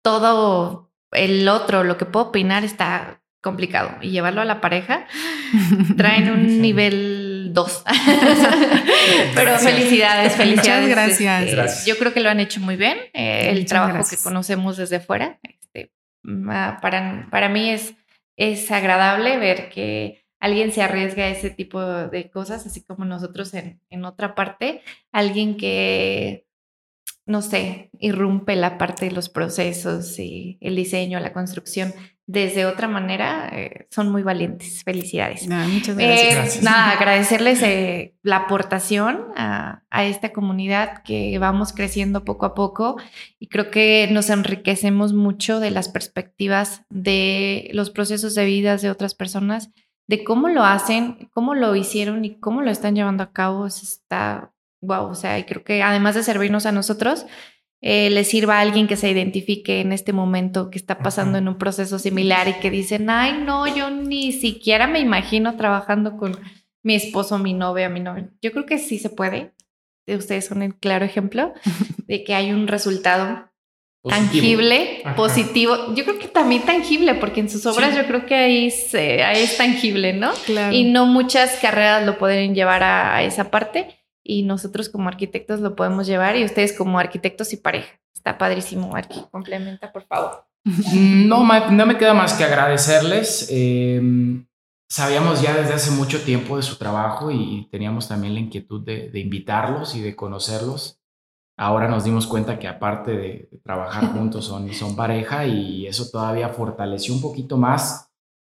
todo 0.04 0.92
el 1.14 1.48
otro, 1.48 1.86
lo 1.86 1.98
que 1.98 2.04
puedo 2.04 2.26
opinar 2.26 2.66
está 2.66 3.22
complicado 3.40 3.96
y 4.02 4.10
llevarlo 4.10 4.42
a 4.42 4.46
la 4.46 4.60
pareja 4.60 5.08
traen 5.96 6.30
un 6.30 6.62
nivel 6.62 7.52
2. 7.54 7.84
Pero 9.36 9.58
felicidades, 9.58 10.36
felicidades. 10.36 10.90
Muchas 10.90 11.10
este, 11.10 11.56
gracias. 11.56 11.86
Yo 11.86 11.98
creo 11.98 12.14
que 12.14 12.20
lo 12.20 12.30
han 12.30 12.42
hecho 12.42 12.60
muy 12.60 12.76
bien. 12.76 12.98
Eh, 13.14 13.50
el 13.50 13.66
trabajo 13.66 14.04
que 14.10 14.18
conocemos 14.18 14.76
desde 14.76 15.00
fuera, 15.00 15.40
este, 15.42 15.94
para, 16.82 17.30
para 17.32 17.48
mí 17.48 17.70
es, 17.70 17.94
es 18.36 18.70
agradable 18.72 19.38
ver 19.38 19.70
que 19.70 20.21
alguien 20.42 20.74
se 20.74 20.82
arriesga 20.82 21.24
a 21.24 21.30
ese 21.30 21.50
tipo 21.50 21.82
de 21.82 22.30
cosas, 22.30 22.66
así 22.66 22.84
como 22.84 23.06
nosotros 23.06 23.54
en, 23.54 23.80
en 23.90 24.04
otra 24.04 24.36
parte, 24.36 24.82
alguien 25.14 25.56
que 25.56 26.46
no 27.26 27.42
sé, 27.42 27.92
irrumpe 28.00 28.56
la 28.56 28.78
parte 28.78 29.06
de 29.06 29.12
los 29.12 29.30
procesos 29.30 30.20
y 30.20 30.58
el 30.60 30.76
diseño, 30.76 31.20
la 31.20 31.34
construcción 31.34 31.94
desde 32.28 32.66
otra 32.66 32.88
manera, 32.88 33.50
eh, 33.52 33.88
son 33.90 34.10
muy 34.10 34.24
valientes. 34.24 34.84
Felicidades. 34.84 35.48
muchas 35.48 35.98
gracias. 35.98 36.58
Eh, 36.58 36.60
nada, 36.62 36.92
agradecerles 36.92 37.62
eh, 37.62 38.16
la 38.24 38.38
aportación 38.38 39.28
a, 39.36 39.84
a, 39.90 40.06
esta 40.06 40.32
comunidad 40.32 41.04
que 41.04 41.38
vamos 41.40 41.74
creciendo 41.74 42.24
poco 42.24 42.46
a 42.46 42.54
poco 42.54 42.96
y 43.38 43.48
creo 43.48 43.70
que 43.70 44.08
nos 44.12 44.30
enriquecemos 44.30 45.14
mucho 45.14 45.60
de 45.60 45.72
las 45.72 45.90
perspectivas 45.90 46.84
de 46.90 47.70
los 47.74 47.90
procesos 47.90 48.34
de 48.34 48.46
vida 48.46 48.78
de 48.78 48.90
otras 48.90 49.14
personas, 49.14 49.72
de 50.12 50.26
cómo 50.26 50.50
lo 50.50 50.66
hacen, 50.66 51.30
cómo 51.32 51.56
lo 51.56 51.74
hicieron 51.74 52.26
y 52.26 52.38
cómo 52.38 52.62
lo 52.62 52.70
están 52.70 52.96
llevando 52.96 53.24
a 53.24 53.32
cabo. 53.32 53.66
Está 53.66 54.54
wow, 54.82 55.06
o 55.06 55.16
sea, 55.16 55.40
y 55.40 55.46
creo 55.46 55.64
que 55.64 55.82
además 55.82 56.16
de 56.16 56.24
servirnos 56.24 56.66
a 56.66 56.74
nosotros, 56.74 57.26
eh, 57.82 58.10
le 58.10 58.26
sirva 58.26 58.58
a 58.58 58.62
alguien 58.62 58.88
que 58.88 58.98
se 58.98 59.10
identifique 59.10 59.80
en 59.80 59.94
este 59.94 60.12
momento 60.12 60.70
que 60.70 60.78
está 60.78 61.00
pasando 61.00 61.38
en 61.38 61.48
un 61.48 61.58
proceso 61.58 61.98
similar 61.98 62.50
y 62.50 62.56
que 62.56 62.70
dicen, 62.70 63.10
ay, 63.10 63.42
no, 63.46 63.74
yo 63.74 63.90
ni 63.90 64.34
siquiera 64.34 64.86
me 64.86 65.00
imagino 65.00 65.56
trabajando 65.56 66.18
con 66.18 66.38
mi 66.84 66.96
esposo, 66.96 67.40
mi 67.40 67.54
novia, 67.54 67.88
mi 67.88 68.02
novio. 68.02 68.32
Yo 68.42 68.52
creo 68.52 68.66
que 68.66 68.80
sí 68.80 69.00
se 69.00 69.10
puede. 69.10 69.54
Ustedes 70.08 70.46
son 70.46 70.62
el 70.62 70.76
claro 70.76 71.06
ejemplo 71.06 71.54
de 72.08 72.26
que 72.26 72.36
hay 72.36 72.52
un 72.52 72.68
resultado 72.68 73.50
tangible, 74.04 75.04
positivo. 75.16 75.94
Yo 75.96 76.04
creo 76.04 76.20
que 76.20 76.28
también 76.28 76.64
tangible, 76.64 77.16
porque 77.16 77.42
en 77.42 77.50
sus 77.50 77.66
obras 77.66 77.96
yo 77.96 78.06
creo 78.06 78.26
que 78.26 78.36
ahí, 78.36 78.68
es 78.68 79.58
tangible, 79.58 80.14
¿no? 80.14 80.32
Y 80.72 80.86
no 80.86 81.06
muchas 81.06 81.58
carreras 81.62 82.06
lo 82.06 82.18
pueden 82.18 82.56
llevar 82.56 82.84
a 82.84 83.24
esa 83.24 83.52
parte 83.52 83.98
y 84.24 84.44
nosotros 84.44 84.90
como 84.90 85.10
arquitectos 85.10 85.60
lo 85.60 85.76
podemos 85.76 86.08
llevar 86.08 86.36
y 86.38 86.44
ustedes 86.44 86.74
como 86.74 87.00
arquitectos 87.00 87.54
y 87.54 87.58
pareja. 87.58 88.00
Está 88.14 88.38
padrísimo, 88.38 88.96
Arqui. 88.96 89.24
Complementa, 89.32 89.92
por 89.92 90.06
favor. 90.06 90.46
No, 90.94 91.44
no 91.72 91.86
me 91.86 91.98
queda 91.98 92.14
más 92.14 92.34
que 92.34 92.44
agradecerles. 92.44 93.48
Em, 93.50 94.46
sabíamos 94.88 95.42
ya 95.42 95.56
desde 95.56 95.74
hace 95.74 95.92
mucho 95.92 96.22
tiempo 96.22 96.58
de 96.58 96.64
su 96.64 96.78
trabajo 96.78 97.32
y 97.32 97.68
teníamos 97.72 98.08
también 98.08 98.36
la 98.36 98.42
inquietud 98.42 98.86
de, 98.86 99.10
invitarlos 99.20 99.96
y 99.96 100.02
de 100.02 100.16
conocerlos. 100.16 101.01
Ahora 101.58 101.88
nos 101.88 102.04
dimos 102.04 102.28
cuenta 102.28 102.58
que 102.58 102.68
aparte 102.68 103.12
de, 103.12 103.50
trabajar 103.64 104.06
juntos 104.14 104.46
son, 104.46 104.72
son 104.74 104.96
pareja 104.96 105.46
y 105.46 105.86
eso 105.88 106.10
todavía 106.12 106.50
fortaleció 106.50 107.14
un 107.14 107.22
poquito 107.22 107.58
más 107.58 108.10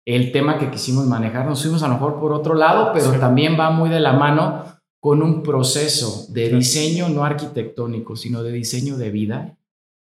el 0.05 0.31
tema 0.31 0.57
que 0.57 0.69
quisimos 0.69 1.05
manejar. 1.05 1.45
Nos 1.45 1.61
fuimos 1.61 1.83
a 1.83 1.87
lo 1.87 1.95
mejor 1.95 2.19
por 2.19 2.31
otro 2.31 2.53
lado, 2.55 2.91
pero 2.93 3.11
también 3.19 3.57
va 3.59 3.69
muy 3.71 3.89
de 3.89 3.99
la 3.99 4.13
mano 4.13 4.65
con 4.99 5.21
un 5.21 5.43
proceso 5.43 6.31
de 6.31 6.49
diseño 6.49 7.09
no 7.09 7.25
arquitectónico, 7.25 8.15
sino 8.15 8.41
de 8.41 8.53
diseño 8.53 8.95
de 8.95 9.11
vida, 9.11 9.57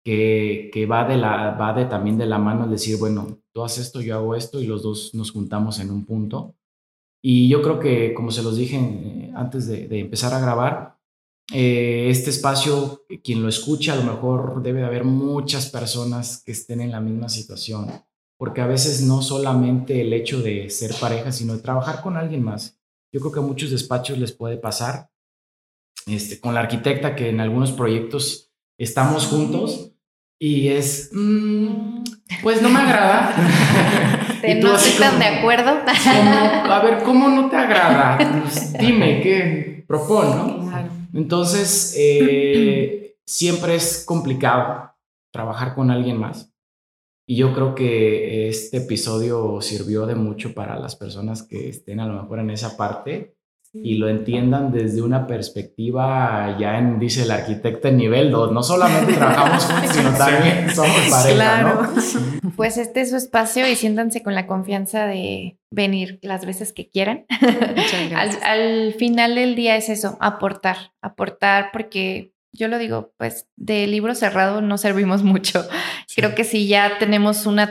que, 0.04 0.70
que, 0.72 0.86
va, 0.86 1.06
de 1.06 1.16
la, 1.16 1.52
va 1.52 1.72
de 1.72 1.86
también 1.86 2.18
de 2.18 2.26
la 2.26 2.38
mano 2.38 2.64
el 2.64 2.70
decir, 2.70 2.98
bueno, 2.98 3.38
tú 3.52 3.64
haces 3.64 3.86
esto, 3.86 4.00
yo 4.00 4.16
hago 4.16 4.34
esto 4.34 4.60
y 4.60 4.66
los 4.66 4.82
dos 4.82 5.14
nos 5.14 5.32
juntamos 5.32 5.80
en 5.80 5.90
un 5.90 6.04
punto. 6.04 6.54
Y 7.22 7.48
yo 7.48 7.62
creo 7.62 7.78
que, 7.78 8.14
como 8.14 8.30
se 8.30 8.42
los 8.42 8.56
dije 8.56 8.76
eh, 8.76 9.32
antes 9.34 9.66
de, 9.66 9.98
empezar 9.98 10.32
a 10.32 10.40
grabar, 10.40 10.98
eh, 11.52 12.08
este 12.10 12.30
espacio, 12.30 13.04
quien 13.22 13.42
lo 13.42 13.48
escucha, 13.48 13.92
a 13.92 13.96
lo 13.96 14.04
mejor 14.04 14.62
debe 14.62 14.80
de 14.80 14.86
haber 14.86 15.04
muchas 15.04 15.70
personas 15.70 16.42
que 16.44 16.52
estén 16.52 16.80
en 16.80 16.90
la 16.90 17.00
misma 17.00 17.28
situación, 17.28 17.90
porque 18.38 18.60
a 18.60 18.66
veces 18.66 19.02
no 19.02 19.22
solamente 19.22 20.00
el 20.00 20.12
hecho 20.12 20.42
de 20.42 20.70
ser 20.70 20.94
pareja, 21.00 21.32
sino 21.32 21.54
de 21.54 21.62
trabajar 21.62 22.02
con 22.02 22.16
alguien 22.16 22.42
más 22.42 22.80
yo 23.12 23.20
creo 23.20 23.32
que 23.32 23.40
a 23.40 23.42
muchos 23.42 23.70
despachos 23.70 24.18
les 24.18 24.32
puede 24.32 24.56
pasar. 24.56 25.10
Este, 26.06 26.40
con 26.40 26.54
la 26.54 26.60
arquitecta 26.60 27.14
que 27.14 27.28
en 27.28 27.40
algunos 27.40 27.72
proyectos 27.72 28.50
estamos 28.78 29.26
juntos 29.26 29.92
y 30.38 30.68
es, 30.68 31.10
mm, 31.12 32.02
pues 32.42 32.62
no 32.62 32.70
me 32.70 32.80
agrada. 32.80 33.34
no 34.62 34.76
están 34.76 35.18
de 35.18 35.26
acuerdo. 35.26 35.70
a 35.70 36.82
ver, 36.82 37.02
¿cómo 37.02 37.28
no 37.28 37.50
te 37.50 37.56
agrada? 37.56 38.16
Pues, 38.42 38.72
dime, 38.78 39.20
¿qué 39.20 39.79
propone, 39.90 40.36
no? 40.36 40.70
Entonces, 41.12 41.96
eh, 41.98 43.16
siempre 43.26 43.74
es 43.74 44.04
complicado 44.06 44.92
trabajar 45.32 45.74
con 45.74 45.90
alguien 45.90 46.16
más. 46.16 46.54
Y 47.26 47.34
yo 47.34 47.52
creo 47.52 47.74
que 47.74 48.48
este 48.48 48.76
episodio 48.76 49.60
sirvió 49.60 50.06
de 50.06 50.14
mucho 50.14 50.54
para 50.54 50.78
las 50.78 50.94
personas 50.94 51.42
que 51.42 51.68
estén 51.68 51.98
a 51.98 52.06
lo 52.06 52.22
mejor 52.22 52.38
en 52.38 52.50
esa 52.50 52.76
parte 52.76 53.34
y 53.72 53.94
lo 53.94 54.08
entiendan 54.08 54.72
desde 54.72 55.00
una 55.02 55.26
perspectiva 55.26 56.56
ya 56.58 56.78
en, 56.78 56.98
dice 56.98 57.22
el 57.22 57.30
arquitecto, 57.30 57.88
en 57.88 57.96
nivel 57.96 58.30
2. 58.30 58.52
No 58.52 58.62
solamente 58.62 59.12
trabajamos 59.12 59.64
juntos, 59.64 59.90
sino 59.94 60.12
también 60.12 60.70
somos 60.74 61.08
pareja, 61.10 61.62
¿no? 61.62 62.52
Pues 62.56 62.76
este 62.76 63.02
es 63.02 63.10
su 63.10 63.16
espacio 63.16 63.68
y 63.68 63.76
siéntanse 63.76 64.22
con 64.22 64.34
la 64.34 64.46
confianza 64.46 65.06
de 65.06 65.58
venir 65.70 66.18
las 66.22 66.44
veces 66.44 66.72
que 66.72 66.88
quieran. 66.88 67.26
al, 68.16 68.30
al 68.42 68.94
final 68.94 69.36
del 69.36 69.54
día 69.54 69.76
es 69.76 69.88
eso, 69.88 70.16
aportar, 70.20 70.92
aportar 71.00 71.70
porque 71.72 72.32
yo 72.52 72.68
lo 72.68 72.78
digo, 72.78 73.12
pues 73.16 73.48
de 73.56 73.86
libro 73.86 74.14
cerrado 74.14 74.60
no 74.60 74.78
servimos 74.78 75.22
mucho. 75.22 75.66
Creo 76.14 76.34
que 76.34 76.44
si 76.44 76.66
ya 76.66 76.98
tenemos 76.98 77.46
una, 77.46 77.70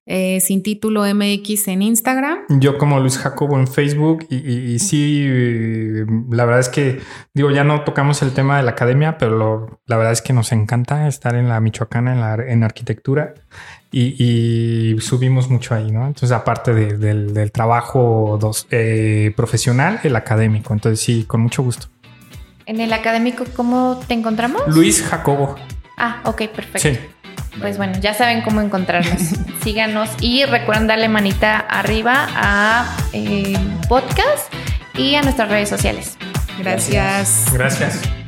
eh, 0.07 0.41
sin 0.41 0.63
título 0.63 1.03
MX 1.03 1.69
en 1.69 1.83
Instagram. 1.83 2.41
Yo 2.49 2.77
como 2.79 3.01
Luis 3.01 3.19
Jacobo 3.19 3.59
en 3.59 3.67
Facebook 3.67 4.27
y, 4.31 4.79
sí, 4.79 5.27
la 6.31 6.45
verdad 6.45 6.61
es 6.61 6.69
que 6.69 7.01
digo, 7.33 7.51
ya 7.51 7.65
no 7.65 7.83
tocamos 7.85 8.23
el 8.23 8.33
tema 8.33 8.59
de 8.59 8.65
la 8.65 8.73
academia, 8.73 9.17
pero 9.17 9.81
la 9.87 9.97
verdad 9.97 10.13
es 10.13 10.23
que 10.23 10.33
nos 10.33 10.53
encanta 10.53 11.09
estar 11.09 11.35
en 11.35 11.49
la 11.49 11.61
Michoacana, 11.61 12.13
en, 12.13 12.21
la, 12.21 12.35
en 12.35 12.65
arquitectura 12.65 13.35
y, 13.97 14.97
subimos 15.01 15.49
mucho 15.49 15.75
ahí, 15.75 15.91
¿no? 15.91 16.07
Entonces, 16.07 16.33
aparte 16.33 16.75
del, 16.75 17.53
trabajo 17.53 18.39
dos, 18.41 18.67
eh, 18.71 19.33
profesional, 19.37 20.01
el 20.03 20.17
académico. 20.17 20.73
Entonces, 20.73 21.01
sí, 21.01 21.25
con 21.25 21.41
mucho 21.41 21.63
gusto. 21.63 21.87
En 22.67 22.81
el 22.81 22.93
académico, 22.93 23.45
¿cómo 23.55 24.01
te 24.07 24.15
encontramos? 24.15 24.63
Luis 24.67 25.03
Jacobo. 25.03 25.55
Ah, 25.97 26.23
ok, 26.25 26.49
perfecto. 26.49 26.79
Sí. 26.81 26.99
Pues 27.61 27.77
bueno, 27.77 27.99
ya 28.01 28.15
saben 28.15 28.43
cómo 28.43 28.61
encontrarnos. 28.61 29.21
Síganos 29.63 30.11
y 30.21 30.45
recuerden 30.45 30.87
darle 30.87 31.09
manita 31.09 31.59
arriba 31.59 32.29
a 32.35 32.97
eh, 33.13 33.57
podcast 33.89 34.53
y 34.97 35.15
a 35.15 35.23
nuestras 35.23 35.49
redes 35.49 35.69
sociales. 35.69 36.17
Gracias. 36.59 37.47
Gracias. 37.53 38.24